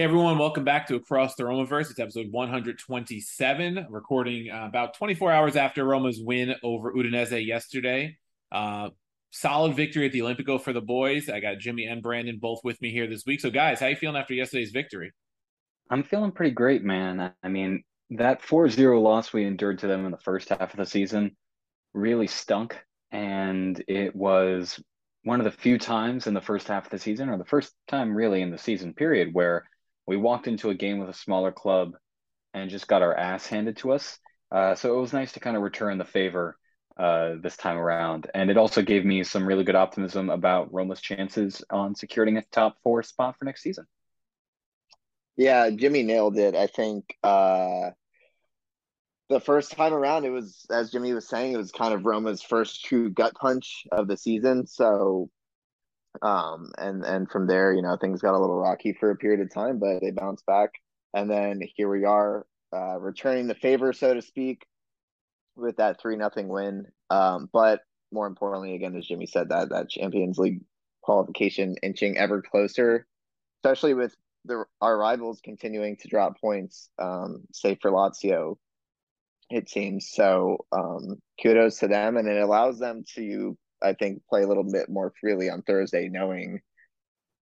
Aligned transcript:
Hey 0.00 0.04
everyone, 0.04 0.38
welcome 0.38 0.64
back 0.64 0.86
to 0.86 0.94
Across 0.94 1.34
the 1.34 1.42
Romaverse. 1.42 1.90
It's 1.90 1.98
episode 1.98 2.32
127, 2.32 3.88
recording 3.90 4.50
uh, 4.50 4.64
about 4.66 4.94
24 4.94 5.30
hours 5.30 5.56
after 5.56 5.84
Roma's 5.84 6.18
win 6.18 6.54
over 6.62 6.90
Udinese 6.90 7.44
yesterday. 7.44 8.16
Uh, 8.50 8.88
solid 9.30 9.74
victory 9.74 10.06
at 10.06 10.12
the 10.12 10.20
Olimpico 10.20 10.60
for 10.60 10.72
the 10.72 10.80
boys. 10.80 11.28
I 11.28 11.40
got 11.40 11.58
Jimmy 11.58 11.86
and 11.86 12.02
Brandon 12.02 12.38
both 12.40 12.60
with 12.64 12.80
me 12.82 12.90
here 12.90 13.06
this 13.06 13.24
week. 13.26 13.40
So 13.40 13.50
guys, 13.50 13.80
how 13.80 13.86
you 13.86 13.96
feeling 13.96 14.16
after 14.16 14.34
yesterday's 14.34 14.72
victory? 14.72 15.12
I'm 15.88 16.02
feeling 16.02 16.32
pretty 16.32 16.52
great, 16.52 16.82
man. 16.82 17.32
I 17.42 17.48
mean, 17.48 17.82
that 18.10 18.42
4-0 18.42 19.02
loss 19.02 19.32
we 19.32 19.44
endured 19.44 19.78
to 19.80 19.86
them 19.86 20.04
in 20.04 20.10
the 20.10 20.18
first 20.18 20.48
half 20.48 20.72
of 20.72 20.76
the 20.76 20.86
season 20.86 21.36
really 21.94 22.26
stunk 22.26 22.78
and 23.12 23.82
it 23.88 24.14
was 24.14 24.80
one 25.24 25.40
of 25.40 25.44
the 25.44 25.50
few 25.50 25.78
times 25.78 26.26
in 26.26 26.34
the 26.34 26.40
first 26.40 26.68
half 26.68 26.84
of 26.84 26.90
the 26.90 26.98
season 26.98 27.28
or 27.28 27.36
the 27.36 27.44
first 27.44 27.72
time 27.88 28.14
really 28.14 28.42
in 28.42 28.50
the 28.50 28.58
season 28.58 28.94
period 28.94 29.30
where 29.32 29.64
we 30.06 30.16
walked 30.16 30.46
into 30.46 30.70
a 30.70 30.74
game 30.74 30.98
with 30.98 31.08
a 31.08 31.14
smaller 31.14 31.52
club 31.52 31.92
and 32.54 32.70
just 32.70 32.88
got 32.88 33.02
our 33.02 33.16
ass 33.16 33.46
handed 33.46 33.76
to 33.76 33.92
us. 33.92 34.18
Uh, 34.50 34.74
so 34.74 34.96
it 34.96 35.00
was 35.00 35.12
nice 35.12 35.32
to 35.32 35.40
kind 35.40 35.56
of 35.56 35.62
return 35.62 35.98
the 35.98 36.04
favor 36.04 36.56
uh, 37.00 37.36
this 37.42 37.56
time 37.56 37.78
around. 37.78 38.30
And 38.34 38.50
it 38.50 38.58
also 38.58 38.82
gave 38.82 39.04
me 39.04 39.24
some 39.24 39.46
really 39.46 39.64
good 39.64 39.74
optimism 39.74 40.28
about 40.28 40.72
Roma's 40.72 41.00
chances 41.00 41.64
on 41.70 41.94
securing 41.94 42.36
a 42.36 42.42
top 42.52 42.76
four 42.82 43.02
spot 43.02 43.36
for 43.38 43.46
next 43.46 43.62
season. 43.62 43.86
Yeah, 45.36 45.70
Jimmy 45.70 46.02
nailed 46.02 46.36
it. 46.36 46.54
I 46.54 46.66
think 46.66 47.16
uh, 47.22 47.90
the 49.30 49.40
first 49.40 49.72
time 49.72 49.94
around, 49.94 50.26
it 50.26 50.30
was, 50.30 50.66
as 50.70 50.90
Jimmy 50.90 51.14
was 51.14 51.26
saying, 51.26 51.54
it 51.54 51.56
was 51.56 51.72
kind 51.72 51.94
of 51.94 52.04
Roma's 52.04 52.42
first 52.42 52.84
true 52.84 53.08
gut 53.08 53.34
punch 53.34 53.86
of 53.90 54.06
the 54.06 54.18
season. 54.18 54.66
So 54.66 55.30
um, 56.22 56.72
and 56.76 57.04
and 57.04 57.30
from 57.30 57.46
there, 57.46 57.72
you 57.72 57.82
know, 57.82 57.96
things 57.96 58.20
got 58.20 58.34
a 58.34 58.38
little 58.38 58.58
rocky 58.58 58.92
for 58.92 59.10
a 59.10 59.16
period 59.16 59.40
of 59.40 59.52
time, 59.52 59.78
but 59.78 60.00
they 60.00 60.10
bounced 60.10 60.44
back. 60.46 60.70
And 61.14 61.30
then 61.30 61.60
here 61.76 61.88
we 61.88 62.04
are, 62.04 62.46
uh, 62.72 62.98
returning 62.98 63.46
the 63.48 63.54
favor, 63.54 63.92
so 63.92 64.14
to 64.14 64.22
speak, 64.22 64.64
with 65.56 65.76
that 65.76 66.00
three 66.00 66.16
nothing 66.16 66.48
win. 66.48 66.86
Um, 67.10 67.48
but 67.52 67.80
more 68.12 68.26
importantly, 68.26 68.74
again, 68.74 68.96
as 68.96 69.06
Jimmy 69.06 69.26
said, 69.26 69.48
that 69.50 69.70
that 69.70 69.88
Champions 69.90 70.38
League 70.38 70.60
qualification 71.02 71.76
inching 71.82 72.18
ever 72.18 72.42
closer, 72.42 73.06
especially 73.58 73.94
with 73.94 74.14
the 74.44 74.64
our 74.80 74.96
rivals 74.96 75.40
continuing 75.42 75.96
to 75.98 76.08
drop 76.08 76.40
points, 76.40 76.88
um, 76.98 77.42
say 77.52 77.76
for 77.80 77.90
Lazio, 77.90 78.56
it 79.50 79.68
seems. 79.68 80.10
So 80.10 80.64
um, 80.72 81.16
kudos 81.42 81.78
to 81.78 81.88
them, 81.88 82.16
and 82.16 82.28
it 82.28 82.40
allows 82.40 82.78
them 82.78 83.04
to 83.16 83.56
I 83.82 83.94
think, 83.94 84.22
play 84.28 84.42
a 84.42 84.46
little 84.46 84.64
bit 84.70 84.88
more 84.88 85.12
freely 85.20 85.48
on 85.48 85.62
Thursday, 85.62 86.08
knowing 86.08 86.60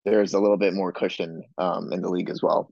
there's 0.05 0.35
a 0.35 0.41
little 0.41 0.57
bit 0.57 0.75
more 0.75 0.93
cushion 0.93 1.43
um, 1.59 1.93
in 1.93 2.01
the 2.01 2.09
league 2.09 2.31
as 2.31 2.43
well. 2.43 2.71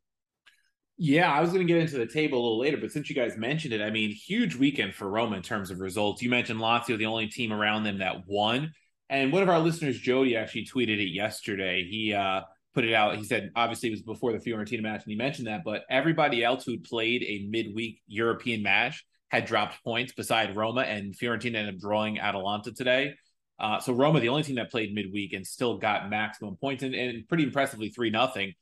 Yeah, 1.03 1.33
I 1.33 1.41
was 1.41 1.49
going 1.49 1.67
to 1.67 1.73
get 1.73 1.81
into 1.81 1.97
the 1.97 2.05
table 2.05 2.39
a 2.39 2.43
little 2.43 2.59
later, 2.59 2.77
but 2.77 2.93
since 2.93 3.09
you 3.09 3.17
guys 3.17 3.35
mentioned 3.39 3.73
it, 3.73 3.81
I 3.81 3.89
mean, 3.89 4.11
huge 4.11 4.55
weekend 4.55 4.95
for 4.95 5.09
Roma 5.09 5.35
in 5.35 5.43
terms 5.43 5.71
of 5.71 5.81
results. 5.81 6.21
You 6.21 6.29
mentioned 6.29 6.61
Lazio, 6.61 6.99
the 6.99 7.07
only 7.07 7.27
team 7.27 7.55
around 7.55 7.85
them 7.85 8.01
that 8.01 8.27
won. 8.27 8.75
And 9.09 9.33
one 9.33 9.43
of 9.43 9.49
our 9.49 9.61
listeners, 9.61 9.99
Jody, 9.99 10.37
actually 10.37 10.67
tweeted 10.67 11.01
it 11.01 11.11
yesterday. 11.11 11.89
He 11.91 12.13
uh, 12.13 12.43
put 12.75 12.85
it 12.85 12.93
out. 12.93 13.17
He 13.17 13.25
said, 13.25 13.51
obviously, 13.57 13.89
it 13.89 13.93
was 13.93 14.03
before 14.03 14.33
the 14.33 14.41
Fiorentina 14.41 14.83
match, 14.83 15.03
and 15.05 15.11
he 15.11 15.17
mentioned 15.17 15.47
that, 15.47 15.63
but 15.65 15.85
everybody 15.89 16.45
else 16.45 16.67
who 16.67 16.79
played 16.79 17.23
a 17.23 17.49
midweek 17.49 18.03
European 18.07 18.63
match 18.63 19.03
had 19.29 19.47
dropped 19.47 19.83
points 19.83 20.13
beside 20.13 20.55
Roma, 20.55 20.83
and 20.83 21.17
Fiorentina 21.17 21.55
ended 21.55 21.77
up 21.77 21.81
drawing 21.81 22.21
Atalanta 22.21 22.73
today. 22.73 23.15
Uh, 23.59 23.81
so 23.81 23.95
Roma, 23.95 24.21
the 24.21 24.29
only 24.29 24.43
team 24.43 24.57
that 24.57 24.71
played 24.71 24.95
midweek 24.95 25.33
and 25.33 25.47
still 25.47 25.79
got 25.79 26.11
maximum 26.11 26.57
points 26.57 26.83
and, 26.83 26.95
and 26.95 27.27
pretty 27.27 27.45
impressively 27.45 27.89
three 27.89 28.11
nothing. 28.11 28.53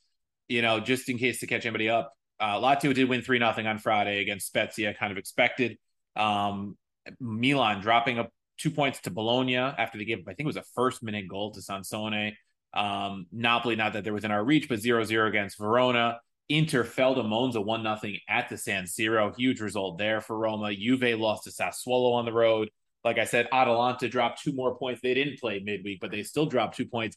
You 0.46 0.62
know, 0.62 0.78
just 0.78 1.08
in 1.08 1.18
case 1.18 1.40
to 1.40 1.48
catch 1.48 1.66
anybody 1.66 1.90
up, 1.90 2.12
uh, 2.40 2.74
did 2.80 3.08
win 3.08 3.22
three 3.22 3.38
nothing 3.38 3.66
on 3.66 3.78
Friday 3.78 4.20
against 4.20 4.46
Spezia, 4.46 4.94
kind 4.94 5.12
of 5.12 5.18
expected. 5.18 5.78
Um, 6.16 6.76
Milan 7.20 7.80
dropping 7.80 8.18
up 8.18 8.30
two 8.58 8.70
points 8.70 9.00
to 9.00 9.10
Bologna 9.10 9.56
after 9.56 9.98
they 9.98 10.04
gave, 10.04 10.20
I 10.20 10.34
think 10.34 10.40
it 10.40 10.46
was 10.46 10.56
a 10.56 10.64
first 10.74 11.02
minute 11.02 11.28
goal 11.28 11.52
to 11.52 11.62
Sansone. 11.62 12.32
Um, 12.74 13.26
Napoli, 13.32 13.76
not 13.76 13.94
that 13.94 14.04
they're 14.04 14.12
within 14.12 14.30
our 14.30 14.44
reach, 14.44 14.68
but 14.68 14.80
0 14.80 15.04
0 15.04 15.28
against 15.28 15.58
Verona. 15.58 16.20
Inter 16.48 16.84
fell 16.84 17.14
to 17.14 17.22
Monza 17.22 17.60
1 17.60 17.82
0 18.00 18.14
at 18.28 18.48
the 18.48 18.56
San 18.56 18.84
Siro. 18.84 19.34
Huge 19.36 19.60
result 19.60 19.98
there 19.98 20.20
for 20.20 20.36
Roma. 20.36 20.74
Juve 20.74 21.18
lost 21.18 21.44
to 21.44 21.50
Sassuolo 21.50 22.14
on 22.14 22.24
the 22.24 22.32
road. 22.32 22.70
Like 23.04 23.18
I 23.18 23.24
said, 23.24 23.48
Atalanta 23.52 24.08
dropped 24.08 24.42
two 24.42 24.52
more 24.52 24.76
points. 24.76 25.00
They 25.00 25.14
didn't 25.14 25.40
play 25.40 25.60
midweek, 25.60 26.00
but 26.00 26.10
they 26.10 26.22
still 26.22 26.46
dropped 26.46 26.76
two 26.76 26.86
points. 26.86 27.16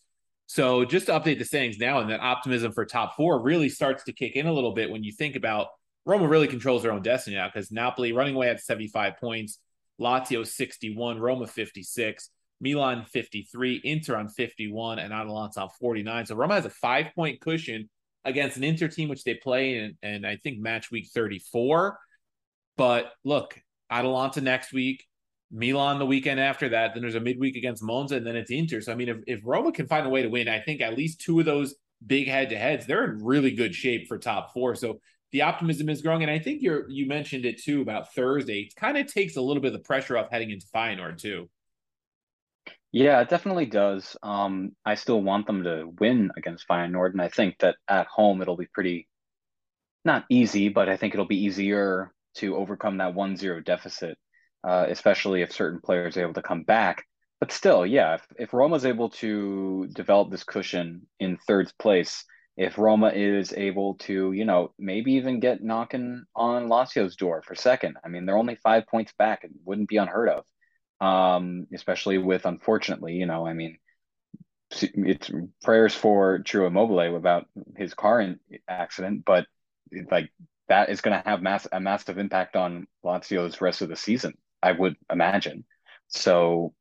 So 0.51 0.83
just 0.83 1.05
to 1.05 1.13
update 1.13 1.39
the 1.39 1.45
standings 1.45 1.79
now, 1.79 2.01
and 2.01 2.09
that 2.09 2.19
optimism 2.19 2.73
for 2.73 2.83
top 2.83 3.15
four 3.15 3.41
really 3.41 3.69
starts 3.69 4.03
to 4.03 4.11
kick 4.11 4.35
in 4.35 4.47
a 4.47 4.51
little 4.51 4.73
bit 4.73 4.91
when 4.91 5.01
you 5.01 5.13
think 5.13 5.37
about 5.37 5.67
Roma 6.05 6.27
really 6.27 6.49
controls 6.49 6.83
their 6.83 6.91
own 6.91 7.01
destiny 7.01 7.37
now 7.37 7.47
because 7.47 7.71
Napoli 7.71 8.11
running 8.11 8.35
away 8.35 8.49
at 8.49 8.59
75 8.59 9.15
points, 9.17 9.59
Lazio 9.97 10.45
61, 10.45 11.21
Roma 11.21 11.47
56, 11.47 12.29
Milan 12.59 13.05
53, 13.05 13.79
Inter 13.81 14.17
on 14.17 14.27
51, 14.27 14.99
and 14.99 15.13
Atalanta 15.13 15.61
on 15.61 15.69
49. 15.79 16.25
So 16.25 16.35
Roma 16.35 16.55
has 16.55 16.65
a 16.65 16.69
five 16.69 17.15
point 17.15 17.39
cushion 17.39 17.89
against 18.25 18.57
an 18.57 18.65
Inter 18.65 18.89
team, 18.89 19.07
which 19.07 19.23
they 19.23 19.35
play 19.35 19.77
in, 19.77 19.97
and 20.03 20.27
I 20.27 20.35
think 20.35 20.59
match 20.59 20.91
week 20.91 21.07
34. 21.13 21.97
But 22.75 23.13
look, 23.23 23.57
Atalanta 23.89 24.41
next 24.41 24.73
week, 24.73 25.05
Milan 25.51 25.99
the 25.99 26.05
weekend 26.05 26.39
after 26.39 26.69
that. 26.69 26.93
Then 26.93 27.01
there's 27.01 27.15
a 27.15 27.19
midweek 27.19 27.55
against 27.55 27.83
Monza, 27.83 28.15
and 28.15 28.25
then 28.25 28.35
it's 28.35 28.51
Inter. 28.51 28.81
So 28.81 28.91
I 28.91 28.95
mean, 28.95 29.09
if, 29.09 29.17
if 29.27 29.39
Roma 29.43 29.71
can 29.71 29.87
find 29.87 30.05
a 30.05 30.09
way 30.09 30.21
to 30.21 30.29
win, 30.29 30.47
I 30.47 30.59
think 30.59 30.81
at 30.81 30.97
least 30.97 31.21
two 31.21 31.39
of 31.39 31.45
those 31.45 31.75
big 32.05 32.27
head 32.27 32.49
to 32.49 32.57
heads, 32.57 32.85
they're 32.85 33.11
in 33.11 33.23
really 33.23 33.51
good 33.51 33.75
shape 33.75 34.07
for 34.07 34.17
top 34.17 34.53
four. 34.53 34.75
So 34.75 34.99
the 35.31 35.43
optimism 35.43 35.89
is 35.89 36.01
growing, 36.01 36.23
and 36.23 36.31
I 36.31 36.39
think 36.39 36.61
you're 36.61 36.89
you 36.89 37.07
mentioned 37.07 37.45
it 37.45 37.61
too 37.61 37.81
about 37.81 38.13
Thursday. 38.13 38.61
It 38.61 38.75
kind 38.75 38.97
of 38.97 39.11
takes 39.11 39.35
a 39.37 39.41
little 39.41 39.61
bit 39.61 39.73
of 39.73 39.79
the 39.79 39.85
pressure 39.85 40.17
off 40.17 40.29
heading 40.31 40.51
into 40.51 40.67
Feyenoord 40.73 41.19
too. 41.19 41.49
Yeah, 42.91 43.21
it 43.21 43.29
definitely 43.29 43.67
does. 43.67 44.17
Um, 44.21 44.75
I 44.85 44.95
still 44.95 45.21
want 45.21 45.47
them 45.47 45.63
to 45.63 45.93
win 45.99 46.31
against 46.35 46.67
Feyenoord, 46.67 47.11
and 47.11 47.21
I 47.21 47.29
think 47.29 47.57
that 47.59 47.77
at 47.87 48.07
home 48.07 48.41
it'll 48.41 48.57
be 48.57 48.67
pretty 48.73 49.07
not 50.03 50.25
easy, 50.29 50.67
but 50.69 50.89
I 50.89 50.97
think 50.97 51.13
it'll 51.13 51.25
be 51.25 51.45
easier 51.45 52.11
to 52.35 52.55
overcome 52.55 52.97
that 52.97 53.13
1-0 53.13 53.63
deficit, 53.63 54.17
uh, 54.63 54.85
especially 54.89 55.41
if 55.41 55.51
certain 55.51 55.81
players 55.81 56.17
are 56.17 56.21
able 56.21 56.33
to 56.33 56.41
come 56.41 56.63
back. 56.63 57.05
But 57.39 57.51
still, 57.51 57.85
yeah, 57.85 58.15
if, 58.15 58.27
if 58.37 58.53
Roma's 58.53 58.85
able 58.85 59.09
to 59.09 59.87
develop 59.87 60.29
this 60.29 60.43
cushion 60.43 61.07
in 61.19 61.37
third 61.37 61.71
place, 61.79 62.23
if 62.55 62.77
Roma 62.77 63.09
is 63.09 63.53
able 63.53 63.95
to, 63.95 64.31
you 64.31 64.45
know, 64.45 64.73
maybe 64.77 65.13
even 65.13 65.39
get 65.39 65.63
knocking 65.63 66.23
on 66.35 66.67
Lazio's 66.67 67.15
door 67.15 67.41
for 67.41 67.55
second, 67.55 67.97
I 68.03 68.09
mean, 68.09 68.25
they're 68.25 68.37
only 68.37 68.55
five 68.55 68.85
points 68.85 69.13
back. 69.17 69.43
It 69.43 69.51
wouldn't 69.65 69.89
be 69.89 69.97
unheard 69.97 70.29
of, 70.29 70.45
um, 70.99 71.65
especially 71.73 72.19
with, 72.19 72.45
unfortunately, 72.45 73.13
you 73.13 73.25
know, 73.25 73.47
I 73.47 73.53
mean, 73.53 73.77
it's 74.69 75.31
prayers 75.63 75.93
for 75.95 76.43
Ciro 76.45 76.67
Immobile 76.67 77.15
about 77.15 77.47
his 77.75 77.93
car 77.93 78.35
accident, 78.67 79.23
but 79.25 79.45
like 80.09 80.31
that 80.69 80.89
is 80.89 81.01
going 81.01 81.21
to 81.21 81.27
have 81.27 81.41
mass 81.41 81.67
a 81.71 81.79
massive 81.79 82.17
impact 82.17 82.55
on 82.55 82.87
Lazio's 83.03 83.59
rest 83.59 83.81
of 83.81 83.89
the 83.89 83.95
season. 83.95 84.33
I 84.61 84.71
would 84.71 84.95
imagine. 85.11 85.65
So 86.07 86.73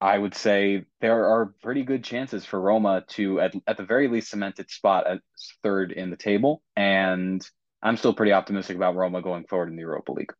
I 0.00 0.16
would 0.16 0.34
say 0.34 0.84
there 1.00 1.26
are 1.26 1.54
pretty 1.62 1.82
good 1.82 2.04
chances 2.04 2.44
for 2.44 2.60
Roma 2.60 3.04
to, 3.08 3.40
at, 3.40 3.54
at 3.66 3.76
the 3.76 3.84
very 3.84 4.08
least, 4.08 4.30
cement 4.30 4.58
its 4.58 4.74
spot 4.74 5.06
at 5.06 5.20
third 5.62 5.92
in 5.92 6.10
the 6.10 6.16
table. 6.16 6.62
And 6.76 7.44
I'm 7.82 7.96
still 7.96 8.14
pretty 8.14 8.32
optimistic 8.32 8.76
about 8.76 8.96
Roma 8.96 9.22
going 9.22 9.44
forward 9.44 9.70
in 9.70 9.76
the 9.76 9.82
Europa 9.82 10.12
League. 10.12 10.32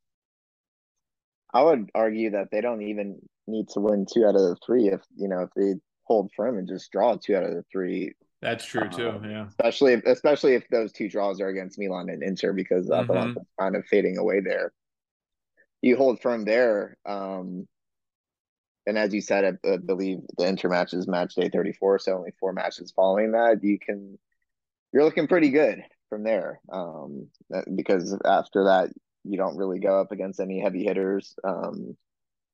I 1.53 1.63
would 1.63 1.91
argue 1.95 2.31
that 2.33 2.49
they 2.53 2.61
don't 2.61 2.83
even 2.83 3.21
need 3.47 3.69
to 3.71 3.81
win 3.81 4.07
two 4.13 4.27
out 4.27 4.35
of 4.35 4.43
the 4.43 4.57
three 4.65 4.89
if 4.89 5.01
you 5.17 5.29
know 5.29 5.41
if 5.41 5.51
they 5.57 5.81
hold 6.05 6.31
firm 6.37 6.59
and 6.59 6.69
just 6.69 6.93
draw 6.93 7.17
two 7.17 7.37
out 7.37 7.45
of 7.45 7.55
the 7.55 7.65
three. 7.73 8.13
That's 8.43 8.65
true 8.65 8.89
too. 8.89 9.11
Um, 9.11 9.25
yeah, 9.25 9.47
especially 9.49 9.95
if, 9.95 10.05
especially 10.05 10.55
if 10.55 10.69
those 10.69 10.93
two 10.93 11.09
draws 11.09 11.41
are 11.41 11.49
against 11.49 11.79
Milan 11.79 12.11
and 12.11 12.23
Inter 12.23 12.53
because 12.53 12.89
mm-hmm. 12.89 13.01
Atalanta's 13.01 13.47
kind 13.59 13.77
of 13.77 13.87
fading 13.87 14.19
away 14.19 14.41
there. 14.41 14.73
You 15.83 15.97
hold 15.97 16.21
firm 16.21 16.45
there. 16.45 16.97
Um, 17.07 17.69
and 18.87 18.97
as 18.97 19.13
you 19.13 19.21
said, 19.21 19.45
I, 19.45 19.69
I 19.69 19.77
believe 19.77 20.19
the 20.37 20.47
Inter 20.47 20.69
match 20.69 20.95
is 20.95 21.07
match 21.07 21.35
day 21.35 21.51
34, 21.51 21.99
so 21.99 22.17
only 22.17 22.33
four 22.41 22.53
matches 22.53 22.93
following 22.95 23.33
that. 23.33 23.63
You 23.63 23.79
can, 23.79 24.19
you're 24.93 25.05
looking 25.05 25.29
pretty 25.29 25.51
good 25.51 25.83
from 26.09 26.25
there. 26.25 26.61
Um, 26.73 27.29
because 27.75 28.19
after 28.25 28.65
that, 28.65 28.91
you 29.25 29.37
don't 29.37 29.57
really 29.57 29.79
go 29.79 30.01
up 30.01 30.11
against 30.11 30.41
any 30.41 30.61
heavy 30.61 30.85
hitters. 30.85 31.35
Um, 31.45 31.97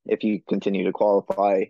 if 0.07 0.25
you 0.25 0.41
continue 0.49 0.85
to 0.85 0.93
qualify 0.93 1.65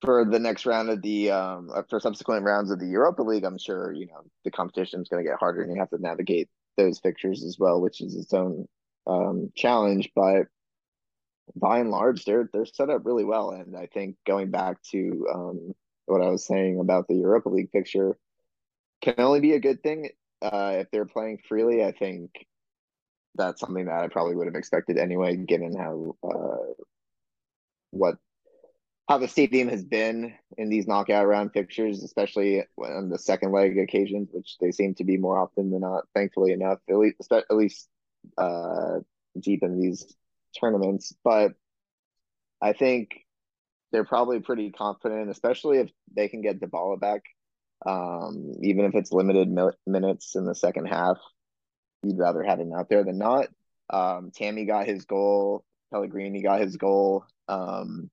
for 0.00 0.24
the 0.24 0.38
next 0.38 0.64
round 0.64 0.90
of 0.90 1.02
the 1.02 1.30
um 1.30 1.70
for 1.88 1.98
subsequent 2.00 2.44
rounds 2.44 2.70
of 2.70 2.78
the 2.78 2.86
Europa 2.86 3.22
League, 3.22 3.44
I'm 3.44 3.58
sure 3.58 3.92
you 3.92 4.06
know 4.06 4.22
the 4.44 4.50
competition 4.50 5.00
is 5.00 5.08
going 5.08 5.24
to 5.24 5.28
get 5.28 5.38
harder, 5.38 5.62
and 5.62 5.72
you 5.72 5.78
have 5.78 5.90
to 5.90 5.98
navigate 5.98 6.48
those 6.76 7.00
fixtures 7.00 7.44
as 7.44 7.58
well, 7.58 7.80
which 7.80 8.00
is 8.00 8.14
its 8.14 8.32
own 8.32 8.66
um, 9.08 9.50
challenge. 9.56 10.10
But 10.14 10.46
by 11.56 11.78
and 11.80 11.90
large, 11.90 12.24
they're 12.24 12.48
they're 12.52 12.66
set 12.66 12.90
up 12.90 13.02
really 13.04 13.24
well. 13.24 13.50
And 13.50 13.76
I 13.76 13.86
think 13.86 14.16
going 14.26 14.50
back 14.50 14.82
to 14.92 15.26
um, 15.32 15.74
what 16.06 16.22
I 16.22 16.28
was 16.28 16.46
saying 16.46 16.80
about 16.80 17.08
the 17.08 17.16
Europa 17.16 17.48
League 17.48 17.72
picture 17.72 18.16
can 19.00 19.14
only 19.18 19.40
be 19.40 19.52
a 19.52 19.60
good 19.60 19.82
thing 19.82 20.10
uh, 20.42 20.76
if 20.78 20.90
they're 20.90 21.06
playing 21.06 21.38
freely. 21.48 21.84
I 21.84 21.92
think 21.92 22.46
that's 23.34 23.60
something 23.60 23.86
that 23.86 24.02
I 24.02 24.08
probably 24.08 24.34
would 24.34 24.46
have 24.46 24.56
expected 24.56 24.98
anyway, 24.98 25.36
given 25.36 25.76
how 25.76 26.16
uh, 26.22 26.72
what 27.90 28.16
how 29.08 29.16
the 29.16 29.28
stadium 29.28 29.68
has 29.68 29.82
been 29.82 30.34
in 30.58 30.68
these 30.68 30.86
knockout 30.86 31.26
round 31.26 31.52
fixtures, 31.52 32.02
especially 32.02 32.62
on 32.76 33.08
the 33.08 33.18
second 33.18 33.52
leg 33.52 33.78
occasions, 33.78 34.28
which 34.32 34.56
they 34.60 34.70
seem 34.70 34.94
to 34.96 35.04
be 35.04 35.16
more 35.16 35.38
often 35.38 35.70
than 35.70 35.80
not. 35.80 36.04
Thankfully 36.14 36.52
enough, 36.52 36.78
at 36.90 36.96
least 36.96 37.32
at 37.32 37.56
least 37.56 37.88
uh, 38.36 39.00
deep 39.38 39.62
in 39.62 39.80
these 39.80 40.14
tournaments, 40.58 41.12
but 41.24 41.52
I 42.60 42.72
think 42.72 43.10
they're 43.92 44.04
probably 44.04 44.40
pretty 44.40 44.70
confident, 44.70 45.30
especially 45.30 45.78
if 45.78 45.90
they 46.14 46.28
can 46.28 46.42
get 46.42 46.60
Dybala 46.60 47.00
back. 47.00 47.22
Um, 47.86 48.54
even 48.62 48.84
if 48.84 48.94
it's 48.94 49.12
limited 49.12 49.48
minutes 49.86 50.34
in 50.34 50.44
the 50.44 50.54
second 50.54 50.86
half, 50.86 51.16
you'd 52.02 52.18
rather 52.18 52.42
have 52.42 52.58
him 52.58 52.72
out 52.76 52.88
there 52.88 53.04
than 53.04 53.18
not. 53.18 53.48
Um, 53.90 54.30
Tammy 54.34 54.66
got 54.66 54.86
his 54.86 55.04
goal. 55.04 55.64
Pellegrini 55.92 56.42
got 56.42 56.60
his 56.60 56.76
goal. 56.76 57.24
Um, 57.48 58.10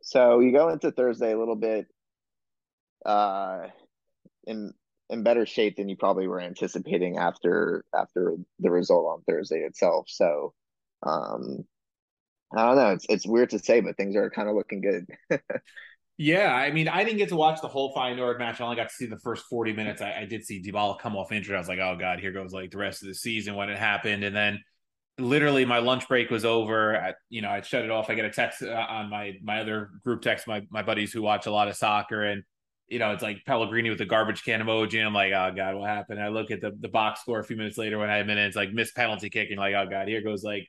so 0.00 0.40
you 0.40 0.52
go 0.52 0.68
into 0.68 0.90
Thursday 0.90 1.32
a 1.32 1.38
little 1.38 1.56
bit 1.56 1.86
uh, 3.04 3.66
in 4.46 4.72
in 5.10 5.22
better 5.22 5.46
shape 5.46 5.76
than 5.76 5.88
you 5.88 5.96
probably 5.96 6.26
were 6.26 6.40
anticipating 6.40 7.18
after 7.18 7.84
after 7.94 8.36
the 8.58 8.70
result 8.70 9.06
on 9.06 9.22
Thursday 9.22 9.60
itself. 9.60 10.06
So 10.08 10.54
um, 11.02 11.64
I 12.56 12.66
don't 12.66 12.76
know. 12.76 12.90
It's 12.90 13.06
it's 13.08 13.26
weird 13.26 13.50
to 13.50 13.58
say, 13.58 13.80
but 13.80 13.96
things 13.96 14.16
are 14.16 14.30
kind 14.30 14.48
of 14.48 14.54
looking 14.54 14.80
good. 14.80 15.06
yeah, 16.18 16.52
I 16.52 16.70
mean, 16.70 16.88
I 16.88 17.04
didn't 17.04 17.18
get 17.18 17.28
to 17.30 17.36
watch 17.36 17.60
the 17.60 17.68
whole 17.68 17.94
Feyenoord 17.94 18.38
match. 18.38 18.60
I 18.60 18.64
only 18.64 18.76
got 18.76 18.88
to 18.88 18.94
see 18.94 19.06
the 19.06 19.18
first 19.18 19.44
forty 19.46 19.72
minutes. 19.72 20.02
I, 20.02 20.20
I 20.20 20.24
did 20.24 20.44
see 20.44 20.62
Dybala 20.62 20.98
come 20.98 21.16
off 21.16 21.32
injured. 21.32 21.56
I 21.56 21.58
was 21.58 21.68
like, 21.68 21.78
oh 21.78 21.96
god, 21.98 22.20
here 22.20 22.32
goes 22.32 22.52
like 22.52 22.70
the 22.70 22.78
rest 22.78 23.02
of 23.02 23.08
the 23.08 23.14
season 23.14 23.54
when 23.54 23.70
it 23.70 23.78
happened, 23.78 24.24
and 24.24 24.34
then 24.34 24.60
literally 25.18 25.64
my 25.64 25.78
lunch 25.78 26.06
break 26.08 26.30
was 26.30 26.44
over. 26.44 26.96
I, 26.96 27.14
you 27.28 27.42
know, 27.42 27.50
I 27.50 27.60
shut 27.60 27.84
it 27.84 27.90
off. 27.90 28.08
I 28.08 28.14
get 28.14 28.24
a 28.24 28.30
text 28.30 28.62
uh, 28.62 28.68
on 28.68 29.10
my 29.10 29.34
my 29.42 29.60
other 29.60 29.90
group 30.04 30.22
text, 30.22 30.46
my 30.46 30.62
my 30.70 30.82
buddies 30.82 31.12
who 31.12 31.22
watch 31.22 31.46
a 31.46 31.50
lot 31.50 31.68
of 31.68 31.76
soccer, 31.76 32.24
and 32.24 32.42
you 32.88 32.98
know, 32.98 33.12
it's 33.12 33.22
like 33.22 33.44
Pellegrini 33.44 33.90
with 33.90 33.98
the 33.98 34.06
garbage 34.06 34.44
can 34.44 34.60
emoji. 34.60 35.04
I'm 35.04 35.14
like, 35.14 35.32
oh 35.32 35.52
god, 35.54 35.76
what 35.76 35.88
happened? 35.88 36.20
I 36.20 36.28
look 36.28 36.50
at 36.50 36.60
the 36.60 36.72
the 36.80 36.88
box 36.88 37.20
score 37.20 37.38
a 37.38 37.44
few 37.44 37.56
minutes 37.56 37.78
later 37.78 37.98
when 37.98 38.10
I 38.10 38.16
had 38.16 38.26
minutes, 38.26 38.56
like 38.56 38.72
missed 38.72 38.96
penalty 38.96 39.30
kick. 39.30 39.50
And 39.50 39.58
Like, 39.58 39.74
oh 39.74 39.86
god, 39.88 40.08
here 40.08 40.22
goes 40.22 40.42
like 40.42 40.68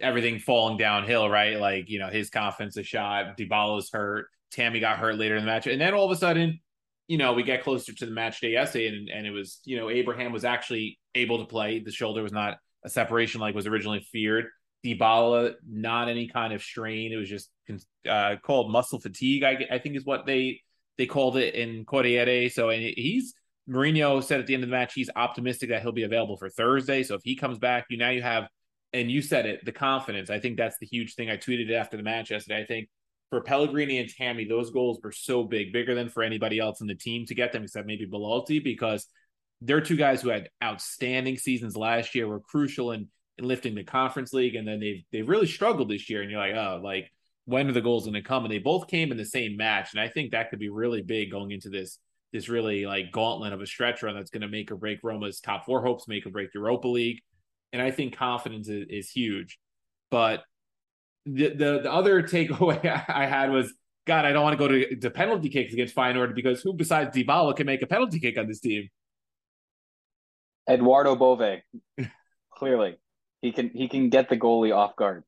everything 0.00 0.38
falling 0.38 0.78
downhill, 0.78 1.28
right? 1.28 1.58
Like, 1.60 1.88
you 1.88 1.98
know, 1.98 2.08
his 2.08 2.30
confidence 2.30 2.76
is 2.76 2.86
shot, 2.86 3.36
Dybala's 3.38 3.90
hurt, 3.92 4.26
Tammy 4.50 4.80
got 4.80 4.98
hurt 4.98 5.16
later 5.16 5.36
in 5.36 5.44
the 5.44 5.50
match. 5.50 5.66
And 5.66 5.80
then 5.80 5.94
all 5.94 6.06
of 6.06 6.10
a 6.10 6.16
sudden, 6.16 6.60
you 7.06 7.18
know, 7.18 7.32
we 7.32 7.42
get 7.42 7.62
closer 7.62 7.92
to 7.92 8.06
the 8.06 8.12
match 8.12 8.40
day 8.40 8.52
yesterday, 8.52 8.88
and, 8.88 9.08
and 9.08 9.26
it 9.26 9.30
was, 9.30 9.60
you 9.64 9.76
know, 9.76 9.90
Abraham 9.90 10.32
was 10.32 10.44
actually 10.44 10.98
able 11.14 11.38
to 11.38 11.44
play. 11.44 11.80
The 11.80 11.92
shoulder 11.92 12.22
was 12.22 12.32
not 12.32 12.58
a 12.84 12.88
separation 12.88 13.40
like 13.40 13.54
was 13.54 13.66
originally 13.66 14.06
feared. 14.12 14.46
Dybala, 14.84 15.54
not 15.68 16.08
any 16.08 16.28
kind 16.28 16.52
of 16.52 16.62
strain. 16.62 17.12
It 17.12 17.16
was 17.16 17.28
just 17.28 17.50
uh, 18.08 18.36
called 18.42 18.72
muscle 18.72 18.98
fatigue, 18.98 19.42
I, 19.42 19.66
I 19.70 19.78
think 19.78 19.96
is 19.96 20.04
what 20.04 20.24
they 20.24 20.62
they 21.00 21.06
called 21.06 21.38
it 21.38 21.54
in 21.54 21.86
Corriere. 21.86 22.50
So 22.50 22.68
and 22.68 22.82
he's 22.82 23.32
Mourinho 23.66 24.22
said 24.22 24.38
at 24.38 24.46
the 24.46 24.52
end 24.52 24.64
of 24.64 24.68
the 24.68 24.76
match 24.76 24.92
he's 24.92 25.08
optimistic 25.16 25.70
that 25.70 25.80
he'll 25.80 25.92
be 25.92 26.02
available 26.02 26.36
for 26.36 26.50
Thursday. 26.50 27.02
So 27.02 27.14
if 27.14 27.22
he 27.24 27.36
comes 27.36 27.58
back, 27.58 27.86
you 27.88 27.96
now 27.96 28.10
you 28.10 28.20
have 28.20 28.48
and 28.92 29.10
you 29.10 29.22
said 29.22 29.46
it, 29.46 29.64
the 29.64 29.72
confidence. 29.72 30.28
I 30.28 30.40
think 30.40 30.58
that's 30.58 30.76
the 30.78 30.84
huge 30.84 31.14
thing. 31.14 31.30
I 31.30 31.38
tweeted 31.38 31.70
it 31.70 31.74
after 31.74 31.96
the 31.96 32.02
match 32.02 32.30
yesterday. 32.30 32.60
I 32.60 32.66
think 32.66 32.90
for 33.30 33.40
Pellegrini 33.40 33.96
and 33.96 34.10
Tammy, 34.10 34.44
those 34.44 34.70
goals 34.72 35.00
were 35.02 35.12
so 35.12 35.42
big, 35.42 35.72
bigger 35.72 35.94
than 35.94 36.10
for 36.10 36.22
anybody 36.22 36.58
else 36.58 36.82
in 36.82 36.86
the 36.86 36.94
team 36.94 37.24
to 37.26 37.34
get 37.34 37.50
them, 37.50 37.62
except 37.62 37.86
maybe 37.86 38.04
Belotti, 38.04 38.58
because 38.58 39.06
they're 39.62 39.80
two 39.80 39.96
guys 39.96 40.20
who 40.20 40.28
had 40.28 40.50
outstanding 40.62 41.38
seasons 41.38 41.78
last 41.78 42.14
year, 42.14 42.28
were 42.28 42.40
crucial 42.40 42.92
in, 42.92 43.08
in 43.38 43.46
lifting 43.46 43.74
the 43.74 43.84
conference 43.84 44.34
league, 44.34 44.54
and 44.54 44.68
then 44.68 44.80
they've 44.80 45.02
they've 45.12 45.28
really 45.28 45.46
struggled 45.46 45.88
this 45.88 46.10
year. 46.10 46.20
And 46.20 46.30
you're 46.30 46.40
like, 46.40 46.56
oh, 46.56 46.78
like 46.84 47.10
when 47.46 47.68
are 47.68 47.72
the 47.72 47.80
goals 47.80 48.04
going 48.04 48.14
to 48.14 48.22
come? 48.22 48.44
And 48.44 48.52
they 48.52 48.58
both 48.58 48.86
came 48.86 49.10
in 49.10 49.18
the 49.18 49.24
same 49.24 49.56
match, 49.56 49.92
and 49.92 50.00
I 50.00 50.08
think 50.08 50.30
that 50.30 50.50
could 50.50 50.58
be 50.58 50.68
really 50.68 51.02
big 51.02 51.30
going 51.30 51.50
into 51.50 51.68
this 51.68 51.98
this 52.32 52.48
really 52.48 52.86
like 52.86 53.10
gauntlet 53.10 53.52
of 53.52 53.60
a 53.60 53.66
stretch 53.66 54.04
run 54.04 54.14
that's 54.14 54.30
going 54.30 54.42
to 54.42 54.48
make 54.48 54.70
or 54.70 54.76
break 54.76 55.00
Roma's 55.02 55.40
top 55.40 55.66
four 55.66 55.82
hopes, 55.82 56.06
make 56.06 56.24
or 56.26 56.30
break 56.30 56.54
Europa 56.54 56.86
League 56.86 57.20
and 57.72 57.80
I 57.80 57.90
think 57.90 58.16
confidence 58.16 58.68
is, 58.68 58.86
is 58.88 59.10
huge. 59.10 59.58
But 60.10 60.42
the, 61.26 61.48
the 61.48 61.80
the 61.82 61.92
other 61.92 62.22
takeaway 62.22 62.84
I 63.08 63.26
had 63.26 63.50
was, 63.50 63.72
God, 64.06 64.24
I 64.24 64.32
don't 64.32 64.42
want 64.42 64.58
to 64.58 64.68
go 64.68 64.68
to, 64.68 64.96
to 64.96 65.10
penalty 65.10 65.48
kicks 65.48 65.72
against 65.72 65.94
Feyenoord 65.94 66.34
because 66.34 66.60
who 66.62 66.72
besides 66.72 67.16
Dybala 67.16 67.56
can 67.56 67.66
make 67.66 67.82
a 67.82 67.86
penalty 67.86 68.18
kick 68.18 68.38
on 68.38 68.46
this 68.46 68.60
team? 68.60 68.88
Edoardo 70.68 71.16
Bove, 71.16 71.60
clearly, 72.54 72.96
he 73.42 73.52
can 73.52 73.70
he 73.70 73.88
can 73.88 74.08
get 74.08 74.28
the 74.28 74.36
goalie 74.36 74.74
off 74.74 74.96
guard. 74.96 75.24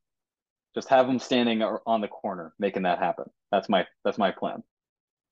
Just 0.74 0.88
have 0.88 1.06
them 1.06 1.18
standing 1.18 1.62
on 1.62 2.00
the 2.00 2.08
corner, 2.08 2.52
making 2.58 2.82
that 2.82 2.98
happen. 2.98 3.26
That's 3.50 3.68
my 3.68 3.86
that's 4.04 4.18
my 4.18 4.30
plan. 4.30 4.62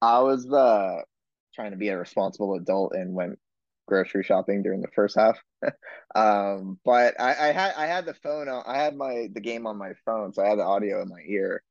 I 0.03 0.21
was 0.21 0.51
uh, 0.51 1.03
trying 1.55 1.73
to 1.73 1.77
be 1.77 1.89
a 1.89 1.99
responsible 1.99 2.55
adult 2.55 2.93
and 2.95 3.15
went 3.15 3.39
grocery 3.87 4.23
shopping 4.23 4.63
during 4.63 4.81
the 4.81 4.89
first 4.95 5.17
half. 5.19 5.39
um, 6.15 6.79
but 6.85 7.21
I, 7.21 7.49
I, 7.49 7.53
had 7.53 7.75
I 7.77 7.87
had 7.87 8.07
the 8.07 8.15
phone 8.15 8.49
on, 8.49 8.63
I 8.67 8.79
had 8.79 8.97
my 8.97 9.29
the 9.33 9.41
game 9.41 9.67
on 9.67 9.77
my 9.77 9.93
phone, 10.07 10.33
so 10.33 10.43
I 10.43 10.49
had 10.49 10.59
the 10.59 10.65
audio 10.65 11.03
in 11.03 11.09
my 11.09 11.21
ear, 11.29 11.63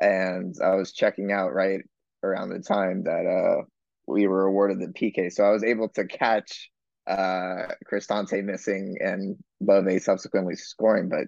and 0.00 0.54
I 0.62 0.76
was 0.76 0.92
checking 0.92 1.32
out 1.32 1.52
right 1.52 1.80
around 2.22 2.50
the 2.50 2.60
time 2.60 3.04
that 3.04 3.26
uh 3.26 3.64
we 4.06 4.26
were 4.26 4.46
awarded 4.46 4.80
the 4.80 4.86
PK. 4.88 5.30
So 5.32 5.44
I 5.44 5.50
was 5.50 5.64
able 5.64 5.88
to 5.90 6.06
catch 6.06 6.70
uh 7.06 7.66
Cristante 7.90 8.42
missing 8.42 8.96
and 9.00 9.36
Bove 9.60 10.00
subsequently 10.00 10.56
scoring. 10.56 11.08
But 11.08 11.26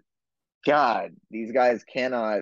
God, 0.66 1.12
these 1.30 1.52
guys 1.52 1.85
cannot 1.85 2.40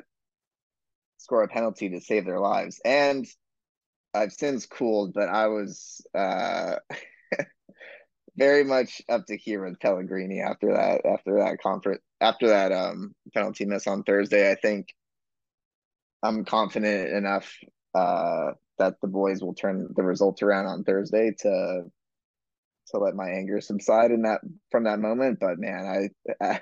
score 1.18 1.42
a 1.42 1.48
penalty 1.48 1.90
to 1.90 2.00
save 2.00 2.24
their 2.24 2.40
lives. 2.40 2.80
And 2.84 3.26
I've 4.14 4.32
since 4.32 4.66
cooled, 4.66 5.12
but 5.14 5.28
I 5.28 5.48
was 5.48 6.00
uh, 6.16 6.76
very 8.36 8.64
much 8.64 9.02
up 9.08 9.26
to 9.26 9.36
here 9.36 9.64
with 9.64 9.80
Pellegrini 9.80 10.40
after 10.40 10.72
that 10.72 11.04
after 11.04 11.38
that 11.40 11.60
conference 11.62 12.00
after 12.20 12.48
that 12.48 12.72
um, 12.72 13.14
penalty 13.34 13.66
miss 13.66 13.86
on 13.86 14.02
Thursday. 14.04 14.50
I 14.50 14.54
think 14.54 14.88
I'm 16.22 16.44
confident 16.44 17.10
enough 17.10 17.52
uh, 17.94 18.52
that 18.78 18.94
the 19.02 19.08
boys 19.08 19.42
will 19.42 19.54
turn 19.54 19.88
the 19.94 20.02
results 20.02 20.42
around 20.42 20.66
on 20.66 20.84
Thursday 20.84 21.32
to 21.40 21.84
to 22.88 22.98
let 22.98 23.14
my 23.14 23.28
anger 23.30 23.60
subside 23.60 24.10
in 24.12 24.22
that 24.22 24.40
from 24.70 24.84
that 24.84 25.00
moment. 25.00 25.38
But 25.40 25.58
man, 25.58 26.10
I 26.40 26.44
I, 26.44 26.60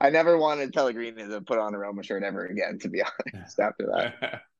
I 0.00 0.10
never 0.10 0.38
wanted 0.38 0.72
Pellegrini 0.72 1.28
to 1.28 1.40
put 1.42 1.58
on 1.58 1.74
a 1.74 1.78
Roma 1.78 2.02
shirt 2.02 2.22
ever 2.22 2.46
again. 2.46 2.78
To 2.80 2.88
be 2.88 3.02
honest, 3.34 3.58
after 3.58 3.86
that. 3.86 4.42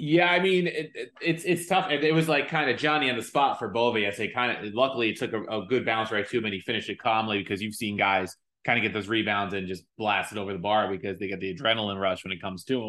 Yeah, 0.00 0.30
I 0.30 0.38
mean 0.38 0.68
it, 0.68 0.92
it, 0.94 1.08
it's 1.20 1.42
it's 1.42 1.66
tough. 1.66 1.90
It, 1.90 2.04
it 2.04 2.14
was 2.14 2.28
like 2.28 2.48
kind 2.48 2.70
of 2.70 2.78
Johnny 2.78 3.10
on 3.10 3.16
the 3.16 3.22
spot 3.22 3.58
for 3.58 3.66
Bove. 3.66 3.96
I 3.96 4.10
say 4.10 4.28
kind 4.30 4.64
of. 4.64 4.72
Luckily, 4.72 5.08
it 5.10 5.18
took 5.18 5.32
a, 5.32 5.42
a, 5.42 5.66
good 5.66 5.84
bounce 5.84 6.12
right 6.12 6.26
to 6.26 6.38
him, 6.38 6.44
and 6.44 6.54
he 6.54 6.60
finished 6.60 6.88
it 6.88 7.00
calmly 7.00 7.38
because 7.38 7.60
you've 7.60 7.74
seen 7.74 7.96
guys 7.96 8.36
kind 8.64 8.78
of 8.78 8.84
get 8.84 8.92
those 8.92 9.08
rebounds 9.08 9.54
and 9.54 9.66
just 9.66 9.82
blast 9.96 10.30
it 10.30 10.38
over 10.38 10.52
the 10.52 10.58
bar 10.60 10.88
because 10.88 11.18
they 11.18 11.26
get 11.26 11.40
the 11.40 11.52
adrenaline 11.52 12.00
rush 12.00 12.22
when 12.22 12.30
it 12.30 12.40
comes 12.40 12.62
to 12.62 12.80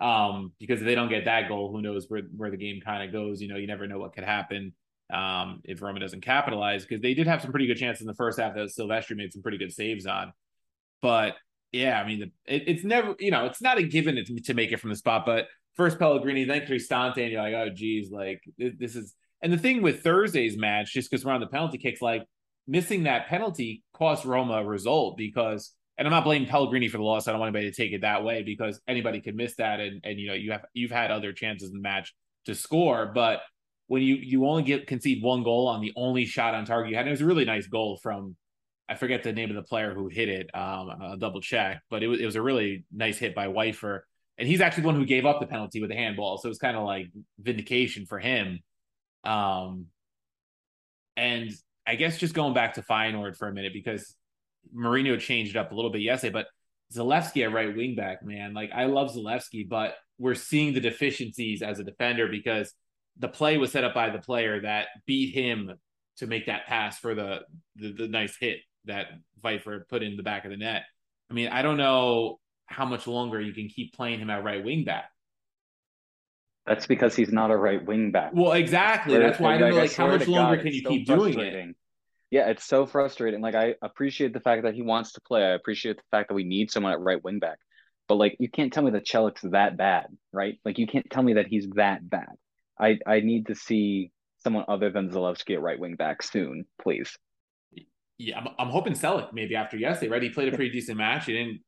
them. 0.00 0.06
Um, 0.08 0.52
because 0.60 0.80
if 0.80 0.86
they 0.86 0.94
don't 0.94 1.08
get 1.08 1.24
that 1.24 1.48
goal, 1.48 1.72
who 1.72 1.82
knows 1.82 2.06
where 2.08 2.22
where 2.36 2.52
the 2.52 2.56
game 2.56 2.80
kind 2.84 3.02
of 3.02 3.12
goes? 3.12 3.42
You 3.42 3.48
know, 3.48 3.56
you 3.56 3.66
never 3.66 3.88
know 3.88 3.98
what 3.98 4.12
could 4.12 4.22
happen 4.22 4.74
um, 5.12 5.60
if 5.64 5.82
Roma 5.82 5.98
doesn't 5.98 6.20
capitalize 6.20 6.84
because 6.84 7.02
they 7.02 7.14
did 7.14 7.26
have 7.26 7.42
some 7.42 7.50
pretty 7.50 7.66
good 7.66 7.78
chances 7.78 8.02
in 8.02 8.06
the 8.06 8.14
first 8.14 8.38
half 8.38 8.54
that 8.54 8.68
Silvestri 8.68 9.16
made 9.16 9.32
some 9.32 9.42
pretty 9.42 9.58
good 9.58 9.72
saves 9.72 10.06
on. 10.06 10.32
But 11.02 11.34
yeah, 11.72 12.00
I 12.00 12.06
mean, 12.06 12.30
it, 12.46 12.62
it's 12.66 12.84
never 12.84 13.14
you 13.18 13.30
know 13.30 13.46
it's 13.46 13.62
not 13.62 13.78
a 13.78 13.82
given 13.82 14.16
to 14.16 14.40
to 14.40 14.54
make 14.54 14.72
it 14.72 14.80
from 14.80 14.90
the 14.90 14.96
spot, 14.96 15.24
but 15.26 15.46
first 15.74 15.98
Pellegrini, 15.98 16.44
then 16.44 16.62
Cristante, 16.62 17.18
and 17.18 17.32
you're 17.32 17.42
like, 17.42 17.54
oh 17.54 17.70
geez, 17.74 18.10
like 18.10 18.42
this 18.56 18.96
is. 18.96 19.14
And 19.42 19.52
the 19.52 19.58
thing 19.58 19.82
with 19.82 20.02
Thursday's 20.02 20.56
match, 20.56 20.94
just 20.94 21.10
because 21.10 21.24
we're 21.24 21.32
on 21.32 21.40
the 21.40 21.46
penalty 21.46 21.76
kicks, 21.76 22.00
like 22.00 22.22
missing 22.66 23.02
that 23.02 23.26
penalty 23.26 23.82
cost 23.92 24.24
Roma 24.24 24.54
a 24.54 24.64
result 24.64 25.18
because, 25.18 25.72
and 25.98 26.08
I'm 26.08 26.12
not 26.12 26.24
blaming 26.24 26.48
Pellegrini 26.48 26.88
for 26.88 26.96
the 26.96 27.04
loss. 27.04 27.28
I 27.28 27.32
don't 27.32 27.40
want 27.40 27.54
anybody 27.54 27.70
to 27.70 27.76
take 27.76 27.92
it 27.92 28.00
that 28.00 28.24
way 28.24 28.42
because 28.42 28.80
anybody 28.88 29.20
can 29.20 29.36
miss 29.36 29.56
that, 29.56 29.80
and 29.80 30.00
and 30.04 30.18
you 30.18 30.28
know 30.28 30.34
you 30.34 30.52
have 30.52 30.64
you've 30.72 30.90
had 30.90 31.10
other 31.10 31.32
chances 31.32 31.68
in 31.70 31.76
the 31.76 31.82
match 31.82 32.14
to 32.46 32.54
score, 32.54 33.10
but 33.14 33.40
when 33.86 34.02
you 34.02 34.16
you 34.16 34.46
only 34.46 34.62
get 34.62 34.86
concede 34.86 35.22
one 35.22 35.42
goal 35.42 35.68
on 35.68 35.80
the 35.80 35.92
only 35.96 36.24
shot 36.24 36.54
on 36.54 36.64
target 36.64 36.90
you 36.90 36.96
had, 36.96 37.06
it 37.06 37.10
was 37.10 37.20
a 37.20 37.26
really 37.26 37.44
nice 37.44 37.66
goal 37.66 37.98
from 38.02 38.36
I 38.88 38.96
forget 38.96 39.22
the 39.22 39.32
name 39.32 39.50
of 39.50 39.56
the 39.56 39.62
player 39.62 39.94
who 39.94 40.08
hit 40.08 40.28
it. 40.28 40.50
Um, 40.54 40.90
I'll 41.00 41.16
double 41.16 41.40
check, 41.40 41.82
but 41.90 42.02
it 42.02 42.08
was 42.08 42.20
it 42.20 42.26
was 42.26 42.36
a 42.36 42.42
really 42.42 42.84
nice 42.92 43.18
hit 43.18 43.34
by 43.34 43.48
Wieffer 43.48 44.04
and 44.38 44.48
he's 44.48 44.60
actually 44.60 44.82
the 44.82 44.88
one 44.88 44.96
who 44.96 45.06
gave 45.06 45.26
up 45.26 45.40
the 45.40 45.46
penalty 45.46 45.80
with 45.80 45.90
the 45.90 45.96
handball. 45.96 46.38
So 46.38 46.46
it 46.46 46.50
was 46.50 46.58
kind 46.58 46.76
of 46.76 46.84
like 46.84 47.06
vindication 47.38 48.06
for 48.06 48.18
him. 48.18 48.60
Um, 49.22 49.86
and 51.16 51.50
I 51.86 51.94
guess 51.94 52.18
just 52.18 52.34
going 52.34 52.54
back 52.54 52.74
to 52.74 52.82
Feyenoord 52.82 53.36
for 53.36 53.48
a 53.48 53.52
minute 53.52 53.72
because 53.72 54.16
Mourinho 54.76 55.20
changed 55.20 55.56
up 55.56 55.70
a 55.70 55.74
little 55.74 55.90
bit 55.90 56.02
yesterday, 56.02 56.32
but 56.32 56.46
Zalewski 56.92 57.44
at 57.44 57.52
right 57.52 57.74
wing 57.74 57.94
back, 57.94 58.24
man. 58.24 58.54
Like 58.54 58.72
I 58.74 58.86
love 58.86 59.14
Zalewski, 59.14 59.68
but 59.68 59.94
we're 60.18 60.34
seeing 60.34 60.74
the 60.74 60.80
deficiencies 60.80 61.62
as 61.62 61.78
a 61.78 61.84
defender 61.84 62.28
because 62.28 62.72
the 63.18 63.28
play 63.28 63.56
was 63.58 63.70
set 63.70 63.84
up 63.84 63.94
by 63.94 64.10
the 64.10 64.18
player 64.18 64.60
that 64.62 64.88
beat 65.06 65.32
him 65.34 65.72
to 66.16 66.26
make 66.26 66.46
that 66.46 66.66
pass 66.66 66.98
for 66.98 67.14
the 67.14 67.40
the, 67.76 67.92
the 67.92 68.08
nice 68.08 68.36
hit 68.36 68.58
that 68.86 69.06
Wieffer 69.42 69.86
put 69.88 70.02
in 70.02 70.16
the 70.16 70.22
back 70.22 70.44
of 70.44 70.50
the 70.50 70.56
net. 70.56 70.82
I 71.30 71.34
mean, 71.34 71.48
I 71.48 71.62
don't 71.62 71.76
know 71.76 72.38
how 72.66 72.84
much 72.84 73.06
longer 73.06 73.40
you 73.40 73.52
can 73.52 73.68
keep 73.68 73.92
playing 73.94 74.20
him 74.20 74.30
at 74.30 74.44
right 74.44 74.64
wing 74.64 74.84
back. 74.84 75.10
That's 76.66 76.86
because 76.86 77.14
he's 77.14 77.30
not 77.30 77.50
a 77.50 77.56
right 77.56 77.84
wing 77.84 78.10
back. 78.10 78.30
Well, 78.34 78.52
exactly. 78.52 79.18
That's 79.18 79.38
why 79.38 79.54
I 79.54 79.58
don't 79.58 79.70
know, 79.70 79.76
like, 79.76 79.94
how 79.94 80.06
much 80.06 80.26
longer 80.26 80.56
God, 80.56 80.64
can 80.64 80.72
you 80.72 80.82
so 80.82 80.88
keep 80.88 81.06
doing 81.06 81.38
it? 81.38 81.76
Yeah, 82.30 82.48
it's 82.48 82.64
so 82.64 82.86
frustrating. 82.86 83.42
Like, 83.42 83.54
I 83.54 83.74
appreciate 83.82 84.32
the 84.32 84.40
fact 84.40 84.62
that 84.62 84.74
he 84.74 84.82
wants 84.82 85.12
to 85.12 85.20
play. 85.20 85.42
I 85.44 85.50
appreciate 85.50 85.98
the 85.98 86.02
fact 86.10 86.28
that 86.28 86.34
we 86.34 86.44
need 86.44 86.70
someone 86.70 86.92
at 86.92 87.00
right 87.00 87.22
wing 87.22 87.38
back. 87.38 87.58
But 88.08 88.16
like, 88.16 88.36
you 88.38 88.50
can't 88.50 88.72
tell 88.72 88.82
me 88.82 88.90
that 88.92 89.06
Celik's 89.06 89.42
that 89.42 89.76
bad, 89.76 90.06
right? 90.32 90.58
Like, 90.64 90.78
you 90.78 90.86
can't 90.86 91.08
tell 91.10 91.22
me 91.22 91.34
that 91.34 91.46
he's 91.46 91.68
that 91.76 92.08
bad. 92.08 92.32
I 92.80 92.98
I 93.06 93.20
need 93.20 93.46
to 93.48 93.54
see 93.54 94.10
someone 94.42 94.64
other 94.68 94.90
than 94.90 95.10
Zalewski 95.10 95.54
at 95.54 95.62
right 95.62 95.78
wing 95.78 95.96
back 95.96 96.22
soon, 96.22 96.64
please. 96.82 97.16
Yeah, 98.18 98.38
I'm, 98.38 98.48
I'm 98.58 98.68
hoping 98.68 98.92
Celik 98.92 99.32
maybe 99.32 99.56
after 99.56 99.76
yesterday, 99.76 100.10
right? 100.10 100.22
He 100.22 100.30
played 100.30 100.52
a 100.52 100.56
pretty 100.56 100.70
decent 100.70 100.98
match. 100.98 101.26
He 101.26 101.32
didn't 101.32 101.60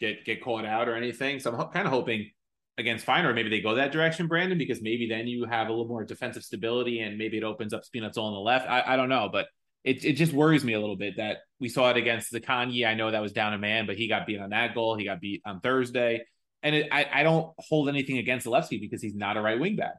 get 0.00 0.24
get 0.24 0.42
caught 0.42 0.64
out 0.64 0.88
or 0.88 0.96
anything. 0.96 1.38
So 1.38 1.50
I'm 1.50 1.56
ho- 1.56 1.70
kind 1.72 1.86
of 1.86 1.92
hoping 1.92 2.30
against 2.78 3.06
Feyenoord 3.06 3.34
maybe 3.34 3.50
they 3.50 3.60
go 3.60 3.74
that 3.74 3.92
direction, 3.92 4.26
Brandon, 4.26 4.58
because 4.58 4.80
maybe 4.82 5.06
then 5.08 5.26
you 5.26 5.44
have 5.44 5.68
a 5.68 5.70
little 5.70 5.86
more 5.86 6.04
defensive 6.04 6.42
stability 6.42 7.00
and 7.00 7.18
maybe 7.18 7.36
it 7.36 7.44
opens 7.44 7.72
up 7.72 7.82
Spinazzola 7.82 8.24
on 8.24 8.32
the 8.32 8.40
left. 8.40 8.68
I, 8.68 8.82
I 8.86 8.96
don't 8.96 9.08
know, 9.08 9.28
but 9.30 9.46
it 9.84 10.04
it 10.04 10.14
just 10.14 10.32
worries 10.32 10.64
me 10.64 10.74
a 10.74 10.80
little 10.80 10.96
bit 10.96 11.16
that 11.18 11.38
we 11.60 11.68
saw 11.68 11.90
it 11.90 11.96
against 11.96 12.32
Zaccagni. 12.32 12.86
I 12.86 12.94
know 12.94 13.10
that 13.10 13.22
was 13.22 13.32
down 13.32 13.52
a 13.52 13.58
man, 13.58 13.86
but 13.86 13.96
he 13.96 14.08
got 14.08 14.26
beat 14.26 14.40
on 14.40 14.50
that 14.50 14.74
goal. 14.74 14.96
He 14.96 15.04
got 15.04 15.20
beat 15.20 15.42
on 15.44 15.60
Thursday. 15.60 16.24
And 16.64 16.76
it, 16.76 16.88
I, 16.92 17.06
I 17.12 17.22
don't 17.24 17.52
hold 17.58 17.88
anything 17.88 18.18
against 18.18 18.46
Zalewski 18.46 18.80
because 18.80 19.02
he's 19.02 19.16
not 19.16 19.36
a 19.36 19.40
right 19.40 19.58
wing 19.58 19.76
back. 19.76 19.94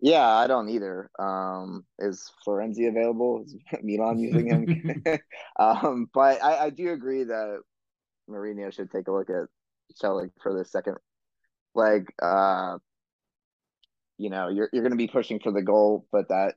Yeah, 0.00 0.26
I 0.26 0.46
don't 0.46 0.68
either. 0.68 1.10
Um, 1.18 1.84
is 1.98 2.30
Florenzi 2.46 2.88
available? 2.88 3.44
Is 3.44 3.56
Milan 3.82 4.18
using 4.18 4.46
him? 4.46 5.02
um, 5.58 6.08
but 6.12 6.42
I, 6.42 6.66
I 6.66 6.70
do 6.70 6.92
agree 6.92 7.24
that 7.24 7.60
Mourinho 8.28 8.72
should 8.72 8.90
take 8.90 9.08
a 9.08 9.12
look 9.12 9.30
at 9.30 9.48
Celik 10.02 10.30
for 10.42 10.52
the 10.56 10.64
second 10.64 10.96
leg. 11.74 12.08
Uh, 12.20 12.78
you 14.18 14.30
know, 14.30 14.48
you're 14.48 14.68
you're 14.72 14.82
going 14.82 14.92
to 14.92 14.96
be 14.96 15.08
pushing 15.08 15.40
for 15.40 15.52
the 15.52 15.62
goal, 15.62 16.06
but 16.12 16.28
that 16.28 16.54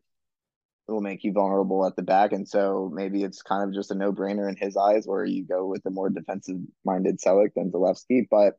will 0.87 1.01
make 1.01 1.23
you 1.23 1.33
vulnerable 1.33 1.85
at 1.85 1.95
the 1.95 2.01
back, 2.01 2.31
and 2.31 2.47
so 2.47 2.89
maybe 2.93 3.23
it's 3.23 3.41
kind 3.41 3.67
of 3.67 3.73
just 3.73 3.91
a 3.91 3.95
no 3.95 4.13
brainer 4.13 4.47
in 4.49 4.55
his 4.55 4.77
eyes, 4.77 5.05
where 5.05 5.25
you 5.25 5.45
go 5.45 5.65
with 5.65 5.83
the 5.83 5.89
more 5.89 6.09
defensive 6.09 6.57
minded 6.85 7.19
Celik 7.19 7.53
than 7.55 7.71
Zalewski. 7.71 8.27
But 8.29 8.53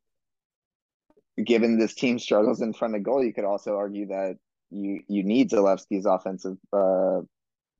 given 1.43 1.79
this 1.79 1.95
team 1.95 2.19
struggles 2.19 2.61
in 2.61 2.73
front 2.73 2.97
of 2.97 3.03
goal, 3.03 3.25
you 3.25 3.33
could 3.33 3.45
also 3.45 3.77
argue 3.77 4.09
that 4.09 4.37
you 4.71 5.01
you 5.09 5.23
need 5.25 5.51
Zalewski's 5.51 6.07
offensive 6.07 6.59
uh, 6.73 7.21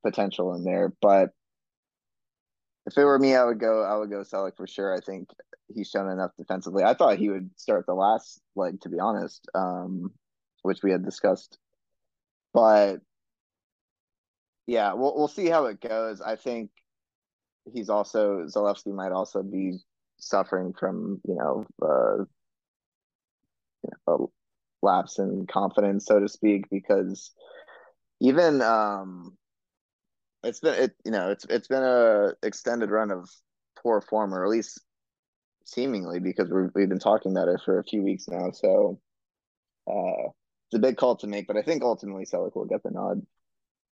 potential 0.05 0.55
in 0.55 0.65
there, 0.65 0.93
but 1.01 1.31
if 2.89 2.97
it 2.97 3.05
were 3.05 3.19
me, 3.19 3.37
I 3.37 3.45
would 3.45 3.61
go. 3.61 3.83
I 3.83 3.97
would 3.97 4.09
go 4.09 4.21
Celik 4.21 4.57
for 4.57 4.67
sure. 4.67 4.95
I 4.97 5.01
think 5.01 5.29
he's 5.75 5.91
shown 5.91 6.11
enough 6.11 6.31
defensively. 6.39 6.85
I 6.85 6.95
thought 6.95 7.19
he 7.19 7.29
would 7.29 7.51
start 7.57 7.85
the 7.87 7.95
last 7.95 8.41
leg, 8.57 8.81
to 8.81 8.89
be 8.89 8.99
honest, 8.99 9.47
um, 9.55 10.11
which 10.63 10.83
we 10.83 10.91
had 10.91 11.05
discussed. 11.05 11.59
But 12.55 13.01
yeah, 14.67 14.95
we'll 14.95 15.15
we'll 15.15 15.29
see 15.29 15.49
how 15.49 15.67
it 15.67 15.81
goes. 15.81 16.23
I 16.23 16.37
think 16.37 16.71
he's 17.75 17.91
also 17.91 18.47
Zalewski 18.47 18.95
might 18.95 19.13
also 19.13 19.43
be 19.43 19.79
suffering 20.19 20.73
from 20.73 21.21
you 21.29 21.35
know 21.35 21.67
uh, 21.83 22.25
you 23.83 23.91
know, 24.07 24.33
lapse 24.83 25.19
in 25.19 25.47
confidence, 25.47 26.07
so 26.07 26.21
to 26.21 26.29
speak, 26.29 26.69
because 26.71 27.33
even 28.21 28.61
um 28.63 29.37
it's 30.43 30.61
been 30.61 30.75
it 30.75 30.93
you 31.05 31.11
know 31.11 31.31
it's 31.31 31.45
it's 31.49 31.69
been 31.69 31.83
a 31.83 32.33
extended 32.43 32.91
run 32.91 33.11
of 33.11 33.29
poor 33.83 34.01
form 34.01 34.35
or 34.35 34.45
at 34.45 34.51
least 34.51 34.81
seemingly 35.65 36.21
because 36.21 36.51
we've 36.51 36.71
we've 36.75 36.89
been 36.89 36.99
talking 36.99 37.33
about 37.33 37.49
it 37.49 37.61
for 37.65 37.79
a 37.79 37.85
few 37.85 38.03
weeks 38.03 38.27
now 38.29 38.51
so 38.51 38.99
uh 39.91 40.29
it's 40.71 40.77
a 40.77 40.79
big 40.79 40.97
call 40.97 41.17
to 41.17 41.27
make 41.27 41.47
but 41.47 41.57
i 41.57 41.63
think 41.63 41.83
ultimately 41.83 42.25
Celik 42.25 42.55
will 42.55 42.65
get 42.65 42.83
the 42.83 42.91
nod. 42.91 43.23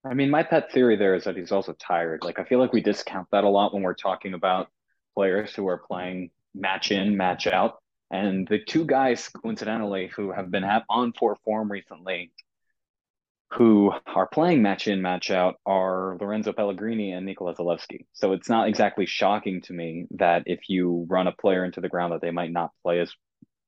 I 0.05 0.15
mean 0.15 0.31
my 0.31 0.43
pet 0.43 0.71
theory 0.73 0.97
there 0.97 1.15
is 1.15 1.25
that 1.25 1.37
he's 1.37 1.53
also 1.53 1.73
tired. 1.73 2.23
Like 2.25 2.39
i 2.39 2.45
feel 2.45 2.59
like 2.59 2.73
we 2.73 2.83
discount 2.83 3.29
that 3.33 3.45
a 3.45 3.49
lot 3.49 3.73
when 3.73 3.83
we're 3.83 3.95
talking 3.95 4.35
about 4.35 4.69
players 5.15 5.55
who 5.55 5.67
are 5.69 5.79
playing 5.79 6.31
match 6.55 6.91
in 6.91 7.17
match 7.17 7.47
out 7.47 7.77
and 8.11 8.47
the 8.49 8.59
two 8.59 8.85
guys 8.85 9.29
coincidentally 9.29 10.11
who 10.15 10.33
have 10.33 10.51
been 10.51 10.65
on 10.89 11.13
poor 11.13 11.37
form 11.45 11.71
recently 11.71 12.31
who 13.55 13.93
are 14.07 14.27
playing 14.27 14.63
match 14.63 14.89
in, 14.89 15.01
match 15.01 15.31
out 15.31 15.57
are 15.65 16.17
Lorenzo 16.21 16.53
Pellegrini 16.53 17.13
and 17.13 17.25
Nikola 17.25 17.55
Zalewski. 17.55 18.05
So 18.13 18.33
it's 18.33 18.49
not 18.49 18.67
exactly 18.69 19.07
shocking 19.07 19.61
to 19.63 19.73
me 19.73 20.07
that 20.13 20.43
if 20.47 20.69
you 20.69 21.07
run 21.09 21.29
a 21.29 21.33
player 21.33 21.65
into 21.65 21.81
the 21.81 21.89
ground 21.89 22.13
that 22.13 22.21
they 22.21 22.33
might 22.33 22.51
not 22.51 22.73
play 22.83 22.99
as 22.99 23.13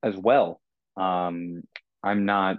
as 0.03 0.17
well. 0.17 0.61
Um, 0.97 1.63
I'm 2.03 2.25
not 2.25 2.57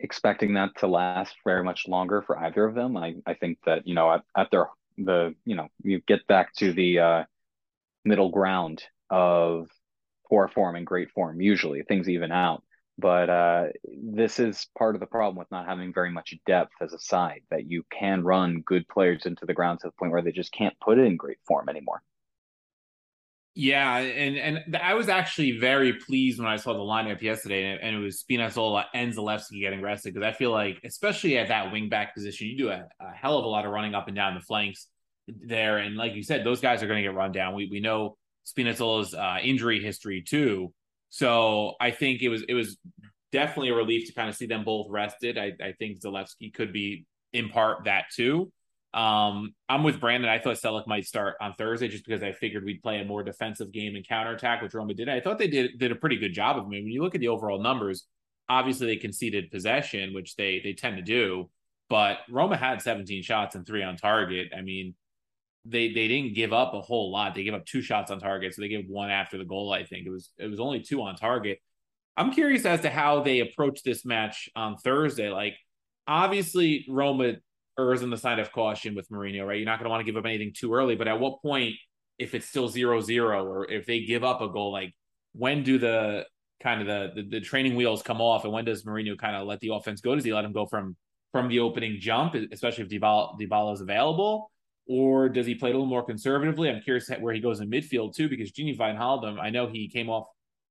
expecting 0.00 0.54
that 0.54 0.70
to 0.78 0.86
last 0.86 1.34
very 1.44 1.64
much 1.64 1.88
longer 1.88 2.22
for 2.22 2.38
either 2.38 2.64
of 2.64 2.74
them. 2.74 2.96
I, 2.96 3.14
I 3.24 3.34
think 3.34 3.58
that, 3.64 3.86
you 3.86 3.94
know, 3.94 4.12
at, 4.12 4.22
at 4.36 4.50
their 4.50 4.66
the, 4.98 5.34
you 5.46 5.56
know, 5.56 5.68
you 5.82 6.02
get 6.06 6.26
back 6.26 6.52
to 6.56 6.72
the 6.72 6.98
uh, 6.98 7.24
middle 8.04 8.30
ground 8.30 8.82
of 9.08 9.68
poor 10.32 10.48
form 10.48 10.76
and 10.76 10.86
great 10.86 11.10
form. 11.10 11.42
Usually 11.42 11.82
things 11.82 12.08
even 12.08 12.32
out. 12.32 12.62
But 12.96 13.28
uh, 13.28 13.64
this 13.84 14.38
is 14.38 14.66
part 14.78 14.96
of 14.96 15.00
the 15.00 15.06
problem 15.06 15.36
with 15.36 15.50
not 15.50 15.66
having 15.66 15.92
very 15.92 16.10
much 16.10 16.34
depth 16.46 16.72
as 16.80 16.94
a 16.94 16.98
side 16.98 17.42
that 17.50 17.70
you 17.70 17.84
can 17.92 18.24
run 18.24 18.62
good 18.64 18.88
players 18.88 19.26
into 19.26 19.44
the 19.44 19.52
ground 19.52 19.80
to 19.80 19.88
the 19.88 19.92
point 19.92 20.10
where 20.10 20.22
they 20.22 20.32
just 20.32 20.50
can't 20.52 20.74
put 20.80 20.98
it 20.98 21.04
in 21.04 21.16
great 21.18 21.36
form 21.46 21.68
anymore. 21.68 22.02
Yeah, 23.54 23.98
and 23.98 24.38
and 24.38 24.76
I 24.78 24.94
was 24.94 25.10
actually 25.10 25.58
very 25.58 25.92
pleased 25.92 26.38
when 26.38 26.48
I 26.48 26.56
saw 26.56 26.72
the 26.72 26.78
lineup 26.78 27.20
yesterday, 27.20 27.78
and, 27.82 27.96
it 27.96 27.98
was 27.98 28.24
Spinazzola 28.24 28.84
and 28.94 29.12
Zalewski 29.12 29.60
getting 29.60 29.82
rested 29.82 30.14
because 30.14 30.26
I 30.26 30.32
feel 30.32 30.52
like, 30.52 30.80
especially 30.84 31.36
at 31.36 31.48
that 31.48 31.70
wing 31.70 31.90
back 31.90 32.14
position, 32.14 32.46
you 32.46 32.56
do 32.56 32.70
a, 32.70 32.88
a, 32.98 33.10
hell 33.14 33.36
of 33.36 33.44
a 33.44 33.48
lot 33.48 33.66
of 33.66 33.72
running 33.72 33.94
up 33.94 34.06
and 34.06 34.16
down 34.16 34.34
the 34.34 34.40
flanks 34.40 34.86
there, 35.28 35.76
and 35.76 35.96
like 35.96 36.14
you 36.14 36.22
said, 36.22 36.44
those 36.44 36.62
guys 36.62 36.82
are 36.82 36.86
going 36.86 37.02
to 37.02 37.02
get 37.02 37.14
run 37.14 37.32
down. 37.32 37.54
We 37.54 37.68
we 37.70 37.80
know 37.80 38.16
Spinazzola's 38.46 39.14
uh, 39.14 39.38
injury 39.42 39.80
history 39.80 40.22
too, 40.22 40.72
so 41.10 41.74
I 41.80 41.90
think 41.90 42.22
it 42.22 42.28
was 42.28 42.42
it 42.48 42.54
was 42.54 42.78
definitely 43.32 43.70
a 43.70 43.74
relief 43.74 44.06
to 44.06 44.12
kind 44.12 44.28
of 44.28 44.36
see 44.36 44.46
them 44.46 44.64
both 44.64 44.86
rested. 44.90 45.38
I, 45.38 45.52
I 45.62 45.72
think 45.78 46.00
Zalewski 46.00 46.52
could 46.52 46.72
be 46.72 47.06
in 47.32 47.48
part 47.48 47.84
that 47.84 48.04
too. 48.14 48.52
Um, 48.94 49.54
I'm 49.70 49.82
with 49.82 50.00
Brandon. 50.00 50.28
I 50.28 50.38
thought 50.38 50.56
Celik 50.56 50.86
might 50.86 51.06
start 51.06 51.36
on 51.40 51.54
Thursday 51.54 51.88
just 51.88 52.04
because 52.04 52.22
I 52.22 52.32
figured 52.32 52.64
we'd 52.64 52.82
play 52.82 53.00
a 53.00 53.04
more 53.04 53.22
defensive 53.22 53.72
game 53.72 53.96
and 53.96 54.06
counterattack, 54.06 54.60
which 54.60 54.74
Roma 54.74 54.92
did. 54.92 55.08
I 55.08 55.20
thought 55.20 55.38
they 55.38 55.48
did 55.48 55.78
did 55.78 55.92
a 55.92 55.96
pretty 55.96 56.16
good 56.16 56.34
job 56.34 56.58
of 56.58 56.64
it. 56.64 56.68
When 56.68 56.86
you 56.86 57.02
look 57.02 57.14
at 57.14 57.20
the 57.20 57.28
overall 57.28 57.62
numbers, 57.62 58.06
obviously 58.48 58.86
they 58.86 58.96
conceded 58.96 59.50
possession, 59.50 60.12
which 60.12 60.36
they 60.36 60.60
they 60.62 60.74
tend 60.74 60.96
to 60.96 61.02
do, 61.02 61.48
but 61.88 62.18
Roma 62.30 62.56
had 62.56 62.82
17 62.82 63.22
shots 63.22 63.54
and 63.54 63.66
three 63.66 63.82
on 63.82 63.96
target. 63.96 64.52
I 64.56 64.60
mean, 64.60 64.94
they 65.64 65.92
they 65.92 66.08
didn't 66.08 66.34
give 66.34 66.52
up 66.52 66.74
a 66.74 66.80
whole 66.80 67.10
lot. 67.12 67.34
They 67.34 67.44
gave 67.44 67.54
up 67.54 67.66
two 67.66 67.82
shots 67.82 68.10
on 68.10 68.20
target, 68.20 68.54
so 68.54 68.62
they 68.62 68.68
gave 68.68 68.88
one 68.88 69.10
after 69.10 69.38
the 69.38 69.44
goal. 69.44 69.72
I 69.72 69.84
think 69.84 70.06
it 70.06 70.10
was 70.10 70.30
it 70.38 70.48
was 70.48 70.60
only 70.60 70.80
two 70.80 71.02
on 71.02 71.16
target. 71.16 71.58
I'm 72.16 72.32
curious 72.32 72.66
as 72.66 72.80
to 72.82 72.90
how 72.90 73.22
they 73.22 73.40
approach 73.40 73.82
this 73.82 74.04
match 74.04 74.48
on 74.54 74.76
Thursday. 74.76 75.30
Like, 75.30 75.54
obviously, 76.06 76.84
Roma 76.88 77.34
errs 77.78 78.02
on 78.02 78.10
the 78.10 78.18
side 78.18 78.38
of 78.38 78.52
caution 78.52 78.94
with 78.94 79.08
Mourinho, 79.08 79.46
right? 79.46 79.56
You're 79.56 79.66
not 79.66 79.78
going 79.78 79.84
to 79.84 79.90
want 79.90 80.00
to 80.00 80.04
give 80.04 80.18
up 80.18 80.26
anything 80.26 80.52
too 80.54 80.74
early, 80.74 80.94
but 80.94 81.08
at 81.08 81.18
what 81.18 81.40
point, 81.40 81.74
if 82.18 82.34
it's 82.34 82.46
still 82.46 82.68
zero 82.68 83.00
zero 83.00 83.44
or 83.44 83.70
if 83.70 83.86
they 83.86 84.04
give 84.04 84.24
up 84.24 84.42
a 84.42 84.48
goal, 84.48 84.72
like 84.72 84.94
when 85.32 85.62
do 85.62 85.78
the 85.78 86.26
kind 86.62 86.80
of 86.80 86.86
the, 86.86 87.22
the, 87.22 87.28
the 87.28 87.40
training 87.40 87.74
wheels 87.74 88.02
come 88.02 88.20
off 88.20 88.44
and 88.44 88.52
when 88.52 88.64
does 88.64 88.84
Mourinho 88.84 89.18
kind 89.18 89.34
of 89.34 89.46
let 89.46 89.60
the 89.60 89.70
offense 89.72 90.00
go? 90.00 90.14
Does 90.14 90.24
he 90.24 90.32
let 90.32 90.44
him 90.44 90.52
go 90.52 90.66
from 90.66 90.96
from 91.32 91.48
the 91.48 91.60
opening 91.60 91.96
jump, 91.98 92.34
especially 92.34 92.84
if 92.84 92.90
Dybala, 92.90 93.40
Dybala 93.40 93.72
is 93.72 93.80
available? 93.80 94.50
Or 94.88 95.28
does 95.28 95.46
he 95.46 95.54
play 95.54 95.70
a 95.70 95.72
little 95.72 95.86
more 95.86 96.04
conservatively? 96.04 96.68
I'm 96.68 96.82
curious 96.82 97.08
where 97.20 97.32
he 97.32 97.40
goes 97.40 97.60
in 97.60 97.70
midfield 97.70 98.14
too, 98.14 98.28
because 98.28 98.50
Gini 98.52 98.76
Wijnaldum, 98.76 99.40
I 99.40 99.50
know 99.50 99.68
he 99.68 99.88
came 99.88 100.10
off 100.10 100.26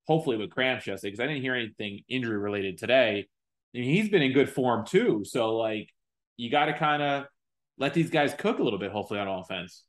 hopefully 0.08 0.38
with 0.38 0.50
cramps 0.52 0.88
yesterday 0.88 1.12
because 1.12 1.24
I 1.24 1.28
didn't 1.28 1.42
hear 1.42 1.56
anything 1.56 2.02
injury 2.10 2.38
related 2.38 2.78
today. 2.78 3.28
And 3.74 3.84
he's 3.84 4.10
been 4.10 4.22
in 4.22 4.34
good 4.34 4.50
form 4.50 4.86
too. 4.86 5.24
So 5.26 5.56
like 5.56 5.90
you 6.38 6.50
got 6.50 6.66
to 6.66 6.74
kind 6.74 7.02
of 7.02 7.26
let 7.78 7.94
these 7.94 8.10
guys 8.10 8.34
cook 8.34 8.60
a 8.60 8.64
little 8.64 8.80
bit, 8.80 8.92
hopefully 8.92 9.20
on 9.20 9.28
offense. 9.28 9.84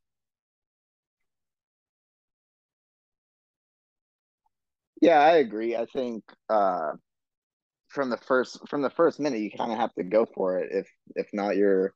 Yeah, 5.00 5.18
I 5.18 5.38
agree. 5.38 5.74
I 5.74 5.86
think 5.86 6.22
uh, 6.48 6.92
from 7.88 8.08
the 8.08 8.18
first 8.18 8.60
from 8.68 8.82
the 8.82 8.90
first 8.90 9.18
minute, 9.18 9.40
you 9.40 9.50
kind 9.50 9.72
of 9.72 9.78
have 9.78 9.92
to 9.94 10.04
go 10.04 10.26
for 10.32 10.58
it. 10.58 10.70
If 10.70 10.88
if 11.16 11.26
not, 11.32 11.56
you're 11.56 11.92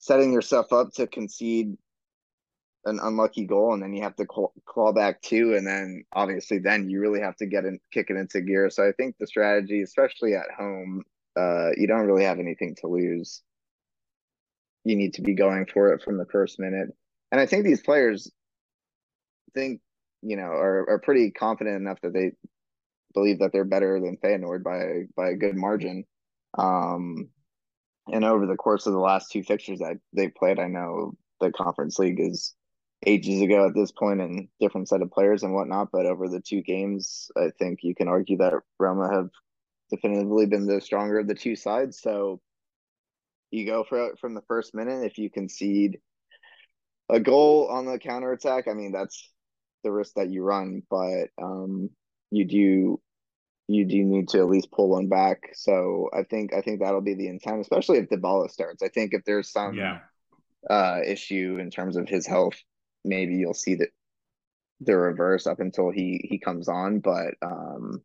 setting 0.00 0.32
yourself 0.32 0.72
up 0.72 0.92
to 0.94 1.06
concede 1.06 1.76
an 2.84 2.98
unlucky 3.02 3.44
goal, 3.44 3.74
and 3.74 3.82
then 3.82 3.92
you 3.92 4.02
have 4.02 4.16
to 4.16 4.26
call, 4.26 4.52
claw 4.66 4.92
back 4.92 5.22
two, 5.22 5.54
and 5.54 5.66
then 5.66 6.02
obviously 6.12 6.58
then 6.58 6.90
you 6.90 7.00
really 7.00 7.20
have 7.20 7.36
to 7.36 7.46
get 7.46 7.64
in, 7.64 7.78
kick 7.92 8.10
it 8.10 8.16
into 8.16 8.40
gear. 8.40 8.68
So 8.70 8.86
I 8.86 8.92
think 8.92 9.16
the 9.18 9.26
strategy, 9.26 9.82
especially 9.82 10.34
at 10.34 10.50
home, 10.56 11.04
uh, 11.38 11.70
you 11.76 11.86
don't 11.86 12.06
really 12.06 12.24
have 12.24 12.38
anything 12.38 12.74
to 12.80 12.88
lose 12.88 13.42
you 14.84 14.96
need 14.96 15.14
to 15.14 15.22
be 15.22 15.34
going 15.34 15.66
for 15.66 15.92
it 15.92 16.02
from 16.02 16.18
the 16.18 16.26
first 16.26 16.58
minute. 16.58 16.88
And 17.30 17.40
I 17.40 17.46
think 17.46 17.64
these 17.64 17.82
players 17.82 18.30
think, 19.54 19.80
you 20.22 20.36
know, 20.36 20.42
are, 20.42 20.88
are 20.88 20.98
pretty 20.98 21.30
confident 21.30 21.76
enough 21.76 22.00
that 22.02 22.12
they 22.12 22.32
believe 23.14 23.40
that 23.40 23.52
they're 23.52 23.64
better 23.64 24.00
than 24.00 24.16
Feyenoord 24.16 24.62
by 24.62 25.06
by 25.16 25.30
a 25.30 25.36
good 25.36 25.56
margin. 25.56 26.04
Um, 26.56 27.28
and 28.12 28.24
over 28.24 28.46
the 28.46 28.56
course 28.56 28.86
of 28.86 28.92
the 28.92 28.98
last 28.98 29.30
two 29.30 29.42
fixtures 29.42 29.78
that 29.80 29.98
they 30.12 30.28
played, 30.28 30.58
I 30.58 30.68
know 30.68 31.14
the 31.40 31.50
Conference 31.50 31.98
League 31.98 32.20
is 32.20 32.54
ages 33.06 33.40
ago 33.40 33.66
at 33.66 33.74
this 33.74 33.92
point 33.92 34.20
and 34.20 34.48
different 34.60 34.88
set 34.88 35.02
of 35.02 35.10
players 35.10 35.42
and 35.42 35.54
whatnot. 35.54 35.88
But 35.92 36.06
over 36.06 36.28
the 36.28 36.40
two 36.40 36.62
games, 36.62 37.30
I 37.36 37.50
think 37.58 37.80
you 37.82 37.94
can 37.94 38.08
argue 38.08 38.36
that 38.38 38.54
Roma 38.78 39.10
have 39.12 39.30
definitively 39.90 40.46
been 40.46 40.66
the 40.66 40.80
stronger 40.80 41.18
of 41.18 41.26
the 41.26 41.34
two 41.34 41.56
sides. 41.56 42.00
So 42.00 42.40
you 43.50 43.66
go 43.66 43.84
for 43.84 44.06
it 44.08 44.18
from 44.18 44.34
the 44.34 44.42
first 44.42 44.74
minute. 44.74 45.04
If 45.04 45.18
you 45.18 45.30
concede 45.30 45.98
a 47.08 47.18
goal 47.18 47.68
on 47.70 47.86
the 47.86 47.98
counter 47.98 48.32
attack, 48.32 48.68
I 48.68 48.74
mean 48.74 48.92
that's 48.92 49.28
the 49.82 49.90
risk 49.90 50.14
that 50.14 50.30
you 50.30 50.42
run, 50.42 50.82
but 50.90 51.28
um, 51.42 51.90
you 52.30 52.44
do 52.44 53.00
you 53.70 53.84
do 53.84 54.02
need 54.02 54.28
to 54.30 54.38
at 54.38 54.48
least 54.48 54.72
pull 54.72 54.88
one 54.88 55.08
back. 55.08 55.50
So 55.54 56.10
I 56.12 56.24
think 56.24 56.52
I 56.52 56.60
think 56.60 56.80
that'll 56.80 57.00
be 57.00 57.14
the 57.14 57.28
intent, 57.28 57.60
especially 57.60 57.98
if 57.98 58.08
Dybala 58.08 58.50
starts. 58.50 58.82
I 58.82 58.88
think 58.88 59.14
if 59.14 59.24
there's 59.24 59.50
some 59.50 59.74
yeah. 59.74 59.98
uh, 60.68 61.00
issue 61.06 61.58
in 61.60 61.70
terms 61.70 61.96
of 61.96 62.08
his 62.08 62.26
health, 62.26 62.56
maybe 63.04 63.36
you'll 63.36 63.54
see 63.54 63.76
that 63.76 63.90
the 64.80 64.96
reverse 64.96 65.46
up 65.46 65.60
until 65.60 65.90
he 65.90 66.26
he 66.28 66.38
comes 66.38 66.68
on. 66.68 66.98
But 66.98 67.34
um, 67.42 68.02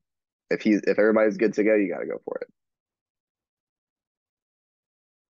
if 0.52 0.62
he 0.62 0.74
if 0.74 1.00
everybody's 1.00 1.38
good 1.38 1.54
to 1.56 1.64
go, 1.64 1.74
you 1.74 1.92
got 1.92 2.02
to 2.02 2.06
go 2.06 2.22
for 2.24 2.38
it. 2.42 2.48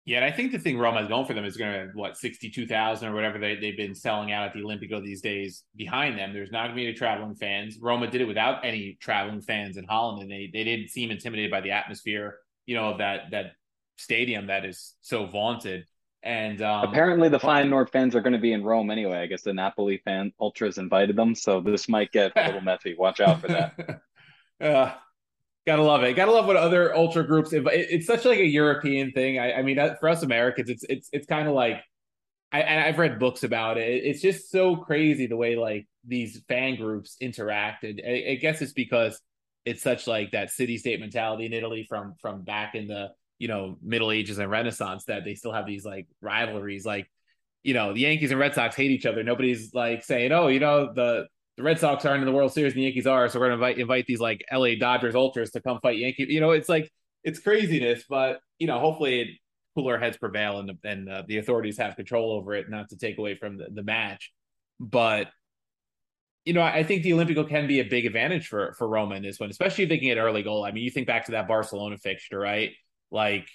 Yeah, 0.08 0.16
and 0.16 0.24
I 0.24 0.30
think 0.30 0.52
the 0.52 0.58
thing 0.58 0.78
Roma 0.78 1.02
is 1.02 1.08
going 1.08 1.26
for 1.26 1.34
them 1.34 1.44
is 1.44 1.58
going 1.58 1.90
to 1.90 1.92
what 1.92 2.16
sixty 2.16 2.48
two 2.48 2.66
thousand 2.66 3.10
or 3.10 3.14
whatever 3.14 3.38
they 3.38 3.56
they've 3.56 3.76
been 3.76 3.94
selling 3.94 4.32
out 4.32 4.46
at 4.46 4.54
the 4.54 4.60
Olimpico 4.60 5.04
these 5.04 5.20
days 5.20 5.64
behind 5.76 6.18
them. 6.18 6.32
There's 6.32 6.50
not 6.50 6.62
going 6.62 6.70
to 6.70 6.76
be 6.76 6.86
any 6.86 6.94
traveling 6.94 7.34
fans. 7.34 7.76
Roma 7.78 8.10
did 8.10 8.22
it 8.22 8.24
without 8.24 8.64
any 8.64 8.96
traveling 9.02 9.42
fans 9.42 9.76
in 9.76 9.84
Holland, 9.84 10.22
and 10.22 10.30
they 10.30 10.48
they 10.50 10.64
didn't 10.64 10.88
seem 10.88 11.10
intimidated 11.10 11.50
by 11.50 11.60
the 11.60 11.72
atmosphere, 11.72 12.38
you 12.64 12.74
know, 12.74 12.92
of 12.92 12.98
that 12.98 13.32
that 13.32 13.52
stadium 13.98 14.46
that 14.46 14.64
is 14.64 14.94
so 15.02 15.26
vaunted. 15.26 15.84
And 16.22 16.62
um, 16.62 16.88
apparently, 16.88 17.28
the 17.28 17.38
Feyenoord 17.38 17.90
fans 17.90 18.16
are 18.16 18.22
going 18.22 18.32
to 18.32 18.38
be 18.38 18.54
in 18.54 18.64
Rome 18.64 18.90
anyway. 18.90 19.18
I 19.18 19.26
guess 19.26 19.42
the 19.42 19.52
Napoli 19.52 20.00
fan 20.06 20.32
ultras 20.40 20.78
invited 20.78 21.16
them, 21.16 21.34
so 21.34 21.60
this 21.60 21.86
might 21.86 22.12
get 22.12 22.32
a 22.34 22.46
little 22.46 22.60
messy. 22.62 22.96
Watch 22.98 23.20
out 23.20 23.42
for 23.42 23.48
that. 23.48 24.00
uh, 24.62 24.94
Gotta 25.68 25.82
love 25.82 26.02
it. 26.02 26.14
Gotta 26.14 26.32
love 26.32 26.46
what 26.46 26.56
other 26.56 26.96
ultra 26.96 27.22
groups. 27.26 27.50
It's 27.52 28.06
such 28.06 28.24
like 28.24 28.38
a 28.38 28.46
European 28.46 29.12
thing. 29.12 29.38
I, 29.38 29.52
I 29.52 29.62
mean, 29.62 29.76
for 30.00 30.08
us 30.08 30.22
Americans, 30.22 30.70
it's 30.70 30.82
it's 30.88 31.10
it's 31.12 31.26
kind 31.26 31.46
of 31.46 31.52
like, 31.52 31.82
I, 32.50 32.86
I've 32.86 32.98
read 32.98 33.18
books 33.18 33.42
about 33.42 33.76
it. 33.76 34.02
It's 34.02 34.22
just 34.22 34.50
so 34.50 34.76
crazy 34.76 35.26
the 35.26 35.36
way 35.36 35.56
like 35.56 35.86
these 36.06 36.40
fan 36.48 36.76
groups 36.76 37.18
interact, 37.20 37.84
and 37.84 38.00
I, 38.02 38.28
I 38.30 38.34
guess 38.36 38.62
it's 38.62 38.72
because 38.72 39.20
it's 39.66 39.82
such 39.82 40.06
like 40.06 40.30
that 40.30 40.48
city 40.48 40.78
state 40.78 41.00
mentality 41.00 41.44
in 41.44 41.52
Italy 41.52 41.84
from 41.86 42.14
from 42.22 42.44
back 42.44 42.74
in 42.74 42.88
the 42.88 43.10
you 43.38 43.48
know 43.48 43.76
Middle 43.82 44.10
Ages 44.10 44.38
and 44.38 44.50
Renaissance 44.50 45.04
that 45.04 45.26
they 45.26 45.34
still 45.34 45.52
have 45.52 45.66
these 45.66 45.84
like 45.84 46.06
rivalries. 46.22 46.86
Like, 46.86 47.10
you 47.62 47.74
know, 47.74 47.92
the 47.92 48.00
Yankees 48.00 48.30
and 48.30 48.40
Red 48.40 48.54
Sox 48.54 48.74
hate 48.74 48.90
each 48.90 49.04
other. 49.04 49.22
Nobody's 49.22 49.74
like 49.74 50.02
saying, 50.02 50.32
oh, 50.32 50.48
you 50.48 50.60
know, 50.60 50.94
the 50.94 51.26
the 51.58 51.64
Red 51.64 51.80
Sox 51.80 52.04
aren't 52.04 52.20
in 52.20 52.26
the 52.26 52.32
World 52.32 52.52
Series, 52.52 52.72
and 52.72 52.78
the 52.78 52.84
Yankees 52.84 53.08
are, 53.08 53.28
so 53.28 53.40
we're 53.40 53.46
gonna 53.46 53.54
invite 53.54 53.78
invite 53.78 54.06
these 54.06 54.20
like 54.20 54.44
LA 54.50 54.76
Dodgers 54.78 55.16
ultras 55.16 55.50
to 55.50 55.60
come 55.60 55.80
fight 55.80 55.98
Yankee. 55.98 56.26
You 56.28 56.40
know, 56.40 56.52
it's 56.52 56.68
like 56.68 56.90
it's 57.24 57.40
craziness, 57.40 58.04
but 58.08 58.38
you 58.60 58.68
know, 58.68 58.78
hopefully 58.78 59.40
cooler 59.74 59.98
heads 59.98 60.16
prevail 60.16 60.60
and 60.60 60.68
the, 60.68 60.88
and 60.88 61.08
uh, 61.10 61.24
the 61.26 61.38
authorities 61.38 61.76
have 61.78 61.96
control 61.96 62.30
over 62.30 62.54
it, 62.54 62.70
not 62.70 62.88
to 62.90 62.96
take 62.96 63.18
away 63.18 63.34
from 63.34 63.56
the, 63.56 63.66
the 63.72 63.82
match. 63.82 64.32
But 64.78 65.30
you 66.44 66.52
know, 66.52 66.62
I 66.62 66.84
think 66.84 67.02
the 67.02 67.10
Olimpico 67.10 67.46
can 67.46 67.66
be 67.66 67.80
a 67.80 67.84
big 67.84 68.06
advantage 68.06 68.46
for 68.46 68.72
for 68.74 68.86
Roma 68.86 69.16
in 69.16 69.24
this 69.24 69.40
one, 69.40 69.50
especially 69.50 69.82
if 69.82 69.90
they 69.90 69.98
can 69.98 70.06
get 70.06 70.18
early 70.18 70.44
goal. 70.44 70.64
I 70.64 70.70
mean, 70.70 70.84
you 70.84 70.92
think 70.92 71.08
back 71.08 71.24
to 71.24 71.32
that 71.32 71.48
Barcelona 71.48 71.98
fixture, 71.98 72.38
right? 72.38 72.70
Like 73.10 73.48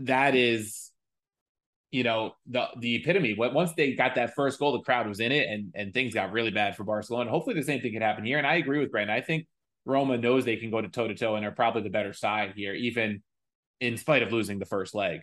that 0.00 0.34
is 0.34 0.91
you 1.92 2.02
know 2.02 2.34
the 2.46 2.66
the 2.78 2.96
epitome. 2.96 3.34
Once 3.36 3.72
they 3.76 3.92
got 3.92 4.14
that 4.14 4.34
first 4.34 4.58
goal, 4.58 4.72
the 4.72 4.80
crowd 4.80 5.06
was 5.06 5.20
in 5.20 5.30
it, 5.30 5.48
and 5.48 5.70
and 5.74 5.94
things 5.94 6.14
got 6.14 6.32
really 6.32 6.50
bad 6.50 6.74
for 6.74 6.84
Barcelona. 6.84 7.30
Hopefully, 7.30 7.54
the 7.54 7.62
same 7.62 7.80
thing 7.80 7.92
could 7.92 8.02
happen 8.02 8.24
here. 8.24 8.38
And 8.38 8.46
I 8.46 8.56
agree 8.56 8.78
with 8.78 8.90
Brandon. 8.90 9.14
I 9.14 9.20
think 9.20 9.46
Roma 9.84 10.16
knows 10.16 10.44
they 10.44 10.56
can 10.56 10.70
go 10.70 10.80
to 10.80 10.88
toe 10.88 11.06
to 11.06 11.14
toe, 11.14 11.36
and 11.36 11.44
are 11.44 11.52
probably 11.52 11.82
the 11.82 11.90
better 11.90 12.14
side 12.14 12.54
here, 12.56 12.72
even 12.72 13.22
in 13.80 13.98
spite 13.98 14.22
of 14.22 14.32
losing 14.32 14.58
the 14.58 14.64
first 14.64 14.94
leg. 14.94 15.20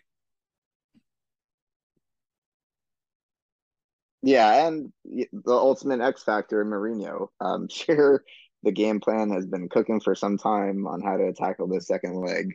Yeah, 4.21 4.67
and 4.67 4.91
the 5.05 5.31
ultimate 5.47 6.01
X 6.01 6.21
factor, 6.21 6.61
in 6.61 6.67
Mourinho. 6.67 7.29
I'm 7.41 7.67
sure 7.71 8.23
the 8.61 8.71
game 8.71 8.99
plan 8.99 9.31
has 9.31 9.47
been 9.47 9.69
cooking 9.69 10.01
for 10.01 10.13
some 10.13 10.37
time 10.37 10.85
on 10.85 11.01
how 11.01 11.17
to 11.17 11.33
tackle 11.33 11.67
the 11.67 11.81
second 11.81 12.15
leg. 12.15 12.53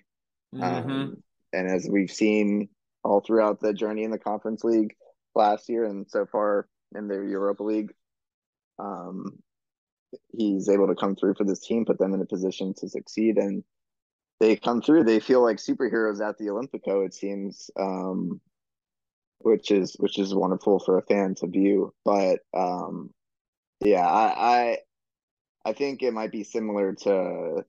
Mm-hmm. 0.54 0.90
Um, 0.90 1.22
and 1.52 1.68
as 1.68 1.88
we've 1.90 2.10
seen 2.10 2.68
all 3.04 3.20
throughout 3.20 3.60
the 3.60 3.74
journey 3.74 4.04
in 4.04 4.10
the 4.10 4.18
Conference 4.18 4.64
League 4.64 4.96
last 5.34 5.68
year 5.68 5.84
and 5.84 6.08
so 6.10 6.26
far 6.26 6.68
in 6.96 7.08
the 7.08 7.16
Europa 7.16 7.62
League. 7.62 7.92
Um, 8.78 9.38
he's 10.32 10.68
able 10.68 10.88
to 10.88 10.94
come 10.94 11.16
through 11.16 11.34
for 11.34 11.44
this 11.44 11.60
team, 11.60 11.84
put 11.84 11.98
them 11.98 12.14
in 12.14 12.22
a 12.22 12.26
position 12.26 12.74
to 12.78 12.88
succeed, 12.88 13.38
and 13.38 13.64
they 14.40 14.56
come 14.56 14.82
through. 14.82 15.04
They 15.04 15.20
feel 15.20 15.42
like 15.42 15.58
superheroes 15.58 16.26
at 16.26 16.38
the 16.38 16.46
Olimpico. 16.46 17.06
It 17.06 17.14
seems, 17.14 17.70
um, 17.80 18.40
which 19.38 19.70
is 19.70 19.96
which 19.98 20.18
is 20.18 20.34
wonderful 20.34 20.80
for 20.80 20.98
a 20.98 21.02
fan 21.02 21.34
to 21.36 21.46
view. 21.48 21.94
But 22.04 22.40
um, 22.56 23.10
Yeah, 23.80 24.06
I, 24.06 24.34
I 24.36 24.78
I 25.66 25.72
think 25.74 26.02
it 26.02 26.12
might 26.14 26.32
be 26.32 26.44
similar 26.44 26.94
to 27.04 27.64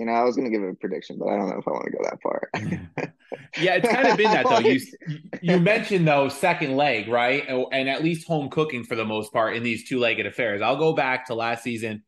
you 0.00 0.06
know, 0.06 0.12
I 0.12 0.24
was 0.24 0.34
going 0.34 0.50
to 0.50 0.58
give 0.58 0.66
a 0.66 0.72
prediction, 0.74 1.18
but 1.18 1.28
I 1.28 1.36
don't 1.36 1.50
know 1.50 1.58
if 1.58 1.68
I 1.68 1.72
want 1.72 1.84
to 1.84 1.90
go 1.90 1.98
that 2.04 2.22
far. 2.22 2.50
yeah, 3.60 3.74
it's 3.74 3.88
kind 3.92 4.08
of 4.08 4.16
been 4.16 4.30
that 4.30 4.46
though. 4.48 4.58
You 4.60 4.80
you 5.42 5.60
mentioned 5.60 6.08
though 6.08 6.30
second 6.30 6.74
leg, 6.74 7.06
right? 7.08 7.46
And 7.70 7.86
at 7.86 8.02
least 8.02 8.26
home 8.26 8.48
cooking 8.48 8.82
for 8.82 8.96
the 8.96 9.04
most 9.04 9.30
part 9.30 9.54
in 9.54 9.62
these 9.62 9.86
two-legged 9.86 10.24
affairs. 10.24 10.62
I'll 10.62 10.78
go 10.78 10.94
back 10.94 11.26
to 11.26 11.34
last 11.34 11.62
season 11.62 12.02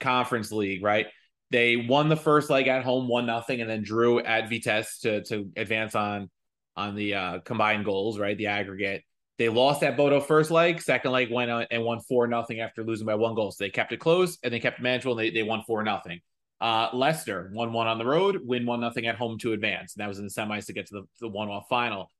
conference 0.00 0.50
league, 0.50 0.82
right? 0.82 1.06
They 1.52 1.76
won 1.76 2.08
the 2.08 2.16
first 2.16 2.50
leg 2.50 2.66
at 2.66 2.82
home, 2.82 3.06
one 3.06 3.26
nothing, 3.26 3.60
and 3.60 3.70
then 3.70 3.84
drew 3.84 4.18
at 4.18 4.48
Vitesse 4.48 4.98
to 5.02 5.22
to 5.26 5.48
advance 5.56 5.94
on 5.94 6.28
on 6.76 6.96
the 6.96 7.14
uh, 7.14 7.38
combined 7.44 7.84
goals, 7.84 8.18
right? 8.18 8.36
The 8.36 8.48
aggregate. 8.48 9.04
They 9.38 9.48
lost 9.50 9.84
at 9.84 9.96
Bodo 9.96 10.18
first 10.18 10.50
leg. 10.50 10.82
Second 10.82 11.12
leg 11.12 11.30
went 11.30 11.50
out 11.50 11.68
and 11.70 11.84
won 11.84 12.00
four 12.00 12.26
nothing 12.26 12.58
after 12.58 12.82
losing 12.82 13.06
by 13.06 13.14
one 13.14 13.36
goal. 13.36 13.52
So 13.52 13.62
they 13.62 13.70
kept 13.70 13.92
it 13.92 14.00
close 14.00 14.36
and 14.42 14.52
they 14.52 14.58
kept 14.58 14.80
it 14.80 14.82
manageable. 14.82 15.16
And 15.16 15.20
they, 15.20 15.30
they 15.30 15.42
won 15.44 15.62
four 15.64 15.84
nothing. 15.84 16.20
Uh, 16.60 16.88
Leicester 16.94 17.50
won 17.52 17.72
one 17.72 17.86
on 17.86 17.98
the 17.98 18.06
road, 18.06 18.40
win 18.42 18.64
one 18.64 18.80
nothing 18.80 19.06
at 19.06 19.16
home 19.16 19.38
to 19.38 19.52
advance. 19.52 19.94
And 19.94 20.02
that 20.02 20.08
was 20.08 20.18
in 20.18 20.24
the 20.24 20.30
semis 20.30 20.66
to 20.66 20.72
get 20.72 20.86
to 20.86 20.94
the, 20.94 21.02
the 21.20 21.28
one 21.28 21.48
off 21.48 21.68
final. 21.68 22.10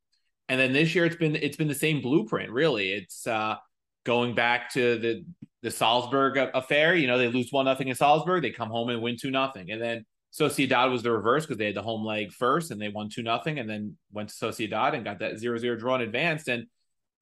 And 0.49 0.61
then 0.61 0.72
this 0.72 0.94
year 0.94 1.07
it's 1.07 1.16
been 1.16 1.37
it's 1.37 1.57
been 1.57 1.68
the 1.68 1.75
same 1.75 2.01
blueprint, 2.01 2.51
really. 2.51 2.92
It's 2.92 3.27
uh, 3.27 3.57
going 4.05 4.35
back 4.35 4.72
to 4.75 4.99
the 4.99 5.25
the 5.62 5.70
Salzburg 5.70 6.37
affair. 6.55 6.94
You 6.94 7.07
know, 7.07 7.18
they 7.18 7.29
lose 7.29 7.51
one 7.51 7.64
nothing 7.64 7.88
in 7.88 7.94
Salzburg, 7.94 8.42
they 8.42 8.51
come 8.51 8.68
home 8.68 8.90
and 8.90 9.03
win 9.03 9.16
two 9.20 9.31
nothing, 9.31 9.70
and 9.70 9.83
then 9.83 10.05
Sociedad 10.33 10.92
was 10.92 11.03
the 11.03 11.11
reverse 11.11 11.44
because 11.44 11.59
they 11.59 11.66
had 11.66 11.75
the 11.75 11.83
home 11.83 12.05
leg 12.05 12.31
first 12.31 12.70
and 12.70 12.81
they 12.81 12.88
won 12.88 13.09
two 13.09 13.22
nothing, 13.22 13.59
and 13.59 13.68
then 13.68 13.96
went 14.12 14.29
to 14.29 14.35
Sociedad 14.35 14.94
and 14.94 15.05
got 15.05 15.18
that 15.20 15.38
zero 15.38 15.59
zero 15.59 15.77
draw 15.77 15.94
and 15.94 16.05
advanced. 16.05 16.49
And 16.49 16.66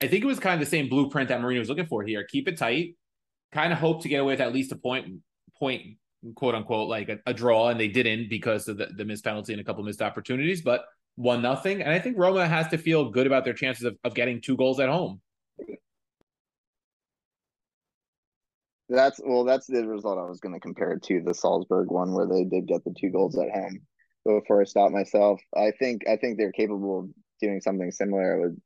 I 0.01 0.07
think 0.07 0.23
it 0.23 0.27
was 0.27 0.39
kind 0.39 0.53
of 0.53 0.59
the 0.59 0.69
same 0.69 0.89
blueprint 0.89 1.29
that 1.29 1.39
Mourinho 1.39 1.59
was 1.59 1.69
looking 1.69 1.87
for 1.87 2.03
here. 2.03 2.23
Keep 2.25 2.49
it 2.49 2.57
tight, 2.57 2.95
kind 3.51 3.73
of 3.73 3.79
hope 3.79 4.03
to 4.03 4.09
get 4.09 4.17
away 4.17 4.33
with 4.33 4.41
at 4.41 4.53
least 4.53 4.71
a 4.71 4.75
point 4.75 5.21
point 5.57 5.97
quote 6.33 6.55
unquote 6.55 6.89
like 6.89 7.09
a, 7.09 7.19
a 7.25 7.33
draw, 7.33 7.69
and 7.69 7.79
they 7.79 7.87
didn't 7.87 8.29
because 8.29 8.67
of 8.67 8.77
the, 8.77 8.87
the 8.95 9.05
missed 9.05 9.23
penalty 9.23 9.53
and 9.53 9.61
a 9.61 9.63
couple 9.63 9.83
missed 9.83 10.01
opportunities, 10.01 10.61
but 10.61 10.85
one 11.15 11.41
nothing. 11.41 11.81
And 11.81 11.91
I 11.91 11.99
think 11.99 12.17
Roma 12.17 12.47
has 12.47 12.67
to 12.69 12.77
feel 12.77 13.09
good 13.09 13.27
about 13.27 13.45
their 13.45 13.53
chances 13.53 13.85
of, 13.85 13.97
of 14.03 14.13
getting 14.13 14.41
two 14.41 14.57
goals 14.57 14.79
at 14.79 14.89
home. 14.89 15.21
That's 18.87 19.19
well, 19.25 19.43
that's 19.45 19.67
the 19.67 19.85
result 19.87 20.19
I 20.19 20.29
was 20.29 20.39
going 20.39 20.53
to 20.53 20.59
compare 20.59 20.91
it 20.91 21.03
to 21.03 21.21
the 21.25 21.33
Salzburg 21.33 21.89
one 21.89 22.13
where 22.13 22.27
they 22.27 22.43
did 22.43 22.67
get 22.67 22.83
the 22.83 22.93
two 22.99 23.09
goals 23.09 23.37
at 23.37 23.49
home. 23.49 23.79
Before 24.25 24.61
I 24.61 24.65
stop 24.65 24.91
myself, 24.91 25.39
I 25.55 25.71
think 25.77 26.07
I 26.07 26.17
think 26.17 26.37
they're 26.37 26.51
capable 26.51 26.99
of 26.99 27.09
doing 27.41 27.61
something 27.61 27.91
similar. 27.91 28.35
I 28.35 28.39
would 28.39 28.61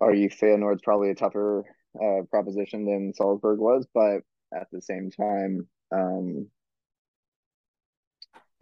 argue 0.00 0.28
Feyenoord's 0.28 0.82
probably 0.82 1.10
a 1.10 1.14
tougher 1.14 1.64
uh, 1.94 2.22
proposition 2.30 2.84
than 2.84 3.12
Salzburg 3.14 3.58
was, 3.58 3.86
but 3.94 4.20
at 4.54 4.66
the 4.72 4.80
same 4.80 5.10
time, 5.10 5.66
um, 5.92 6.48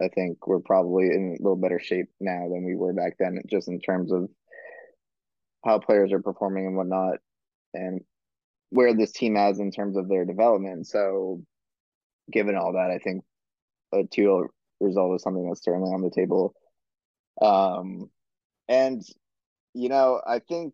I 0.01 0.07
think 0.07 0.47
we're 0.47 0.59
probably 0.59 1.07
in 1.07 1.37
a 1.39 1.43
little 1.43 1.57
better 1.57 1.79
shape 1.79 2.07
now 2.19 2.47
than 2.49 2.65
we 2.65 2.75
were 2.75 2.93
back 2.93 3.15
then, 3.19 3.41
just 3.49 3.67
in 3.67 3.79
terms 3.79 4.11
of 4.11 4.29
how 5.65 5.79
players 5.79 6.13
are 6.13 6.21
performing 6.21 6.67
and 6.67 6.77
whatnot. 6.77 7.17
And 7.73 8.01
where 8.69 8.93
this 8.93 9.11
team 9.11 9.35
has 9.35 9.59
in 9.59 9.71
terms 9.71 9.97
of 9.97 10.07
their 10.07 10.25
development. 10.25 10.87
So, 10.87 11.43
given 12.31 12.55
all 12.55 12.73
that, 12.73 12.91
I 12.91 12.99
think 12.99 13.23
a 13.93 14.03
two 14.03 14.47
result 14.79 15.15
is 15.15 15.23
something 15.23 15.47
that's 15.47 15.63
certainly 15.63 15.91
on 15.91 16.01
the 16.01 16.11
table. 16.11 16.53
Um, 17.41 18.09
and 18.67 19.01
you 19.73 19.89
know, 19.89 20.21
I 20.25 20.39
think 20.39 20.73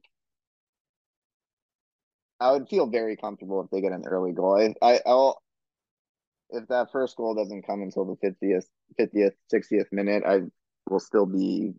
I 2.40 2.52
would 2.52 2.68
feel 2.70 2.88
very 2.88 3.16
comfortable 3.16 3.62
if 3.62 3.70
they 3.72 3.82
get 3.82 3.92
an 3.92 4.04
early 4.06 4.34
goal. 4.34 4.58
I, 4.58 4.74
I 4.86 5.00
I'll 5.06 5.42
if 6.50 6.68
that 6.68 6.92
first 6.92 7.18
goal 7.18 7.36
doesn't 7.36 7.66
come 7.66 7.82
until 7.82 8.06
the 8.06 8.16
fiftieth, 8.22 8.68
fiftieth, 8.98 9.34
sixtieth 9.50 9.88
minute, 9.92 10.24
I 10.26 10.42
will 10.90 11.00
still 11.00 11.26
be 11.26 11.74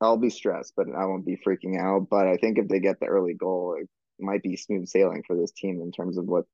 I'll 0.00 0.18
be 0.18 0.30
stressed, 0.30 0.74
but 0.76 0.86
I 0.88 1.06
won't 1.06 1.26
be 1.26 1.38
freaking 1.46 1.80
out. 1.80 2.08
But 2.10 2.26
I 2.26 2.36
think 2.36 2.58
if 2.58 2.68
they 2.68 2.80
get 2.80 3.00
the 3.00 3.06
early 3.06 3.34
goal, 3.34 3.76
it 3.80 3.88
might 4.18 4.42
be 4.42 4.56
smooth 4.56 4.86
sailing 4.86 5.22
for 5.26 5.36
this 5.36 5.52
team 5.52 5.80
in 5.82 5.92
terms 5.92 6.18
of 6.18 6.26
what 6.26 6.44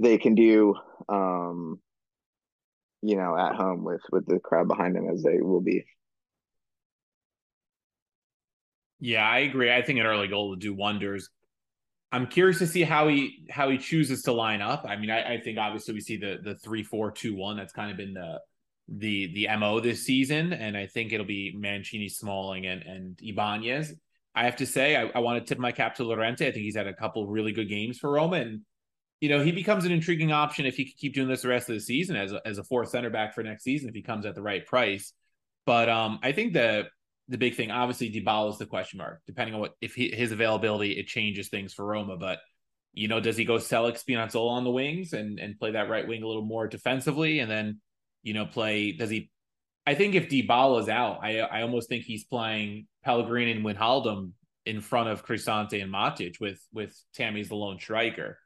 they 0.00 0.18
can 0.18 0.34
do. 0.34 0.74
Um, 1.08 1.80
you 3.02 3.16
know, 3.16 3.36
at 3.36 3.54
home 3.54 3.84
with 3.84 4.02
with 4.10 4.26
the 4.26 4.40
crowd 4.40 4.68
behind 4.68 4.96
them 4.96 5.08
as 5.12 5.22
they 5.22 5.40
will 5.40 5.60
be. 5.60 5.84
Yeah, 9.00 9.28
I 9.28 9.40
agree. 9.40 9.72
I 9.72 9.82
think 9.82 9.98
an 9.98 10.06
early 10.06 10.28
goal 10.28 10.50
will 10.50 10.56
do 10.56 10.72
wonders. 10.72 11.28
I'm 12.12 12.26
curious 12.26 12.58
to 12.58 12.66
see 12.66 12.82
how 12.82 13.08
he 13.08 13.46
how 13.50 13.70
he 13.70 13.78
chooses 13.78 14.22
to 14.22 14.32
line 14.32 14.60
up. 14.60 14.84
I 14.86 14.96
mean, 14.96 15.10
I, 15.10 15.34
I 15.34 15.40
think 15.40 15.58
obviously 15.58 15.94
we 15.94 16.00
see 16.00 16.18
the 16.18 16.38
the 16.42 16.54
three 16.56 16.82
four 16.82 17.10
two 17.10 17.34
one. 17.34 17.56
That's 17.56 17.72
kind 17.72 17.90
of 17.90 17.96
been 17.96 18.12
the 18.12 18.38
the 18.88 19.32
the 19.34 19.48
mo 19.56 19.80
this 19.80 20.04
season, 20.04 20.52
and 20.52 20.76
I 20.76 20.86
think 20.86 21.12
it'll 21.12 21.24
be 21.24 21.54
Mancini, 21.56 22.10
Smalling, 22.10 22.66
and 22.66 22.82
and 22.82 23.18
Ibanez. 23.22 23.94
I 24.34 24.44
have 24.44 24.56
to 24.56 24.66
say, 24.66 24.96
I, 24.96 25.10
I 25.14 25.18
want 25.20 25.44
to 25.44 25.48
tip 25.48 25.58
my 25.58 25.72
cap 25.72 25.94
to 25.96 26.04
Llorente. 26.04 26.46
I 26.46 26.52
think 26.52 26.64
he's 26.64 26.76
had 26.76 26.86
a 26.86 26.94
couple 26.94 27.26
really 27.26 27.52
good 27.52 27.68
games 27.68 27.98
for 27.98 28.10
Roma, 28.10 28.36
and 28.36 28.60
you 29.20 29.30
know 29.30 29.42
he 29.42 29.50
becomes 29.50 29.86
an 29.86 29.92
intriguing 29.92 30.32
option 30.32 30.66
if 30.66 30.76
he 30.76 30.84
could 30.84 30.98
keep 30.98 31.14
doing 31.14 31.28
this 31.28 31.42
the 31.42 31.48
rest 31.48 31.70
of 31.70 31.74
the 31.74 31.80
season 31.80 32.16
as 32.16 32.32
a, 32.32 32.46
as 32.46 32.58
a 32.58 32.64
fourth 32.64 32.90
center 32.90 33.08
back 33.08 33.34
for 33.34 33.42
next 33.42 33.64
season 33.64 33.88
if 33.88 33.94
he 33.94 34.02
comes 34.02 34.26
at 34.26 34.34
the 34.34 34.42
right 34.42 34.66
price. 34.66 35.14
But 35.64 35.88
um, 35.88 36.18
I 36.22 36.32
think 36.32 36.52
the 36.52 36.88
the 37.32 37.38
big 37.38 37.54
thing, 37.54 37.70
obviously, 37.70 38.12
Dybala 38.12 38.50
is 38.50 38.58
the 38.58 38.66
question 38.66 38.98
mark. 38.98 39.22
Depending 39.26 39.54
on 39.54 39.60
what 39.60 39.72
if 39.80 39.94
he, 39.94 40.10
his 40.10 40.32
availability, 40.32 40.92
it 40.92 41.06
changes 41.06 41.48
things 41.48 41.72
for 41.72 41.86
Roma. 41.86 42.18
But 42.18 42.40
you 42.92 43.08
know, 43.08 43.20
does 43.20 43.38
he 43.38 43.46
go 43.46 43.54
Celik 43.54 43.98
Spinazzola 44.02 44.50
on 44.50 44.64
the 44.64 44.70
wings 44.70 45.14
and 45.14 45.38
and 45.40 45.58
play 45.58 45.72
that 45.72 45.88
right 45.88 46.06
wing 46.06 46.22
a 46.22 46.26
little 46.26 46.44
more 46.44 46.68
defensively, 46.68 47.38
and 47.38 47.50
then 47.50 47.80
you 48.22 48.34
know 48.34 48.44
play? 48.44 48.92
Does 48.92 49.08
he 49.08 49.30
I 49.86 49.94
think 49.94 50.14
if 50.14 50.28
Dybala's 50.28 50.90
out, 50.90 51.20
I 51.22 51.38
I 51.38 51.62
almost 51.62 51.88
think 51.88 52.04
he's 52.04 52.24
playing 52.24 52.86
Pellegrini 53.02 53.52
and 53.52 53.64
Wijnaldum 53.64 54.32
in 54.66 54.80
front 54.80 55.08
of 55.08 55.24
Cristante 55.24 55.82
and 55.82 55.92
Matic 55.92 56.38
with 56.38 56.60
with 56.72 56.94
Tammy's 57.14 57.48
the 57.48 57.56
lone 57.56 57.78
striker. 57.80 58.38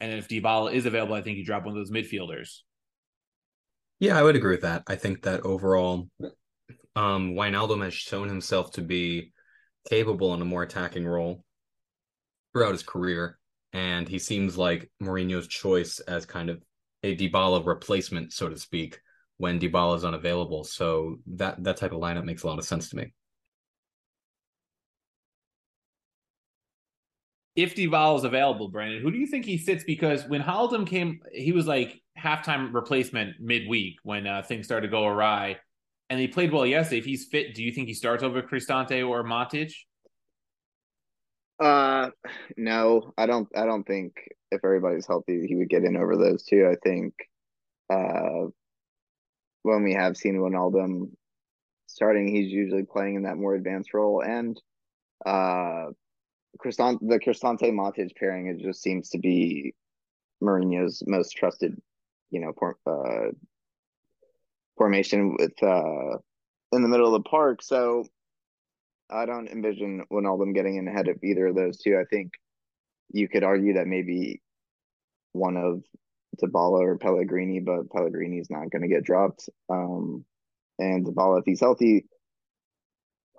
And 0.00 0.12
if 0.12 0.28
Dybala 0.28 0.74
is 0.74 0.84
available, 0.84 1.14
I 1.14 1.22
think 1.22 1.38
you 1.38 1.44
drop 1.46 1.64
one 1.64 1.76
of 1.76 1.78
those 1.78 1.90
midfielders. 1.90 2.58
Yeah, 4.00 4.18
I 4.18 4.22
would 4.22 4.36
agree 4.36 4.50
with 4.50 4.62
that. 4.62 4.82
I 4.86 4.96
think 4.96 5.22
that 5.22 5.40
overall, 5.42 6.08
um, 6.96 7.34
Wijnaldum 7.34 7.82
has 7.82 7.94
shown 7.94 8.28
himself 8.28 8.72
to 8.72 8.82
be 8.82 9.32
capable 9.88 10.34
in 10.34 10.42
a 10.42 10.44
more 10.44 10.62
attacking 10.62 11.06
role 11.06 11.44
throughout 12.52 12.72
his 12.72 12.82
career, 12.82 13.38
and 13.72 14.08
he 14.08 14.18
seems 14.18 14.56
like 14.56 14.90
Mourinho's 15.02 15.48
choice 15.48 15.98
as 16.00 16.24
kind 16.24 16.50
of 16.50 16.62
a 17.02 17.16
Dybala 17.16 17.66
replacement, 17.66 18.32
so 18.32 18.48
to 18.48 18.56
speak, 18.56 19.00
when 19.36 19.58
Dybala 19.58 19.96
is 19.96 20.04
unavailable. 20.04 20.64
So 20.64 21.16
that 21.34 21.62
that 21.64 21.76
type 21.76 21.92
of 21.92 22.00
lineup 22.00 22.24
makes 22.24 22.44
a 22.44 22.46
lot 22.46 22.58
of 22.58 22.64
sense 22.64 22.88
to 22.90 22.96
me. 22.96 23.12
If 27.56 27.76
Dybala 27.76 28.16
is 28.18 28.24
available, 28.24 28.68
Brandon, 28.68 29.00
who 29.00 29.12
do 29.12 29.18
you 29.18 29.26
think 29.26 29.44
he 29.44 29.58
sits? 29.58 29.84
Because 29.84 30.26
when 30.26 30.42
Haldum 30.42 30.86
came, 30.86 31.20
he 31.32 31.52
was 31.52 31.66
like 31.66 32.00
halftime 32.18 32.72
replacement 32.72 33.40
midweek 33.40 33.96
when 34.02 34.26
uh, 34.26 34.42
things 34.42 34.66
started 34.66 34.88
to 34.88 34.90
go 34.90 35.06
awry, 35.06 35.58
and 36.14 36.20
he 36.20 36.28
played 36.28 36.52
well 36.52 36.64
yesterday. 36.64 36.98
If 36.98 37.04
he's 37.04 37.24
fit, 37.24 37.56
do 37.56 37.62
you 37.64 37.72
think 37.72 37.88
he 37.88 37.94
starts 37.94 38.22
over 38.22 38.40
Cristante 38.40 39.06
or 39.06 39.24
Matic? 39.24 39.72
Uh, 41.58 42.10
no, 42.56 43.12
I 43.18 43.26
don't. 43.26 43.48
I 43.56 43.66
don't 43.66 43.82
think 43.82 44.12
if 44.52 44.60
everybody's 44.64 45.08
healthy, 45.08 45.44
he 45.48 45.56
would 45.56 45.68
get 45.68 45.82
in 45.82 45.96
over 45.96 46.16
those 46.16 46.44
two. 46.44 46.68
I 46.70 46.76
think, 46.84 47.14
uh, 47.90 48.46
when 49.62 49.82
we 49.82 49.94
have 49.94 50.16
seen 50.16 50.36
Wijnaldum 50.36 51.10
starting, 51.88 52.28
he's 52.28 52.52
usually 52.52 52.84
playing 52.84 53.16
in 53.16 53.22
that 53.24 53.36
more 53.36 53.56
advanced 53.56 53.92
role. 53.92 54.22
And 54.22 54.60
uh, 55.26 55.86
Cristante, 56.64 57.00
the 57.02 57.18
Cristante 57.18 57.72
Matic 57.72 58.14
pairing, 58.14 58.46
it 58.46 58.60
just 58.60 58.82
seems 58.82 59.10
to 59.10 59.18
be 59.18 59.74
Mourinho's 60.40 61.02
most 61.08 61.32
trusted, 61.32 61.76
you 62.30 62.38
know, 62.38 62.52
uh, 62.86 63.32
formation 64.76 65.36
with 65.38 65.62
uh, 65.62 66.18
in 66.72 66.82
the 66.82 66.88
middle 66.88 67.14
of 67.14 67.22
the 67.22 67.28
park. 67.28 67.62
So 67.62 68.04
I 69.10 69.26
don't 69.26 69.48
envision 69.48 70.04
Wijnaldum 70.12 70.54
getting 70.54 70.76
in 70.76 70.88
ahead 70.88 71.08
of 71.08 71.22
either 71.22 71.48
of 71.48 71.56
those 71.56 71.78
two. 71.78 71.96
I 71.96 72.04
think 72.04 72.32
you 73.10 73.28
could 73.28 73.44
argue 73.44 73.74
that 73.74 73.86
maybe 73.86 74.40
one 75.32 75.56
of 75.56 75.82
Dybala 76.42 76.80
or 76.80 76.98
Pellegrini, 76.98 77.60
but 77.60 77.90
Pellegrini 77.90 78.38
is 78.38 78.50
not 78.50 78.70
going 78.70 78.82
to 78.82 78.88
get 78.88 79.04
dropped. 79.04 79.48
Um, 79.68 80.24
and 80.78 81.06
Dybala, 81.06 81.40
if 81.40 81.44
he's 81.44 81.60
healthy, 81.60 82.06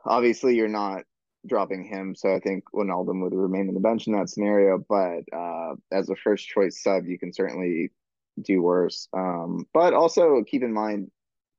obviously 0.05 0.55
you're 0.55 0.67
not 0.67 1.03
dropping 1.47 1.83
him. 1.83 2.15
So 2.15 2.33
I 2.33 2.39
think 2.39 2.63
Wijnaldum 2.73 3.21
would 3.23 3.33
remain 3.33 3.67
on 3.67 3.73
the 3.73 3.79
bench 3.79 4.07
in 4.07 4.13
that 4.13 4.29
scenario. 4.29 4.83
But 4.87 5.23
uh, 5.35 5.75
as 5.91 6.09
a 6.09 6.15
first 6.15 6.47
choice 6.47 6.81
sub, 6.81 7.05
you 7.05 7.19
can 7.19 7.33
certainly 7.33 7.91
do 8.41 8.61
worse. 8.61 9.07
Um, 9.13 9.65
but 9.73 9.93
also 9.93 10.43
keep 10.47 10.63
in 10.63 10.73
mind, 10.73 11.11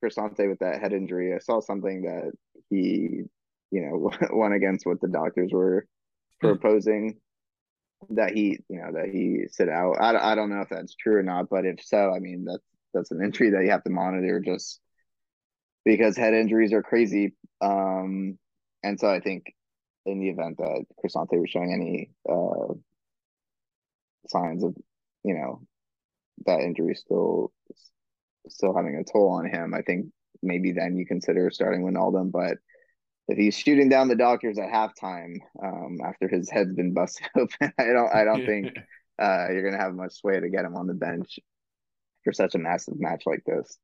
Cristante 0.03 0.49
with 0.49 0.59
that 0.61 0.81
head 0.81 0.93
injury, 0.93 1.35
I 1.35 1.39
saw 1.39 1.61
something 1.61 2.03
that 2.03 2.33
he, 2.71 3.23
you 3.71 3.81
know, 3.81 4.11
went 4.33 4.55
against 4.55 4.87
what 4.87 5.01
the 5.01 5.09
doctors 5.09 5.51
were 5.53 5.87
proposing 6.41 7.19
that 8.11 8.33
he, 8.33 8.59
you 8.69 8.79
know, 8.79 8.93
that 8.93 9.09
he 9.11 9.45
sit 9.51 9.69
out. 9.69 9.95
I, 10.01 10.33
I 10.33 10.35
don't 10.35 10.51
know 10.51 10.61
if 10.61 10.69
that's 10.69 10.95
true 10.95 11.17
or 11.17 11.23
not, 11.23 11.49
but 11.49 11.65
if 11.65 11.83
so, 11.83 12.13
I 12.15 12.19
mean, 12.19 12.45
that's 12.45 12.63
that's 12.95 13.11
an 13.11 13.23
injury 13.23 13.51
that 13.51 13.63
you 13.63 13.71
have 13.71 13.85
to 13.85 13.91
monitor 13.91 14.41
just 14.41 14.81
because 15.85 16.17
head 16.17 16.35
injuries 16.35 16.73
are 16.73 16.83
crazy. 16.83 17.35
Um, 17.61 18.39
and 18.83 18.99
so 18.99 19.09
I 19.09 19.21
think 19.21 19.55
in 20.05 20.21
the 20.21 20.29
event 20.29 20.59
that 20.59 20.85
Cristante 20.99 21.41
was 21.41 21.51
showing 21.51 21.73
any 21.73 22.11
uh, 22.29 22.75
signs 24.29 24.65
of, 24.65 24.75
you 25.25 25.35
know, 25.35 25.61
that 26.47 26.61
injury 26.61 26.95
still 26.95 27.53
still 28.49 28.75
having 28.75 28.97
a 28.97 29.05
toll 29.11 29.31
on 29.31 29.47
him, 29.47 29.75
I 29.75 29.83
think 29.83 30.07
maybe 30.43 30.73
then 30.73 30.97
you 30.97 31.07
consider 31.07 31.51
starting 31.51 31.83
Wijnaldum. 31.83 32.31
But 32.31 32.59
if 33.29 33.39
he's 33.39 33.57
shooting 33.57 33.89
down 33.89 34.09
the 34.09 34.17
doctors 34.17 34.59
at 34.59 34.71
halftime 34.71 35.37
um, 35.63 35.99
after 36.05 36.29
his 36.29 36.51
head's 36.51 36.75
been 36.75 36.95
busted 36.95 37.29
open, 37.37 37.73
I 37.79 37.87
don't 37.87 38.15
I 38.15 38.25
don't 38.25 38.47
think 38.47 38.69
uh, 39.21 39.47
you're 39.51 39.69
gonna 39.69 39.83
have 39.83 39.95
much 39.95 40.15
sway 40.15 40.41
to 40.41 40.49
get 40.49 40.65
him 40.65 40.77
on 40.77 40.87
the 40.87 40.95
bench 40.95 41.39
for 42.25 42.33
such 42.33 42.55
a 42.55 42.59
massive 42.59 42.99
match 42.99 43.23
like 43.27 43.43
this. 43.47 43.79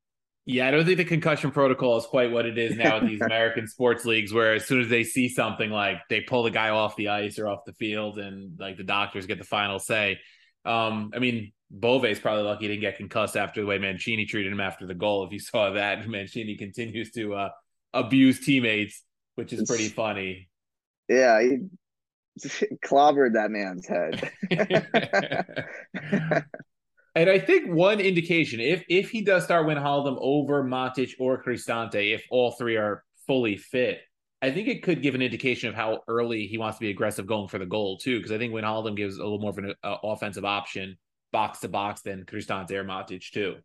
Yeah, 0.45 0.67
I 0.67 0.73
don't 0.73 0.85
think 0.85 0.97
the 0.97 1.05
concussion 1.05 1.53
protocol 1.53 1.97
is 1.99 2.05
quite 2.05 2.33
what 2.33 2.47
it 2.47 2.59
is 2.59 2.77
now 2.77 2.99
with 2.99 3.09
these 3.09 3.21
American 3.25 3.69
sports 3.69 4.05
leagues, 4.05 4.33
where 4.33 4.55
as 4.55 4.67
soon 4.67 4.81
as 4.81 4.89
they 4.89 5.05
see 5.05 5.29
something 5.29 5.71
like 5.71 5.99
they 6.11 6.21
pull 6.21 6.43
the 6.43 6.51
guy 6.51 6.71
off 6.71 6.97
the 6.97 7.09
ice 7.09 7.39
or 7.39 7.47
off 7.47 7.61
the 7.65 7.73
field, 7.75 8.19
and 8.19 8.59
like 8.59 8.77
the 8.77 8.83
doctors 8.83 9.27
get 9.27 9.39
the 9.39 9.45
final 9.45 9.79
say. 9.79 10.19
Um, 10.65 11.11
I 11.15 11.19
mean, 11.19 11.53
is 11.73 12.19
probably 12.19 12.45
lucky 12.45 12.65
he 12.65 12.69
didn't 12.69 12.83
get 12.83 12.97
concussed 12.97 13.37
after 13.37 13.61
the 13.61 13.67
way 13.67 13.79
Mancini 13.79 14.27
treated 14.27 14.53
him 14.53 14.61
after 14.61 14.87
the 14.87 14.95
goal. 14.95 15.25
If 15.25 15.33
you 15.33 15.41
saw 15.41 15.71
that, 15.71 16.07
Mancini 16.09 16.57
continues 16.57 17.11
to 17.13 17.35
uh, 17.35 17.49
abuse 17.93 18.45
teammates, 18.45 19.03
which 19.35 19.53
is 19.53 19.69
pretty 19.69 19.89
funny. 19.89 20.49
Yeah, 21.09 21.41
he 21.43 21.59
clobbered 22.85 23.35
that 23.35 23.51
man's 23.51 23.87
head. 23.87 24.31
and 27.15 27.31
I 27.31 27.39
think 27.39 27.71
one 27.71 28.01
indication, 28.01 28.61
if 28.61 28.85
if 28.89 29.11
he 29.11 29.23
does 29.23 29.45
start 29.45 29.67
Wijnaldum 29.67 30.17
over 30.21 30.63
Matic 30.65 31.13
or 31.19 31.43
Cristante, 31.43 32.15
if 32.15 32.25
all 32.31 32.53
three 32.53 32.77
are 32.77 33.05
fully 33.27 33.57
fit, 33.57 34.01
I 34.43 34.51
think 34.51 34.67
it 34.67 34.83
could 34.83 35.03
give 35.03 35.15
an 35.15 35.23
indication 35.23 35.69
of 35.69 35.75
how 35.77 36.01
early 36.09 36.49
he 36.49 36.59
wants 36.59 36.79
to 36.79 36.81
be 36.81 36.91
aggressive 36.91 37.27
going 37.27 37.49
for 37.49 37.59
the 37.59 37.67
goal 37.67 37.97
too. 37.97 38.19
Because 38.19 38.33
I 38.33 38.39
think 38.39 38.53
Wijnaldum 38.53 38.97
gives 38.97 39.17
a 39.17 39.23
little 39.23 39.39
more 39.39 39.51
of 39.51 39.59
an 39.59 39.75
uh, 39.83 39.97
offensive 40.03 40.45
option 40.45 40.99
box 41.33 41.61
to 41.61 41.69
box 41.69 42.03
than 42.03 42.25
Cristante 42.25 42.73
or 42.73 42.85
Matic 42.85 43.31
too. 43.31 43.57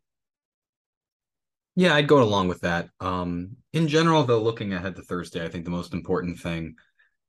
Yeah, 1.74 1.94
I'd 1.94 2.08
go 2.08 2.22
along 2.22 2.48
with 2.48 2.60
that. 2.62 2.88
Um, 3.00 3.56
in 3.72 3.88
general, 3.88 4.24
though, 4.24 4.42
looking 4.42 4.72
ahead 4.72 4.96
to 4.96 5.02
Thursday, 5.02 5.44
I 5.44 5.48
think 5.48 5.64
the 5.64 5.70
most 5.70 5.92
important 5.92 6.38
thing 6.38 6.76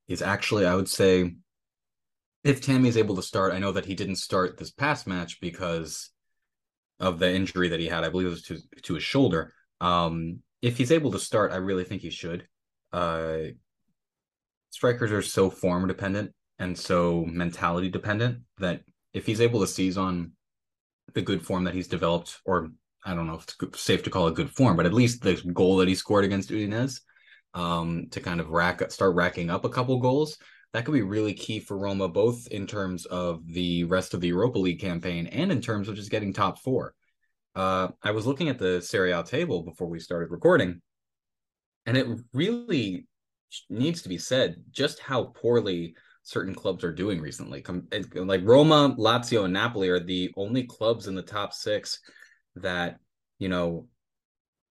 is 0.08 0.22
actually, 0.22 0.66
I 0.66 0.76
would 0.76 0.90
say, 0.90 1.36
if 2.44 2.62
Tammy 2.62 2.90
is 2.90 2.98
able 2.98 3.16
to 3.16 3.22
start. 3.24 3.54
I 3.54 3.60
know 3.60 3.72
that 3.72 3.86
he 3.86 3.96
didn't 3.96 4.16
start 4.16 4.58
this 4.58 4.72
past 4.72 5.08
match 5.08 5.40
because 5.42 6.10
of 7.00 7.20
the 7.20 7.32
injury 7.32 7.70
that 7.70 7.80
he 7.80 7.88
had. 7.88 8.04
I 8.04 8.10
believe 8.10 8.28
it 8.28 8.32
was 8.32 8.44
to 8.44 8.60
to 8.84 8.94
his 8.96 9.04
shoulder. 9.04 9.54
Um, 9.82 10.40
if 10.62 10.78
he's 10.78 10.92
able 10.92 11.12
to 11.12 11.20
start, 11.20 11.52
I 11.52 11.58
really 11.58 11.84
think 11.84 12.02
he 12.02 12.10
should. 12.10 12.48
Uh, 12.92 13.38
strikers 14.72 15.12
are 15.12 15.22
so 15.22 15.50
form 15.50 15.88
dependent 15.88 16.32
and 16.58 16.78
so 16.78 17.26
mentality 17.26 17.90
dependent 17.90 18.40
that 18.58 18.82
if 19.14 19.26
he's 19.26 19.42
able 19.42 19.62
to 19.62 19.68
seize 19.68 19.98
on 19.98 20.32
the 21.14 21.22
good 21.22 21.46
form 21.46 21.64
that 21.64 21.74
he's 21.74 21.88
developed, 21.88 22.40
or 22.46 22.70
I 23.06 23.16
don't 23.16 23.28
know 23.28 23.36
if 23.36 23.46
it's 23.62 23.82
safe 23.82 24.04
to 24.04 24.10
call 24.10 24.28
it 24.28 24.36
good 24.36 24.52
form, 24.52 24.78
but 24.78 24.86
at 24.86 24.94
least 24.94 25.22
the 25.22 25.36
goal 25.54 25.78
that 25.78 25.88
he 25.88 25.96
scored 25.96 26.26
against 26.26 26.50
Udinese, 26.50 27.00
um, 27.54 28.08
to 28.12 28.20
kind 28.20 28.40
of 28.40 28.50
rack 28.50 28.92
start 28.92 29.16
racking 29.16 29.50
up 29.50 29.66
a 29.66 29.70
couple 29.70 30.00
goals, 30.00 30.38
that 30.74 30.86
could 30.86 30.94
be 30.94 31.02
really 31.02 31.34
key 31.34 31.60
for 31.60 31.78
Roma, 31.78 32.08
both 32.08 32.48
in 32.48 32.68
terms 32.68 33.06
of 33.08 33.42
the 33.48 33.86
rest 33.86 34.14
of 34.14 34.22
the 34.22 34.28
Europa 34.28 34.60
League 34.60 34.80
campaign 34.80 35.28
and 35.28 35.52
in 35.52 35.62
terms 35.62 35.90
of 35.90 35.96
just 35.96 36.12
getting 36.12 36.32
top 36.32 36.60
four. 36.60 36.94
Uh, 37.56 37.88
I 38.04 38.12
was 38.12 38.28
looking 38.28 38.50
at 38.50 38.60
the 38.60 38.82
Serie 38.82 39.12
A 39.12 39.24
table 39.24 39.64
before 39.64 39.88
we 39.88 40.00
started 40.00 40.30
recording, 40.30 40.82
and 41.86 41.98
it 41.98 42.08
really 42.34 43.08
needs 43.70 44.02
to 44.04 44.10
be 44.10 44.18
said 44.18 44.58
just 44.72 45.00
how 45.00 45.24
poorly 45.36 45.96
certain 46.24 46.54
clubs 46.54 46.84
are 46.84 46.94
doing 46.94 47.20
recently. 47.20 47.64
Like 48.14 48.42
Roma, 48.44 48.96
Lazio, 48.98 49.46
and 49.46 49.54
Napoli 49.54 49.90
are 49.90 50.00
the 50.00 50.32
only 50.36 50.64
clubs 50.64 51.08
in 51.08 51.16
the 51.16 51.22
top 51.22 51.54
six 51.54 52.00
that, 52.56 53.00
you 53.40 53.50
know, 53.50 53.88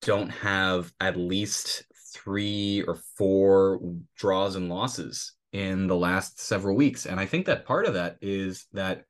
don't 0.01 0.29
have 0.29 0.91
at 0.99 1.15
least 1.15 1.83
three 2.13 2.83
or 2.83 2.99
four 3.17 3.79
draws 4.17 4.55
and 4.55 4.69
losses 4.69 5.33
in 5.53 5.87
the 5.87 5.95
last 5.95 6.39
several 6.39 6.75
weeks. 6.75 7.05
And 7.05 7.19
I 7.19 7.25
think 7.25 7.45
that 7.45 7.65
part 7.65 7.85
of 7.85 7.93
that 7.93 8.17
is 8.21 8.67
that 8.73 9.03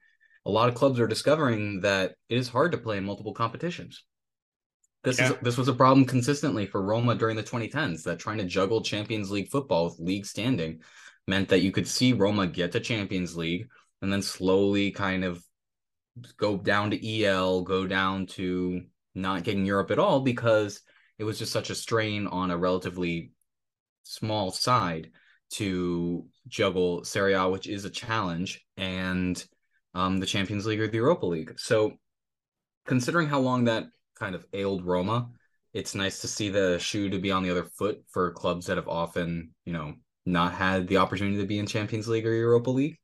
a 0.46 0.52
lot 0.52 0.70
of 0.70 0.76
clubs 0.76 1.00
are 1.00 1.08
discovering 1.08 1.82
that 1.82 2.14
it 2.30 2.38
is 2.38 2.48
hard 2.48 2.72
to 2.74 2.78
play 2.78 2.98
in 2.98 3.06
multiple 3.06 3.34
competitions. 3.34 4.04
This 5.06 5.20
yeah. 5.20 5.32
is 5.32 5.36
this 5.42 5.58
was 5.58 5.68
a 5.68 5.74
problem 5.74 6.06
consistently 6.06 6.66
for 6.66 6.82
Roma 6.82 7.16
during 7.16 7.36
the 7.36 7.44
2010s 7.44 8.04
that 8.04 8.20
trying 8.20 8.40
to 8.40 8.44
juggle 8.44 8.82
Champions 8.82 9.32
League 9.32 9.50
football 9.50 9.86
with 9.86 10.00
league 10.00 10.26
standing 10.26 10.82
meant 11.28 11.50
that 11.50 11.62
you 11.62 11.72
could 11.72 11.88
see 11.88 12.14
Roma 12.14 12.48
get 12.48 12.72
to 12.74 12.80
Champions 12.80 13.38
League 13.38 13.68
and 14.02 14.12
then 14.12 14.22
slowly 14.22 14.92
kind 14.92 15.24
of 15.24 15.44
go 16.38 16.58
down 16.58 16.92
to 16.92 17.24
EL, 17.24 17.62
go 17.62 17.88
down 17.88 18.26
to 18.26 18.82
not 19.14 19.44
getting 19.44 19.66
Europe 19.66 19.92
at 19.92 20.00
all 20.00 20.22
because 20.22 20.82
it 21.18 21.24
was 21.24 21.40
just 21.40 21.52
such 21.52 21.70
a 21.70 21.76
strain 21.76 22.28
on 22.28 22.52
a 22.52 22.58
relatively 22.58 23.32
small 24.04 24.52
side 24.52 25.12
to 25.52 26.26
juggle 26.48 27.04
Serie 27.04 27.34
A, 27.34 27.48
which 27.48 27.68
is 27.68 27.86
a 27.86 27.90
challenge, 27.90 28.66
and 28.78 29.44
um, 29.94 30.18
the 30.18 30.26
Champions 30.26 30.66
League 30.66 30.82
or 30.82 30.88
the 30.88 30.98
Europa 30.98 31.26
League. 31.26 31.54
So, 31.58 31.94
considering 32.86 33.28
how 33.28 33.40
long 33.40 33.66
that 33.66 33.86
kind 34.16 34.36
of 34.36 34.46
ailed 34.54 34.86
Roma, 34.86 35.30
it's 35.74 35.96
nice 35.96 36.22
to 36.22 36.28
see 36.28 36.50
the 36.50 36.80
shoe 36.80 37.10
to 37.10 37.20
be 37.20 37.32
on 37.32 37.44
the 37.44 37.52
other 37.52 37.66
foot 37.66 38.04
for 38.10 38.32
clubs 38.32 38.66
that 38.68 38.78
have 38.78 38.88
often, 38.88 39.52
you 39.66 39.74
know, 39.74 39.94
not 40.26 40.54
had 40.54 40.88
the 40.88 40.98
opportunity 40.98 41.38
to 41.38 41.46
be 41.46 41.60
in 41.60 41.68
Champions 41.68 42.08
League 42.08 42.26
or 42.26 42.34
Europa 42.34 42.70
League. 42.70 42.98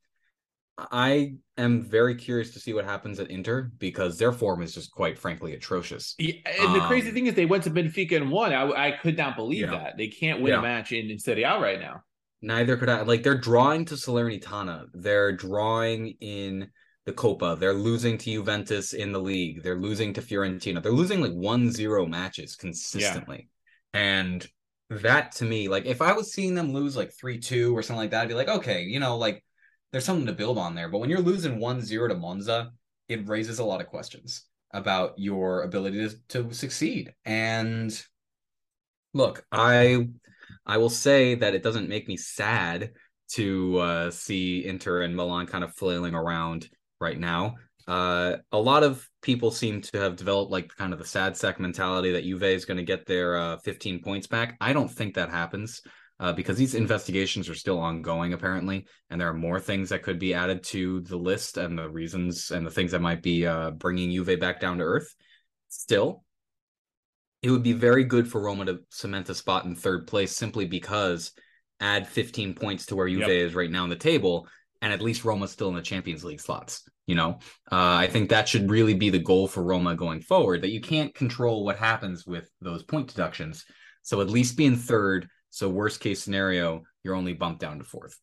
I 0.77 1.33
am 1.57 1.83
very 1.83 2.15
curious 2.15 2.51
to 2.53 2.59
see 2.59 2.73
what 2.73 2.85
happens 2.85 3.19
at 3.19 3.29
Inter 3.29 3.71
because 3.77 4.17
their 4.17 4.31
form 4.31 4.61
is 4.61 4.73
just 4.73 4.91
quite 4.91 5.19
frankly 5.19 5.53
atrocious. 5.53 6.15
Yeah, 6.17 6.35
and 6.45 6.73
the 6.73 6.81
um, 6.81 6.87
crazy 6.87 7.11
thing 7.11 7.27
is 7.27 7.35
they 7.35 7.45
went 7.45 7.63
to 7.65 7.69
Benfica 7.69 8.15
and 8.15 8.31
won. 8.31 8.53
I, 8.53 8.87
I 8.87 8.91
could 8.91 9.17
not 9.17 9.35
believe 9.35 9.69
yeah. 9.69 9.71
that. 9.71 9.97
They 9.97 10.07
can't 10.07 10.41
win 10.41 10.53
yeah. 10.53 10.59
a 10.59 10.61
match 10.61 10.91
in, 10.91 11.11
in 11.11 11.19
Serie 11.19 11.43
A 11.43 11.59
right 11.59 11.79
now. 11.79 12.01
Neither 12.41 12.77
could 12.77 12.89
I. 12.89 13.01
Like 13.01 13.21
they're 13.21 13.37
drawing 13.37 13.85
to 13.85 13.95
Salernitana. 13.95 14.87
They're 14.93 15.35
drawing 15.35 16.15
in 16.21 16.69
the 17.05 17.13
Copa. 17.13 17.57
They're 17.59 17.73
losing 17.73 18.17
to 18.19 18.31
Juventus 18.31 18.93
in 18.93 19.11
the 19.11 19.19
league. 19.19 19.63
They're 19.63 19.79
losing 19.79 20.13
to 20.13 20.21
Fiorentina. 20.21 20.81
They're 20.81 20.91
losing 20.91 21.21
like 21.21 21.31
1-0 21.31 22.09
matches 22.09 22.55
consistently. 22.55 23.49
Yeah. 23.93 23.99
And 24.01 24.47
that 24.89 25.31
to 25.33 25.45
me, 25.45 25.67
like 25.67 25.85
if 25.85 26.01
I 26.01 26.13
was 26.13 26.33
seeing 26.33 26.53
them 26.53 26.73
lose 26.73 26.95
like 26.95 27.11
3-2 27.15 27.73
or 27.73 27.81
something 27.81 28.01
like 28.01 28.11
that, 28.11 28.23
I'd 28.23 28.27
be 28.27 28.33
like, 28.33 28.49
okay, 28.49 28.83
you 28.83 28.99
know, 28.99 29.17
like 29.17 29.43
there's 29.91 30.05
something 30.05 30.27
to 30.27 30.33
build 30.33 30.57
on 30.57 30.75
there. 30.75 30.89
But 30.89 30.99
when 30.99 31.09
you're 31.09 31.19
losing 31.19 31.59
1-0 31.59 32.09
to 32.09 32.15
Monza, 32.15 32.71
it 33.09 33.27
raises 33.27 33.59
a 33.59 33.65
lot 33.65 33.81
of 33.81 33.87
questions 33.87 34.43
about 34.73 35.13
your 35.17 35.63
ability 35.63 36.07
to, 36.07 36.15
to 36.29 36.53
succeed. 36.53 37.13
And 37.25 37.91
look, 39.13 39.45
I 39.51 40.07
I 40.65 40.77
will 40.77 40.89
say 40.89 41.35
that 41.35 41.55
it 41.55 41.63
doesn't 41.63 41.89
make 41.89 42.07
me 42.07 42.17
sad 42.17 42.91
to 43.33 43.77
uh, 43.77 44.11
see 44.11 44.65
Inter 44.65 45.01
and 45.01 45.15
Milan 45.15 45.47
kind 45.47 45.63
of 45.63 45.73
flailing 45.75 46.13
around 46.13 46.69
right 47.01 47.19
now. 47.19 47.55
Uh, 47.87 48.37
a 48.51 48.59
lot 48.59 48.83
of 48.83 49.07
people 49.21 49.51
seem 49.51 49.81
to 49.81 49.99
have 49.99 50.15
developed 50.15 50.51
like 50.51 50.69
kind 50.77 50.93
of 50.93 50.99
the 50.99 51.05
sad 51.05 51.35
sack 51.35 51.59
mentality 51.59 52.11
that 52.11 52.23
Juve 52.23 52.43
is 52.43 52.65
going 52.65 52.77
to 52.77 52.83
get 52.83 53.05
their 53.05 53.37
uh, 53.37 53.57
15 53.57 54.01
points 54.01 54.27
back. 54.27 54.55
I 54.61 54.71
don't 54.71 54.89
think 54.89 55.15
that 55.15 55.29
happens 55.29 55.81
uh, 56.19 56.31
because 56.31 56.57
these 56.57 56.75
investigations 56.75 57.49
are 57.49 57.55
still 57.55 57.79
ongoing, 57.79 58.33
apparently, 58.33 58.85
and 59.09 59.19
there 59.19 59.27
are 59.27 59.33
more 59.33 59.59
things 59.59 59.89
that 59.89 60.03
could 60.03 60.19
be 60.19 60.35
added 60.35 60.63
to 60.63 61.01
the 61.01 61.17
list 61.17 61.57
and 61.57 61.77
the 61.77 61.89
reasons 61.89 62.51
and 62.51 62.65
the 62.65 62.71
things 62.71 62.91
that 62.91 63.01
might 63.01 63.23
be 63.23 63.45
uh, 63.45 63.71
bringing 63.71 64.11
Juve 64.11 64.39
back 64.39 64.59
down 64.59 64.77
to 64.77 64.83
earth. 64.83 65.15
Still, 65.69 66.23
it 67.41 67.49
would 67.49 67.63
be 67.63 67.73
very 67.73 68.03
good 68.03 68.29
for 68.29 68.41
Roma 68.41 68.65
to 68.65 68.79
cement 68.89 69.29
a 69.29 69.35
spot 69.35 69.65
in 69.65 69.75
third 69.75 70.05
place 70.05 70.31
simply 70.31 70.65
because 70.65 71.31
add 71.79 72.07
15 72.07 72.53
points 72.53 72.85
to 72.85 72.95
where 72.95 73.09
Juve 73.09 73.21
yep. 73.21 73.29
is 73.29 73.55
right 73.55 73.71
now 73.71 73.83
in 73.83 73.89
the 73.89 73.95
table, 73.95 74.47
and 74.81 74.91
at 74.91 75.01
least 75.01 75.23
Roma's 75.23 75.51
still 75.51 75.69
in 75.69 75.75
the 75.75 75.81
Champions 75.81 76.23
League 76.23 76.39
slots. 76.39 76.83
You 77.05 77.15
know, 77.15 77.39
uh, 77.71 77.95
I 77.95 78.07
think 78.07 78.29
that 78.29 78.47
should 78.47 78.69
really 78.69 78.93
be 78.93 79.09
the 79.09 79.19
goal 79.19 79.47
for 79.47 79.63
Roma 79.63 79.95
going 79.95 80.21
forward. 80.21 80.61
That 80.61 80.71
you 80.71 80.81
can't 80.81 81.13
control 81.13 81.63
what 81.63 81.77
happens 81.77 82.25
with 82.25 82.49
those 82.61 82.83
point 82.83 83.07
deductions. 83.07 83.65
So 84.01 84.21
at 84.21 84.29
least 84.29 84.57
be 84.57 84.65
in 84.65 84.75
third. 84.75 85.27
So 85.49 85.69
worst 85.69 85.99
case 85.99 86.23
scenario, 86.23 86.83
you're 87.03 87.15
only 87.15 87.33
bumped 87.33 87.59
down 87.59 87.77
to 87.79 87.83
fourth. 87.83 88.17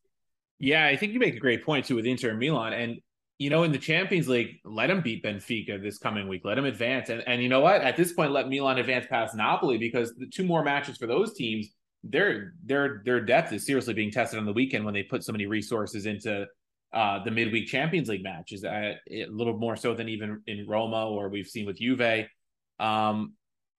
Yeah, 0.58 0.86
I 0.86 0.96
think 0.96 1.12
you 1.12 1.20
make 1.20 1.36
a 1.36 1.40
great 1.40 1.64
point 1.64 1.86
too 1.86 1.96
with 1.96 2.06
Inter 2.06 2.30
and 2.30 2.38
Milan. 2.38 2.72
And 2.72 2.98
you 3.38 3.50
know, 3.50 3.62
in 3.62 3.70
the 3.70 3.78
Champions 3.78 4.28
League, 4.28 4.56
let 4.64 4.88
them 4.88 5.00
beat 5.00 5.22
Benfica 5.22 5.80
this 5.80 5.98
coming 5.98 6.26
week. 6.26 6.42
Let 6.44 6.56
them 6.56 6.64
advance. 6.64 7.08
And 7.08 7.22
and 7.26 7.42
you 7.42 7.48
know 7.48 7.60
what? 7.60 7.82
At 7.82 7.96
this 7.96 8.12
point, 8.12 8.32
let 8.32 8.48
Milan 8.48 8.78
advance 8.78 9.06
past 9.08 9.36
Napoli 9.36 9.78
because 9.78 10.14
the 10.16 10.26
two 10.26 10.44
more 10.44 10.64
matches 10.64 10.96
for 10.96 11.06
those 11.06 11.34
teams 11.34 11.68
their 12.04 12.54
their 12.64 13.02
their 13.04 13.20
depth 13.20 13.52
is 13.52 13.66
seriously 13.66 13.94
being 13.94 14.10
tested 14.10 14.38
on 14.38 14.46
the 14.46 14.52
weekend 14.52 14.84
when 14.84 14.94
they 14.94 15.02
put 15.02 15.24
so 15.24 15.32
many 15.32 15.46
resources 15.46 16.06
into 16.06 16.46
uh, 16.92 17.22
the 17.22 17.30
midweek 17.30 17.66
Champions 17.66 18.08
League 18.08 18.22
matches, 18.22 18.64
uh, 18.64 18.94
a 19.10 19.26
little 19.26 19.56
more 19.58 19.76
so 19.76 19.94
than 19.94 20.08
even 20.08 20.42
in 20.46 20.66
Roma 20.66 21.06
or 21.06 21.28
we've 21.28 21.46
seen 21.46 21.66
with 21.66 21.78
Juve. 21.78 22.26
Um, 22.78 23.34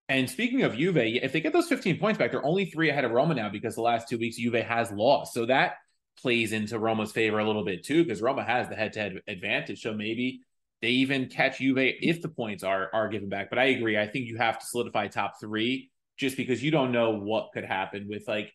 and 0.08 0.30
speaking 0.30 0.64
of 0.64 0.76
Juve, 0.76 0.98
if 0.98 1.32
they 1.32 1.42
get 1.42 1.54
those 1.54 1.68
15 1.68 2.00
points 2.00 2.18
back, 2.18 2.32
they're 2.32 2.46
only 2.46 2.66
three 2.66 2.90
ahead 2.90 3.06
of 3.06 3.12
Roma 3.12 3.34
now 3.36 3.50
because 3.50 3.76
the 3.76 3.82
last 3.82 4.08
two 4.08 4.18
weeks 4.18 4.38
Juve 4.38 4.54
has 4.54 4.92
lost. 4.92 5.34
So 5.34 5.46
that 5.46 5.74
plays 6.20 6.52
into 6.52 6.80
Roma's 6.80 7.12
favor 7.12 7.40
a 7.40 7.46
little 7.46 7.64
bit 7.64 7.84
too, 7.84 8.04
because 8.04 8.22
Roma 8.22 8.44
has 8.44 8.68
the 8.70 8.76
head-to-head 8.76 9.22
advantage. 9.28 9.82
So 9.82 9.94
maybe 9.94 10.42
they 10.82 10.90
even 10.90 11.30
catch 11.30 11.60
Juve 11.60 11.78
if 11.78 12.22
the 12.22 12.30
points 12.30 12.64
are 12.64 12.90
are 12.94 13.10
given 13.10 13.30
back. 13.30 13.50
But 13.50 13.60
I 13.60 13.66
agree. 13.66 13.98
I 13.98 14.08
think 14.08 14.28
you 14.28 14.38
have 14.38 14.60
to 14.60 14.66
solidify 14.66 15.08
top 15.08 15.40
three 15.40 15.92
just 16.20 16.36
because 16.36 16.62
you 16.62 16.70
don't 16.70 16.92
know 16.92 17.12
what 17.12 17.50
could 17.54 17.64
happen 17.64 18.08
with 18.10 18.28
like 18.28 18.54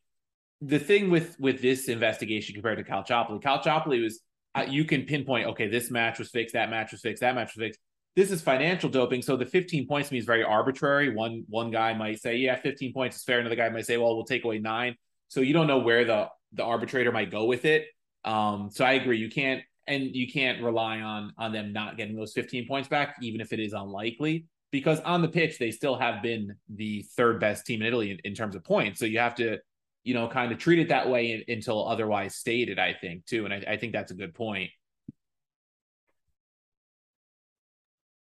the 0.61 0.79
thing 0.79 1.11
with 1.11 1.35
with 1.40 1.61
this 1.61 1.88
investigation 1.88 2.55
compared 2.55 2.79
to 2.79 2.85
Calciopoli. 2.85 3.42
Calciopoli 3.42 4.03
was 4.03 4.20
uh, 4.55 4.64
you 4.68 4.85
can 4.85 5.03
pinpoint 5.05 5.46
okay, 5.48 5.68
this 5.68 5.90
match 5.90 6.18
was 6.18 6.31
fixed, 6.31 6.53
that 6.53 6.70
match 6.70 6.92
was 6.92 7.00
fixed, 7.00 7.22
that 7.22 7.35
match 7.35 7.57
was 7.57 7.64
fixed. 7.64 7.81
This 8.14 8.31
is 8.31 8.42
financial 8.42 8.88
doping, 8.88 9.22
so 9.22 9.37
the 9.37 9.46
15 9.46 9.88
points 9.88 10.09
to 10.09 10.14
me 10.14 10.20
is 10.20 10.24
very 10.24 10.44
arbitrary. 10.44 11.12
One 11.12 11.44
one 11.48 11.70
guy 11.70 11.94
might 11.94 12.20
say, 12.20 12.37
yeah, 12.37 12.55
15 12.55 12.92
points 12.92 13.16
is 13.16 13.24
fair. 13.24 13.40
Another 13.40 13.57
guy 13.57 13.68
might 13.70 13.87
say, 13.87 13.96
well, 13.96 14.14
we'll 14.14 14.24
take 14.24 14.44
away 14.44 14.59
nine. 14.59 14.94
So 15.29 15.40
you 15.40 15.53
don't 15.53 15.66
know 15.66 15.79
where 15.79 16.05
the 16.05 16.29
the 16.53 16.62
arbitrator 16.62 17.11
might 17.11 17.31
go 17.31 17.46
with 17.46 17.64
it. 17.64 17.87
Um, 18.24 18.70
so 18.70 18.85
I 18.85 18.92
agree. 18.92 19.18
You 19.18 19.31
can't 19.31 19.62
and 19.87 20.14
you 20.14 20.31
can't 20.31 20.62
rely 20.62 21.00
on 21.00 21.33
on 21.38 21.53
them 21.53 21.72
not 21.72 21.96
getting 21.96 22.14
those 22.14 22.33
15 22.35 22.68
points 22.68 22.88
back, 22.88 23.16
even 23.22 23.40
if 23.40 23.53
it 23.53 23.59
is 23.59 23.72
unlikely, 23.72 24.46
because 24.74 24.98
on 25.02 25.22
the 25.22 25.28
pitch 25.28 25.56
they 25.60 25.70
still 25.70 25.94
have 25.94 26.20
been 26.20 26.52
the 26.68 27.06
third 27.16 27.38
best 27.38 27.64
team 27.64 27.80
in 27.80 27.87
Italy 27.87 28.10
in, 28.10 28.18
in 28.24 28.34
terms 28.34 28.56
of 28.56 28.64
points. 28.64 28.98
So 28.98 29.06
you 29.06 29.20
have 29.20 29.37
to, 29.37 29.58
you 30.02 30.14
know, 30.14 30.26
kind 30.26 30.50
of 30.50 30.58
treat 30.58 30.80
it 30.80 30.88
that 30.88 31.08
way 31.08 31.30
in, 31.30 31.54
until 31.54 31.87
otherwise 31.87 32.34
stated. 32.34 32.80
I 32.80 32.92
think 32.92 33.24
too, 33.24 33.44
and 33.44 33.54
I, 33.54 33.62
I 33.68 33.76
think 33.76 33.92
that's 33.92 34.10
a 34.10 34.16
good 34.16 34.34
point. 34.34 34.72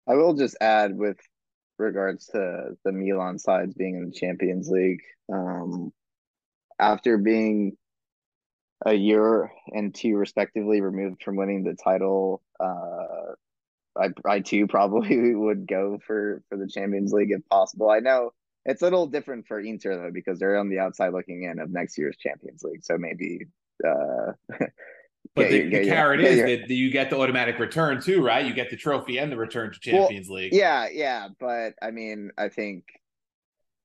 I 0.07 0.15
will 0.15 0.35
just 0.35 0.57
add 0.61 0.97
with 0.97 1.19
regards 1.77 2.27
to 2.27 2.77
the 2.85 2.93
Milan 2.93 3.41
sides 3.41 3.75
being 3.75 3.97
in 3.97 4.09
the 4.09 4.17
Champions 4.17 4.69
League. 4.69 5.03
Um, 5.33 5.93
after 6.79 7.19
being 7.19 7.77
a 8.87 8.95
year 8.95 9.51
and 9.73 9.93
two 9.93 10.17
respectively 10.17 10.81
removed 10.81 11.25
from 11.25 11.35
winning 11.35 11.65
the 11.65 11.75
title. 11.75 12.43
Uh, 12.61 13.35
I 13.99 14.11
I 14.25 14.41
too 14.41 14.67
probably 14.67 15.35
would 15.35 15.67
go 15.67 15.99
for 16.07 16.43
for 16.49 16.57
the 16.57 16.69
Champions 16.69 17.13
League 17.13 17.33
if 17.33 17.47
possible. 17.49 17.91
I 17.91 18.01
know 18.01 18.33
it's 18.65 18.83
a 18.83 18.85
little 18.85 19.07
different 19.07 19.47
for 19.47 19.61
Inter 19.61 19.97
though 19.97 20.11
because 20.13 20.39
they're 20.39 20.59
on 20.59 20.69
the 20.69 20.79
outside 20.79 21.13
looking 21.13 21.45
in 21.45 21.59
of 21.59 21.71
next 21.71 21.97
year's 21.99 22.17
Champions 22.17 22.63
League. 22.63 22.85
So 22.85 22.99
maybe. 22.99 23.47
Uh, 23.85 24.33
but 25.35 25.51
the, 25.51 25.69
the 25.69 25.85
carrot 25.85 26.21
is 26.21 26.41
that 26.41 26.69
you 26.69 26.91
get 26.91 27.11
the 27.11 27.19
automatic 27.19 27.59
return 27.59 28.01
too, 28.01 28.23
right? 28.23 28.45
You 28.45 28.53
get 28.53 28.71
the 28.71 28.77
trophy 28.77 29.19
and 29.19 29.31
the 29.31 29.37
return 29.37 29.73
to 29.73 29.81
Champions 29.81 30.29
well, 30.29 30.39
League. 30.39 30.53
Yeah, 30.53 30.89
yeah, 30.91 31.29
but 31.39 31.75
I 31.81 31.91
mean, 31.91 32.31
I 32.37 32.49
think 32.49 32.85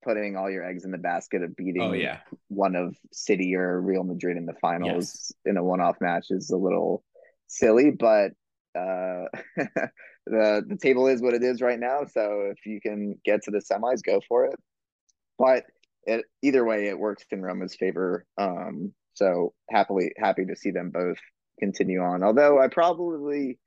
putting 0.03 0.35
all 0.35 0.49
your 0.49 0.65
eggs 0.65 0.83
in 0.83 0.91
the 0.91 0.97
basket 0.97 1.43
of 1.43 1.55
beating 1.55 1.81
oh, 1.81 1.93
yeah. 1.93 2.19
one 2.49 2.75
of 2.75 2.97
City 3.11 3.55
or 3.55 3.79
Real 3.79 4.03
Madrid 4.03 4.35
in 4.37 4.45
the 4.45 4.53
finals 4.53 5.31
yes. 5.31 5.33
in 5.45 5.57
a 5.57 5.63
one-off 5.63 6.01
match 6.01 6.27
is 6.29 6.49
a 6.49 6.57
little 6.57 7.03
silly, 7.47 7.91
but 7.91 8.31
uh, 8.75 9.25
the 10.25 10.63
the 10.67 10.77
table 10.81 11.07
is 11.07 11.21
what 11.21 11.33
it 11.33 11.43
is 11.43 11.61
right 11.61 11.79
now. 11.79 12.05
So 12.05 12.51
if 12.51 12.65
you 12.65 12.79
can 12.81 13.15
get 13.25 13.43
to 13.43 13.51
the 13.51 13.59
semis, 13.59 14.03
go 14.03 14.21
for 14.27 14.45
it. 14.45 14.55
But 15.37 15.65
it, 16.05 16.25
either 16.41 16.63
way, 16.65 16.87
it 16.87 16.99
works 16.99 17.25
in 17.31 17.41
Roma's 17.41 17.75
favor. 17.75 18.25
Um, 18.37 18.93
so 19.13 19.53
happily 19.69 20.11
happy 20.17 20.45
to 20.45 20.55
see 20.55 20.71
them 20.71 20.89
both 20.89 21.17
continue 21.59 22.01
on. 22.01 22.23
Although 22.23 22.59
I 22.59 22.67
probably 22.67 23.59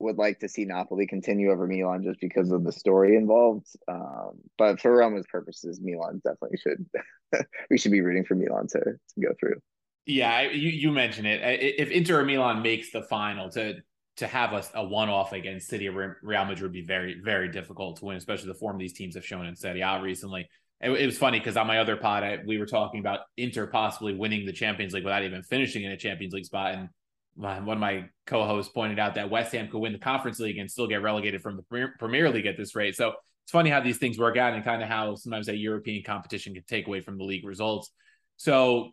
would 0.00 0.18
like 0.18 0.40
to 0.40 0.48
see 0.48 0.64
Napoli 0.64 1.06
continue 1.06 1.50
over 1.50 1.66
Milan 1.66 2.02
just 2.02 2.20
because 2.20 2.50
of 2.50 2.64
the 2.64 2.72
story 2.72 3.16
involved. 3.16 3.66
Um, 3.88 4.40
but 4.58 4.80
for 4.80 4.94
Roma's 4.94 5.26
purposes, 5.30 5.80
Milan 5.82 6.20
definitely 6.24 6.58
should. 6.58 6.86
we 7.70 7.78
should 7.78 7.92
be 7.92 8.00
rooting 8.00 8.24
for 8.24 8.34
Milan 8.34 8.66
to, 8.68 8.80
to 8.80 9.20
go 9.20 9.34
through. 9.38 9.60
Yeah, 10.06 10.42
you 10.42 10.68
you 10.68 10.92
mentioned 10.92 11.26
it. 11.26 11.40
If 11.78 11.90
Inter 11.90 12.20
or 12.20 12.24
Milan 12.24 12.60
makes 12.60 12.90
the 12.90 13.02
final, 13.02 13.48
to 13.50 13.76
to 14.16 14.26
have 14.26 14.52
a, 14.52 14.64
a 14.74 14.84
one 14.84 15.08
off 15.08 15.32
against 15.32 15.68
City 15.68 15.88
or 15.88 16.18
Real 16.22 16.44
Madrid 16.44 16.62
would 16.62 16.72
be 16.72 16.84
very 16.84 17.20
very 17.22 17.50
difficult 17.50 17.98
to 17.98 18.04
win, 18.04 18.16
especially 18.16 18.48
the 18.48 18.54
form 18.54 18.78
these 18.78 18.92
teams 18.92 19.14
have 19.14 19.24
shown 19.24 19.46
in 19.46 19.56
Serie 19.56 19.80
A 19.80 20.00
recently. 20.00 20.48
It, 20.80 20.90
it 20.90 21.06
was 21.06 21.18
funny 21.18 21.38
because 21.38 21.56
on 21.56 21.66
my 21.66 21.78
other 21.78 21.96
pod, 21.96 22.22
I, 22.22 22.38
we 22.46 22.58
were 22.58 22.66
talking 22.66 23.00
about 23.00 23.20
Inter 23.36 23.66
possibly 23.66 24.14
winning 24.14 24.46
the 24.46 24.52
Champions 24.52 24.92
League 24.92 25.04
without 25.04 25.24
even 25.24 25.42
finishing 25.42 25.84
in 25.84 25.92
a 25.92 25.96
Champions 25.96 26.32
League 26.34 26.44
spot, 26.44 26.74
and 26.74 26.88
one 27.36 27.68
of 27.68 27.78
my 27.78 28.04
co-hosts 28.26 28.72
pointed 28.72 28.98
out 28.98 29.16
that 29.16 29.30
West 29.30 29.52
Ham 29.52 29.68
could 29.68 29.78
win 29.78 29.92
the 29.92 29.98
Conference 29.98 30.38
League 30.38 30.58
and 30.58 30.70
still 30.70 30.86
get 30.86 31.02
relegated 31.02 31.42
from 31.42 31.56
the 31.56 31.90
Premier 31.98 32.30
League 32.30 32.46
at 32.46 32.56
this 32.56 32.76
rate. 32.76 32.94
So 32.94 33.14
it's 33.44 33.52
funny 33.52 33.70
how 33.70 33.80
these 33.80 33.98
things 33.98 34.18
work 34.18 34.36
out 34.36 34.54
and 34.54 34.64
kind 34.64 34.82
of 34.82 34.88
how 34.88 35.16
sometimes 35.16 35.46
that 35.46 35.58
European 35.58 36.02
competition 36.04 36.54
can 36.54 36.62
take 36.64 36.86
away 36.86 37.00
from 37.00 37.18
the 37.18 37.24
league 37.24 37.44
results. 37.44 37.90
So, 38.36 38.90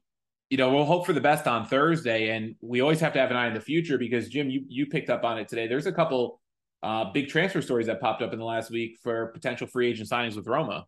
you 0.52 0.58
know, 0.58 0.70
we'll 0.70 0.84
hope 0.84 1.06
for 1.06 1.14
the 1.14 1.22
best 1.22 1.48
on 1.48 1.66
Thursday, 1.66 2.36
and 2.36 2.56
we 2.60 2.82
always 2.82 3.00
have 3.00 3.14
to 3.14 3.20
have 3.20 3.32
an 3.32 3.38
eye 3.38 3.48
in 3.48 3.54
the 3.54 3.62
future 3.62 3.98
because 3.98 4.28
Jim, 4.28 4.50
you 4.50 4.66
you 4.68 4.86
picked 4.86 5.10
up 5.10 5.24
on 5.24 5.40
it 5.40 5.48
today. 5.48 5.66
There's 5.66 5.86
a 5.86 5.94
couple 5.94 6.42
uh, 6.84 7.06
big 7.14 7.30
transfer 7.30 7.62
stories 7.62 7.88
that 7.88 8.02
popped 8.02 8.22
up 8.22 8.34
in 8.34 8.38
the 8.40 8.44
last 8.44 8.70
week 8.70 9.00
for 9.02 9.28
potential 9.28 9.66
free 9.66 9.90
agent 9.90 10.10
signings 10.10 10.36
with 10.36 10.48
Roma. 10.48 10.86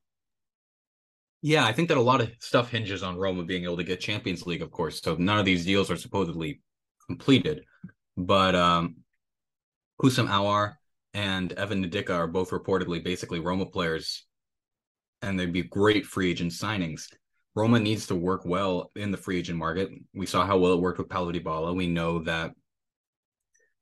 Yeah, 1.42 1.66
I 1.66 1.72
think 1.72 1.88
that 1.88 1.98
a 1.98 2.02
lot 2.02 2.20
of 2.20 2.30
stuff 2.40 2.72
hinges 2.72 3.04
on 3.04 3.16
Roma 3.16 3.46
being 3.46 3.64
able 3.64 3.78
to 3.78 3.86
get 3.86 4.02
Champions 4.02 4.46
League, 4.46 4.62
of 4.62 4.70
course. 4.70 5.02
So 5.02 5.16
none 5.16 5.40
of 5.40 5.46
these 5.46 5.66
deals 5.66 5.90
are 5.90 5.98
supposedly 5.98 6.62
completed. 7.08 7.64
But 8.18 8.56
um, 8.56 8.98
Houssem 10.02 10.28
Aouar 10.28 10.74
and 11.14 11.54
Evan 11.54 11.90
Ndicka 11.90 12.14
are 12.14 12.28
both 12.28 12.50
reportedly 12.50 13.02
basically 13.02 13.40
Roma 13.40 13.66
players, 13.66 14.26
and 15.22 15.40
they'd 15.40 15.54
be 15.54 15.64
great 15.64 16.06
free 16.06 16.32
agent 16.32 16.52
signings. 16.52 17.08
Roma 17.56 17.80
needs 17.80 18.08
to 18.08 18.16
work 18.16 18.46
well 18.46 18.92
in 18.96 19.12
the 19.12 19.18
free 19.18 19.38
agent 19.38 19.60
market. 19.60 19.90
We 20.14 20.26
saw 20.26 20.46
how 20.46 20.58
well 20.58 20.74
it 20.74 20.82
worked 20.82 20.98
with 20.98 21.10
Paulo 21.10 21.32
Dybala. 21.32 21.76
We 21.76 21.88
know 21.88 22.20
that 22.24 22.52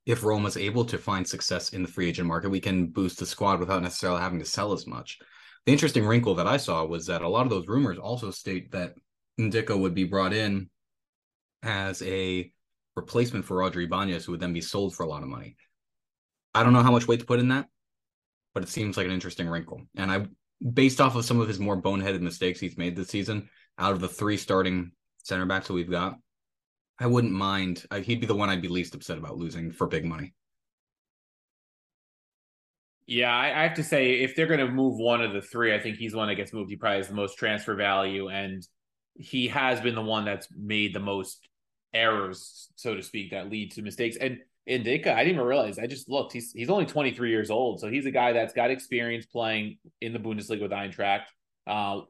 if 0.04 0.24
Roma's 0.24 0.56
able 0.56 0.84
to 0.86 0.98
find 0.98 1.26
success 1.26 1.70
in 1.70 1.82
the 1.82 1.88
free 1.88 2.08
agent 2.08 2.28
market, 2.28 2.50
we 2.50 2.60
can 2.60 2.88
boost 2.88 3.18
the 3.18 3.26
squad 3.26 3.60
without 3.60 3.82
necessarily 3.82 4.20
having 4.20 4.40
to 4.40 4.44
sell 4.44 4.72
as 4.72 4.86
much. 4.86 5.18
The 5.64 5.72
interesting 5.72 6.04
wrinkle 6.04 6.34
that 6.34 6.46
I 6.46 6.56
saw 6.56 6.84
was 6.84 7.06
that 7.06 7.22
a 7.22 7.28
lot 7.28 7.46
of 7.46 7.50
those 7.50 7.68
rumors 7.68 7.98
also 7.98 8.30
state 8.30 8.72
that 8.72 8.94
Ndicka 9.38 9.78
would 9.78 9.94
be 9.94 10.04
brought 10.04 10.32
in 10.32 10.68
as 11.62 12.02
a 12.02 12.52
replacement 12.96 13.44
for 13.44 13.56
Roger 13.56 13.80
Ibanez, 13.80 14.24
who 14.24 14.32
would 14.32 14.40
then 14.40 14.52
be 14.52 14.60
sold 14.60 14.94
for 14.94 15.04
a 15.04 15.08
lot 15.08 15.22
of 15.22 15.28
money. 15.28 15.56
I 16.54 16.62
don't 16.62 16.72
know 16.72 16.82
how 16.82 16.90
much 16.90 17.06
weight 17.06 17.20
to 17.20 17.26
put 17.26 17.38
in 17.38 17.48
that, 17.48 17.68
but 18.54 18.64
it 18.64 18.68
seems 18.68 18.96
like 18.96 19.06
an 19.06 19.12
interesting 19.12 19.48
wrinkle. 19.48 19.82
And 19.96 20.10
I, 20.10 20.26
based 20.74 21.00
off 21.00 21.16
of 21.16 21.24
some 21.24 21.40
of 21.40 21.48
his 21.48 21.60
more 21.60 21.80
boneheaded 21.80 22.20
mistakes 22.20 22.60
he's 22.60 22.76
made 22.76 22.96
this 22.96 23.08
season, 23.08 23.48
out 23.78 23.92
of 23.92 24.00
the 24.00 24.08
three 24.08 24.36
starting 24.36 24.92
center 25.22 25.46
backs 25.46 25.68
that 25.68 25.74
we've 25.74 25.90
got, 25.90 26.16
I 26.98 27.06
wouldn't 27.06 27.32
mind. 27.32 27.84
I, 27.90 28.00
he'd 28.00 28.20
be 28.20 28.26
the 28.26 28.34
one 28.34 28.48
I'd 28.48 28.62
be 28.62 28.68
least 28.68 28.94
upset 28.94 29.18
about 29.18 29.36
losing 29.36 29.72
for 29.72 29.86
big 29.86 30.04
money. 30.04 30.34
Yeah, 33.06 33.34
I, 33.34 33.60
I 33.60 33.62
have 33.64 33.74
to 33.74 33.84
say, 33.84 34.20
if 34.20 34.36
they're 34.36 34.46
going 34.46 34.60
to 34.60 34.70
move 34.70 34.98
one 34.98 35.20
of 35.20 35.32
the 35.32 35.42
three, 35.42 35.74
I 35.74 35.80
think 35.80 35.96
he's 35.96 36.12
the 36.12 36.18
one 36.18 36.28
that 36.28 36.36
gets 36.36 36.52
moved. 36.52 36.70
He 36.70 36.76
probably 36.76 36.98
has 36.98 37.08
the 37.08 37.14
most 37.14 37.36
transfer 37.36 37.74
value, 37.74 38.28
and 38.28 38.66
he 39.14 39.48
has 39.48 39.80
been 39.80 39.94
the 39.94 40.02
one 40.02 40.24
that's 40.24 40.48
made 40.56 40.94
the 40.94 41.00
most 41.00 41.48
errors, 41.92 42.70
so 42.76 42.94
to 42.94 43.02
speak, 43.02 43.32
that 43.32 43.50
lead 43.50 43.72
to 43.72 43.82
mistakes. 43.82 44.16
And 44.16 44.38
Ndicka, 44.68 45.08
I 45.08 45.24
didn't 45.24 45.34
even 45.34 45.46
realize. 45.46 45.78
I 45.78 45.86
just 45.86 46.08
looked. 46.08 46.32
He's 46.32 46.52
he's 46.52 46.70
only 46.70 46.86
23 46.86 47.30
years 47.30 47.50
old, 47.50 47.80
so 47.80 47.90
he's 47.90 48.06
a 48.06 48.12
guy 48.12 48.32
that's 48.32 48.52
got 48.52 48.70
experience 48.70 49.26
playing 49.26 49.78
in 50.00 50.12
the 50.12 50.20
Bundesliga 50.20 50.62
with 50.62 50.70
Eintracht, 50.70 51.24
uh, 51.66 52.02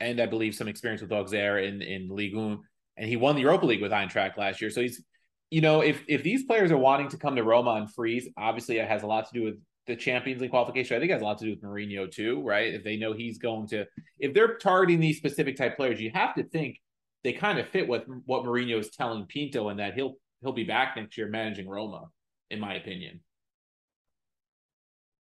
and 0.00 0.20
I 0.20 0.26
believe 0.26 0.54
some 0.54 0.68
experience 0.68 1.02
with 1.02 1.12
Auxerre 1.12 1.58
in 1.58 1.82
in 1.82 2.08
Ligue 2.08 2.36
1. 2.36 2.58
And 2.98 3.08
he 3.08 3.16
won 3.16 3.34
the 3.34 3.42
Europa 3.42 3.66
League 3.66 3.82
with 3.82 3.92
Eintracht 3.92 4.38
last 4.38 4.60
year. 4.60 4.70
So 4.70 4.80
he's, 4.80 5.02
you 5.50 5.60
know, 5.60 5.82
if 5.82 6.02
if 6.08 6.22
these 6.22 6.44
players 6.44 6.70
are 6.70 6.78
wanting 6.78 7.08
to 7.10 7.18
come 7.18 7.36
to 7.36 7.42
Roma 7.42 7.72
and 7.72 7.92
freeze, 7.92 8.28
obviously 8.36 8.78
it 8.78 8.88
has 8.88 9.02
a 9.02 9.06
lot 9.06 9.26
to 9.28 9.38
do 9.38 9.44
with 9.44 9.56
the 9.86 9.96
Champions 9.96 10.40
League 10.40 10.50
qualification. 10.50 10.96
I 10.96 11.00
think 11.00 11.10
it 11.10 11.14
has 11.14 11.22
a 11.22 11.26
lot 11.26 11.38
to 11.38 11.44
do 11.44 11.50
with 11.50 11.62
Mourinho 11.62 12.10
too, 12.10 12.42
right? 12.42 12.74
If 12.74 12.82
they 12.82 12.96
know 12.96 13.12
he's 13.12 13.38
going 13.38 13.68
to, 13.68 13.86
if 14.18 14.34
they're 14.34 14.56
targeting 14.56 15.00
these 15.00 15.16
specific 15.16 15.56
type 15.56 15.76
players, 15.76 16.00
you 16.00 16.10
have 16.12 16.34
to 16.34 16.44
think 16.44 16.80
they 17.22 17.32
kind 17.32 17.58
of 17.58 17.68
fit 17.68 17.88
what 17.88 18.04
what 18.24 18.44
Mourinho 18.44 18.78
is 18.78 18.90
telling 18.90 19.26
Pinto, 19.26 19.68
and 19.68 19.78
that 19.80 19.94
he'll 19.94 20.14
he'll 20.42 20.52
be 20.52 20.64
back 20.64 20.96
next 20.96 21.16
year 21.16 21.28
managing 21.28 21.68
Roma, 21.68 22.06
in 22.50 22.60
my 22.60 22.74
opinion. 22.74 23.20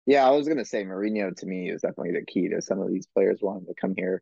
Yeah, 0.06 0.28
I 0.28 0.32
was 0.32 0.48
gonna 0.48 0.66
say 0.66 0.84
Mourinho 0.84 1.36
to 1.36 1.46
me 1.46 1.70
is 1.70 1.82
definitely 1.82 2.14
the 2.14 2.26
key 2.26 2.50
to 2.50 2.62
some 2.62 2.80
of 2.80 2.92
these 2.92 3.08
players 3.08 3.40
wanting 3.42 3.68
to 3.68 3.74
come 3.80 3.94
here, 3.96 4.22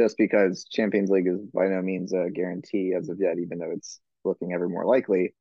just 0.00 0.16
because 0.18 0.66
Champions 0.70 1.10
League 1.10 1.26
is 1.28 1.40
by 1.54 1.68
no 1.68 1.82
means 1.82 2.12
a 2.12 2.30
guarantee 2.30 2.94
as 2.98 3.08
of 3.08 3.18
yet, 3.20 3.38
even 3.38 3.58
though 3.58 3.72
it's 3.72 4.00
looking 4.24 4.52
ever 4.52 4.68
more 4.68 4.86
likely. 4.86 5.34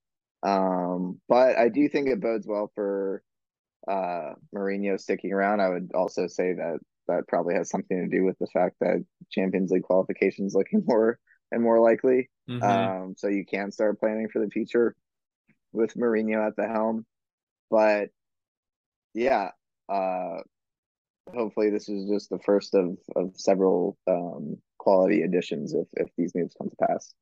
Um, 0.44 1.20
but 1.30 1.58
I 1.58 1.70
do 1.70 1.90
think 1.90 2.08
it 2.10 2.22
bodes 2.22 2.48
well 2.48 2.72
for 2.76 3.24
uh 3.88 4.34
Mourinho 4.56 5.00
sticking 5.00 5.34
around. 5.34 5.62
I 5.62 5.70
would 5.70 5.92
also 5.94 6.28
say 6.28 6.54
that 6.54 6.80
that 7.08 7.28
probably 7.28 7.56
has 7.56 7.70
something 7.70 7.98
to 8.10 8.18
do 8.18 8.24
with 8.26 8.38
the 8.40 8.48
fact 8.48 8.76
that 8.82 9.04
Champions 9.32 9.72
League 9.72 9.84
qualification 9.84 10.46
is 10.46 10.56
looking 10.56 10.84
more 10.88 11.20
and 11.52 11.62
more 11.64 11.80
likely. 11.80 12.30
Mhm. 12.48 12.62
Um, 12.62 13.16
so 13.18 13.28
you 13.28 13.46
can 13.46 13.72
start 13.72 14.00
planning 14.00 14.30
for 14.30 14.40
the 14.44 14.52
future 14.52 14.96
with 15.74 15.96
Mourinho 15.96 16.48
at 16.48 16.56
the 16.58 16.68
helm. 16.68 17.06
But 17.72 18.10
yeah, 19.14 19.52
uh, 19.88 20.40
hopefully 21.34 21.70
this 21.70 21.90
is 21.90 22.10
just 22.10 22.30
the 22.30 22.40
first 22.40 22.74
of 22.76 22.98
of 23.16 23.32
several 23.36 23.98
um, 24.08 24.58
quality 24.78 25.24
additions 25.24 25.74
if 25.74 25.88
if 25.94 26.08
these 26.18 26.34
moves 26.36 26.56
come 26.58 26.70
to 26.70 26.76
pass. 26.88 27.14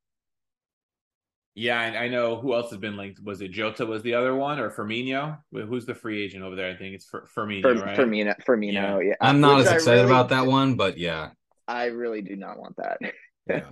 Yeah, 1.56 1.80
I, 1.80 2.04
I 2.04 2.08
know 2.08 2.40
who 2.40 2.54
else 2.54 2.70
has 2.70 2.78
been 2.80 2.98
linked. 2.98 3.20
Was 3.24 3.42
it 3.42 3.50
Jota 3.52 3.84
was 3.86 4.04
the 4.04 4.14
other 4.14 4.36
one 4.36 4.60
or 4.60 4.70
Firmino? 4.70 5.40
Who's 5.52 5.88
the 5.88 5.96
free 5.96 6.24
agent 6.24 6.44
over 6.44 6.56
there? 6.56 6.70
I 6.70 6.76
think 6.76 6.94
it's 6.94 7.06
for 7.06 7.28
Firmino, 7.36 7.64
For 7.64 7.74
right? 7.74 7.98
Firmino, 7.98 8.36
Firmino, 8.46 9.04
yeah. 9.04 9.16
I'm 9.20 9.42
not 9.42 9.58
Which 9.58 9.66
as 9.68 9.74
excited 9.74 10.02
really- 10.02 10.12
about 10.12 10.30
that 10.30 10.46
one, 10.46 10.76
but 10.76 11.00
yeah. 11.00 11.32
I 11.68 11.86
really 11.86 12.22
do 12.22 12.36
not 12.36 12.60
want 12.60 12.76
that. 12.78 13.00
yeah. 13.50 13.62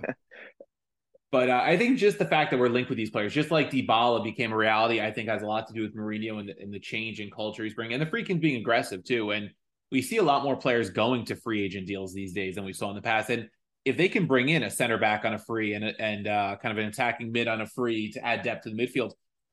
But 1.32 1.50
uh, 1.50 1.60
I 1.62 1.76
think 1.76 1.98
just 1.98 2.18
the 2.18 2.24
fact 2.24 2.50
that 2.52 2.58
we're 2.58 2.68
linked 2.68 2.88
with 2.88 2.96
these 2.96 3.10
players, 3.10 3.34
just 3.34 3.50
like 3.50 3.70
Dybala 3.70 4.22
became 4.22 4.52
a 4.52 4.56
reality, 4.56 5.00
I 5.00 5.10
think 5.10 5.28
has 5.28 5.42
a 5.42 5.46
lot 5.46 5.66
to 5.66 5.74
do 5.74 5.82
with 5.82 5.94
Mourinho 5.94 6.38
and 6.38 6.48
the, 6.48 6.54
and 6.58 6.72
the 6.72 6.78
change 6.78 7.20
in 7.20 7.30
culture 7.30 7.64
he's 7.64 7.74
bringing, 7.74 8.00
and 8.00 8.02
the 8.02 8.10
freaking 8.10 8.40
being 8.40 8.56
aggressive 8.56 9.04
too. 9.04 9.32
And 9.32 9.50
we 9.92 10.02
see 10.02 10.16
a 10.16 10.22
lot 10.22 10.42
more 10.42 10.56
players 10.56 10.90
going 10.90 11.24
to 11.26 11.36
free 11.36 11.64
agent 11.64 11.86
deals 11.86 12.12
these 12.12 12.32
days 12.32 12.54
than 12.54 12.64
we 12.64 12.72
saw 12.72 12.90
in 12.90 12.96
the 12.96 13.02
past. 13.02 13.30
And 13.30 13.48
if 13.84 13.96
they 13.96 14.08
can 14.08 14.26
bring 14.26 14.48
in 14.48 14.64
a 14.64 14.70
center 14.70 14.98
back 14.98 15.24
on 15.24 15.34
a 15.34 15.38
free 15.38 15.74
and 15.74 15.84
and 15.84 16.26
uh, 16.26 16.56
kind 16.60 16.76
of 16.76 16.82
an 16.82 16.88
attacking 16.88 17.30
mid 17.30 17.48
on 17.48 17.60
a 17.60 17.66
free 17.66 18.10
to 18.12 18.24
add 18.24 18.42
depth 18.42 18.64
to 18.64 18.70
the 18.70 18.76
midfield, 18.76 19.12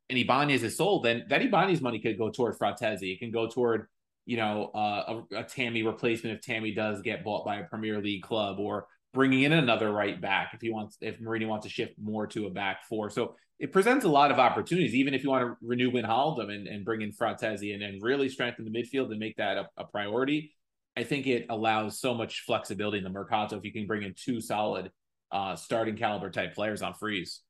and 0.09 0.17
Ibanez 0.17 0.63
is 0.63 0.75
sold, 0.75 1.05
then 1.05 1.25
that 1.29 1.41
Ibanez 1.41 1.81
money 1.81 1.99
could 1.99 2.17
go 2.17 2.29
toward 2.29 2.57
Frattesi. 2.57 3.13
It 3.13 3.19
can 3.19 3.31
go 3.31 3.47
toward 3.47 3.87
you 4.25 4.37
know 4.37 4.71
uh, 4.73 5.21
a, 5.31 5.37
a 5.37 5.43
Tammy 5.43 5.83
replacement 5.83 6.35
if 6.35 6.41
Tammy 6.43 6.73
does 6.73 7.01
get 7.01 7.23
bought 7.23 7.45
by 7.45 7.57
a 7.57 7.63
Premier 7.65 8.01
League 8.01 8.23
club, 8.23 8.59
or 8.59 8.87
bringing 9.13 9.43
in 9.43 9.53
another 9.53 9.91
right 9.91 10.19
back 10.19 10.51
if 10.55 10.61
he 10.61 10.71
wants 10.71 10.97
if 10.99 11.19
Mourinho 11.19 11.47
wants 11.47 11.67
to 11.67 11.71
shift 11.71 11.93
more 12.01 12.25
to 12.27 12.47
a 12.47 12.49
back 12.49 12.83
four. 12.89 13.11
So 13.11 13.35
it 13.59 13.71
presents 13.71 14.05
a 14.05 14.09
lot 14.09 14.31
of 14.31 14.39
opportunities, 14.39 14.95
even 14.95 15.13
if 15.13 15.23
you 15.23 15.29
want 15.29 15.43
to 15.45 15.55
renew 15.65 15.91
Wijnaldum 15.91 16.51
and, 16.51 16.67
and 16.67 16.83
bring 16.83 17.01
in 17.01 17.11
Frattesi 17.11 17.73
and, 17.73 17.83
and 17.83 18.01
really 18.01 18.27
strengthen 18.27 18.65
the 18.65 18.71
midfield 18.71 19.11
and 19.11 19.19
make 19.19 19.37
that 19.37 19.57
a, 19.57 19.69
a 19.77 19.85
priority. 19.85 20.53
I 20.97 21.03
think 21.03 21.27
it 21.27 21.47
allows 21.49 21.99
so 21.99 22.13
much 22.13 22.41
flexibility 22.41 22.99
in 22.99 23.03
the 23.03 23.09
mercato 23.09 23.57
if 23.57 23.63
you 23.63 23.71
can 23.71 23.87
bring 23.87 24.03
in 24.03 24.13
two 24.15 24.41
solid 24.41 24.91
uh, 25.31 25.55
starting 25.55 25.97
caliber 25.97 26.29
type 26.29 26.53
players 26.53 26.81
on 26.81 26.93
freeze. 26.93 27.41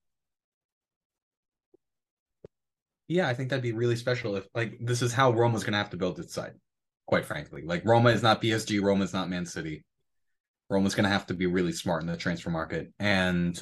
Yeah, 3.07 3.27
I 3.27 3.33
think 3.33 3.49
that'd 3.49 3.61
be 3.61 3.73
really 3.73 3.97
special 3.97 4.37
if 4.37 4.47
like 4.55 4.77
this 4.79 5.01
is 5.01 5.13
how 5.13 5.31
Roma's 5.31 5.63
gonna 5.63 5.77
have 5.77 5.89
to 5.89 5.97
build 5.97 6.19
its 6.19 6.33
side, 6.33 6.53
quite 7.05 7.25
frankly. 7.25 7.63
Like 7.65 7.83
Roma 7.85 8.09
is 8.09 8.23
not 8.23 8.41
PSG, 8.41 8.81
Roma 8.81 9.03
is 9.03 9.13
not 9.13 9.29
Man 9.29 9.45
City. 9.45 9.83
Roma's 10.69 10.95
gonna 10.95 11.09
have 11.09 11.25
to 11.27 11.33
be 11.33 11.45
really 11.45 11.73
smart 11.73 12.01
in 12.01 12.07
the 12.07 12.15
transfer 12.15 12.49
market. 12.49 12.93
And 12.99 13.61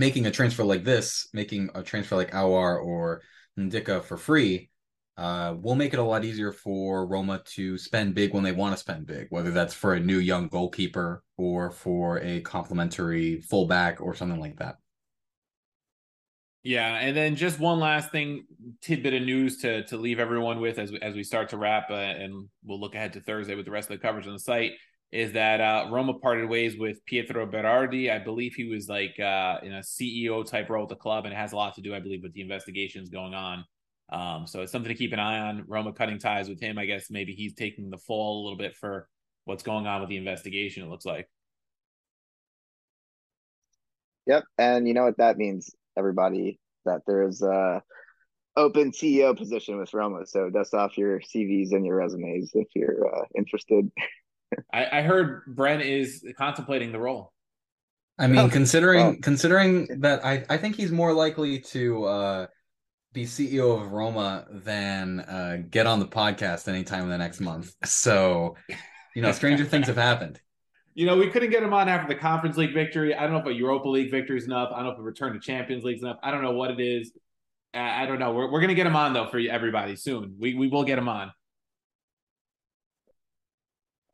making 0.00 0.24
a 0.24 0.30
transfer 0.30 0.64
like 0.64 0.82
this, 0.82 1.28
making 1.34 1.68
a 1.74 1.82
transfer 1.82 2.16
like 2.16 2.30
Aouar 2.30 2.82
or 2.82 3.20
Ndicka 3.58 4.02
for 4.02 4.16
free, 4.16 4.70
uh, 5.18 5.54
will 5.60 5.74
make 5.74 5.92
it 5.92 5.98
a 5.98 6.02
lot 6.02 6.24
easier 6.24 6.52
for 6.52 7.06
Roma 7.06 7.42
to 7.44 7.76
spend 7.76 8.14
big 8.14 8.32
when 8.32 8.42
they 8.42 8.52
want 8.52 8.72
to 8.72 8.80
spend 8.80 9.06
big, 9.06 9.26
whether 9.28 9.50
that's 9.50 9.74
for 9.74 9.92
a 9.92 10.00
new 10.00 10.16
young 10.16 10.48
goalkeeper 10.48 11.22
or 11.36 11.70
for 11.70 12.18
a 12.20 12.40
complementary 12.40 13.42
fullback 13.42 14.00
or 14.00 14.14
something 14.14 14.40
like 14.40 14.56
that. 14.56 14.76
Yeah, 16.62 16.94
and 16.96 17.14
then 17.14 17.36
just 17.36 17.60
one 17.60 17.78
last 17.78 18.10
thing, 18.10 18.44
tidbit 18.80 19.12
of 19.12 19.22
news 19.22 19.58
to 19.58 19.84
to 19.84 19.98
leave 19.98 20.18
everyone 20.18 20.60
with 20.60 20.78
as 20.78 20.92
we, 20.92 20.98
as 21.00 21.14
we 21.14 21.24
start 21.24 21.50
to 21.50 21.58
wrap, 21.58 21.90
uh, 21.90 21.94
and 21.94 22.48
we'll 22.64 22.80
look 22.80 22.94
ahead 22.94 23.12
to 23.14 23.20
Thursday 23.20 23.54
with 23.54 23.66
the 23.66 23.70
rest 23.70 23.90
of 23.90 23.98
the 23.98 24.02
coverage 24.06 24.26
on 24.26 24.32
the 24.32 24.38
site. 24.38 24.72
Is 25.12 25.32
that 25.32 25.60
uh, 25.60 25.88
Roma 25.90 26.14
parted 26.14 26.48
ways 26.48 26.76
with 26.78 27.04
Pietro 27.04 27.44
Berardi? 27.44 28.12
I 28.12 28.18
believe 28.18 28.54
he 28.54 28.64
was 28.64 28.88
like 28.88 29.18
uh, 29.18 29.58
in 29.62 29.72
a 29.72 29.80
CEO 29.80 30.48
type 30.48 30.70
role 30.70 30.84
at 30.84 30.88
the 30.88 30.94
club, 30.94 31.24
and 31.24 31.34
it 31.34 31.36
has 31.36 31.52
a 31.52 31.56
lot 31.56 31.74
to 31.74 31.80
do, 31.80 31.94
I 31.94 31.98
believe, 31.98 32.22
with 32.22 32.32
the 32.32 32.42
investigations 32.42 33.10
going 33.10 33.34
on. 33.34 33.64
Um, 34.12 34.46
so 34.46 34.62
it's 34.62 34.70
something 34.70 34.88
to 34.88 34.94
keep 34.94 35.12
an 35.12 35.18
eye 35.18 35.40
on. 35.40 35.64
Roma 35.66 35.92
cutting 35.92 36.18
ties 36.18 36.48
with 36.48 36.60
him. 36.60 36.78
I 36.78 36.84
guess 36.84 37.10
maybe 37.10 37.32
he's 37.32 37.54
taking 37.54 37.90
the 37.90 37.98
fall 37.98 38.40
a 38.40 38.42
little 38.44 38.58
bit 38.58 38.76
for 38.76 39.08
what's 39.46 39.64
going 39.64 39.88
on 39.88 40.00
with 40.00 40.10
the 40.10 40.16
investigation. 40.16 40.84
It 40.84 40.90
looks 40.90 41.06
like. 41.06 41.28
Yep, 44.26 44.44
and 44.58 44.86
you 44.86 44.94
know 44.94 45.04
what 45.04 45.18
that 45.18 45.38
means, 45.38 45.74
everybody, 45.98 46.60
that 46.84 47.00
there's 47.04 47.42
a 47.42 47.82
open 48.56 48.92
CEO 48.92 49.36
position 49.36 49.76
with 49.76 49.92
Roma. 49.92 50.24
So 50.26 50.50
dust 50.50 50.72
off 50.72 50.96
your 50.96 51.20
CVs 51.20 51.72
and 51.72 51.84
your 51.84 51.96
resumes 51.96 52.50
if 52.54 52.68
you're 52.76 53.12
uh, 53.12 53.24
interested. 53.36 53.90
I, 54.72 54.98
I 54.98 55.02
heard 55.02 55.42
Brent 55.46 55.82
is 55.82 56.24
contemplating 56.36 56.92
the 56.92 56.98
role. 57.00 57.32
I 58.18 58.26
mean, 58.26 58.38
Oh, 58.38 58.48
considering 58.48 59.00
oh. 59.00 59.16
considering 59.22 60.00
that 60.00 60.24
I, 60.24 60.44
I 60.50 60.56
think 60.58 60.76
he's 60.76 60.90
more 60.92 61.12
likely 61.12 61.60
to 61.60 62.04
uh, 62.04 62.46
be 63.12 63.24
CEO 63.24 63.80
of 63.80 63.92
Roma 63.92 64.46
than 64.50 65.20
uh, 65.20 65.58
get 65.68 65.86
on 65.86 66.00
the 66.00 66.06
podcast 66.06 66.68
anytime 66.68 67.04
in 67.04 67.08
the 67.08 67.18
next 67.18 67.40
month. 67.40 67.74
So, 67.84 68.56
you 69.14 69.22
know, 69.22 69.32
stranger 69.32 69.64
things 69.64 69.86
have 69.86 69.96
happened. 69.96 70.40
You 70.92 71.06
know, 71.06 71.16
we 71.16 71.28
couldn't 71.30 71.50
get 71.50 71.62
him 71.62 71.72
on 71.72 71.88
after 71.88 72.12
the 72.12 72.18
Conference 72.20 72.56
League 72.56 72.74
victory. 72.74 73.14
I 73.14 73.22
don't 73.22 73.32
know 73.32 73.38
if 73.38 73.46
a 73.46 73.54
Europa 73.54 73.88
League 73.88 74.10
victory 74.10 74.36
is 74.36 74.44
enough. 74.46 74.70
I 74.74 74.78
don't 74.78 74.86
know 74.86 74.92
if 74.94 74.98
a 74.98 75.02
return 75.02 75.32
to 75.34 75.38
Champions 75.38 75.84
League 75.84 75.98
is 75.98 76.02
enough. 76.02 76.18
I 76.20 76.32
don't 76.32 76.42
know 76.42 76.50
what 76.50 76.72
it 76.72 76.80
is. 76.80 77.12
I 77.72 78.02
I 78.02 78.06
don't 78.06 78.18
know. 78.18 78.32
We're, 78.32 78.50
we're 78.50 78.58
going 78.58 78.70
to 78.70 78.74
get 78.74 78.88
him 78.88 78.96
on, 78.96 79.12
though, 79.12 79.28
for 79.28 79.38
everybody 79.38 79.94
soon. 79.94 80.34
We, 80.38 80.54
we 80.54 80.66
will 80.66 80.82
get 80.82 80.98
him 80.98 81.08
on. 81.08 81.30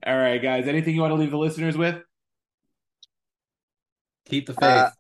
All 0.07 0.17
right, 0.17 0.41
guys. 0.41 0.69
Anything 0.69 0.95
you 0.95 1.01
want 1.01 1.11
to 1.11 1.17
leave 1.17 1.33
the 1.33 1.39
listeners 1.39 1.77
with? 1.77 2.01
Keep 4.27 4.47
the 4.47 4.55
faith. 4.55 4.63
Uh, 4.63 4.91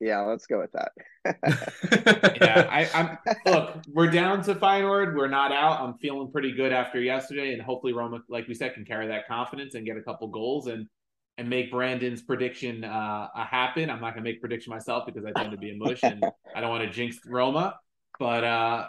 yeah, 0.00 0.20
let's 0.20 0.46
go 0.46 0.60
with 0.60 0.72
that. 0.72 0.92
Yeah, 2.40 2.68
I, 2.70 2.88
I'm. 2.94 3.18
Look, 3.46 3.76
we're 3.88 4.10
down 4.10 4.42
to 4.44 4.54
Feyenoord. 4.54 5.16
We're 5.16 5.28
not 5.28 5.50
out. 5.50 5.80
I'm 5.80 5.94
feeling 5.94 6.30
pretty 6.30 6.52
good 6.52 6.72
after 6.72 7.00
yesterday, 7.00 7.52
and 7.52 7.62
hopefully 7.62 7.94
Roma, 7.94 8.20
like 8.28 8.46
we 8.46 8.54
said, 8.54 8.74
can 8.74 8.84
carry 8.84 9.06
that 9.08 9.26
confidence 9.26 9.74
and 9.74 9.86
get 9.86 9.96
a 9.96 10.02
couple 10.02 10.28
goals 10.28 10.66
and 10.66 10.86
and 11.38 11.48
make 11.48 11.70
Brandon's 11.70 12.22
prediction 12.22 12.84
uh, 12.84 13.28
a 13.34 13.44
happen. 13.44 13.90
I'm 13.90 14.00
not 14.00 14.14
going 14.14 14.24
to 14.24 14.30
make 14.30 14.40
prediction 14.40 14.70
myself 14.70 15.06
because 15.06 15.24
I 15.24 15.32
tend 15.32 15.50
to 15.52 15.56
be 15.56 15.70
a 15.70 15.76
mush 15.76 16.02
and 16.02 16.22
I 16.54 16.60
don't 16.60 16.70
want 16.70 16.84
to 16.84 16.90
jinx 16.90 17.18
Roma. 17.26 17.76
But 18.18 18.44
uh, 18.44 18.88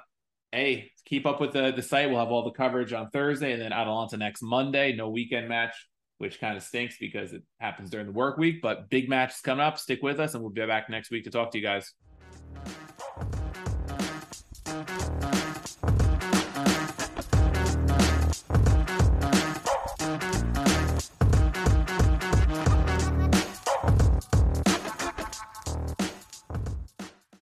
hey, 0.51 0.91
keep 1.05 1.25
up 1.25 1.41
with 1.41 1.53
the 1.53 1.71
the 1.71 1.81
site. 1.81 2.09
We'll 2.09 2.19
have 2.19 2.29
all 2.29 2.43
the 2.43 2.51
coverage 2.51 2.93
on 2.93 3.09
Thursday 3.09 3.53
and 3.53 3.61
then 3.61 3.73
Atalanta 3.73 4.17
next 4.17 4.41
Monday. 4.41 4.95
No 4.95 5.09
weekend 5.09 5.49
match, 5.49 5.75
which 6.17 6.39
kind 6.39 6.57
of 6.57 6.63
stinks 6.63 6.97
because 6.99 7.33
it 7.33 7.43
happens 7.59 7.89
during 7.89 8.07
the 8.07 8.13
work 8.13 8.37
week. 8.37 8.61
But 8.61 8.89
big 8.89 9.09
matches 9.09 9.41
coming 9.41 9.65
up. 9.65 9.77
Stick 9.77 10.01
with 10.01 10.19
us, 10.19 10.33
and 10.33 10.43
we'll 10.43 10.51
be 10.51 10.65
back 10.65 10.89
next 10.89 11.11
week 11.11 11.23
to 11.25 11.31
talk 11.31 11.51
to 11.51 11.57
you 11.57 11.63
guys. 11.63 11.93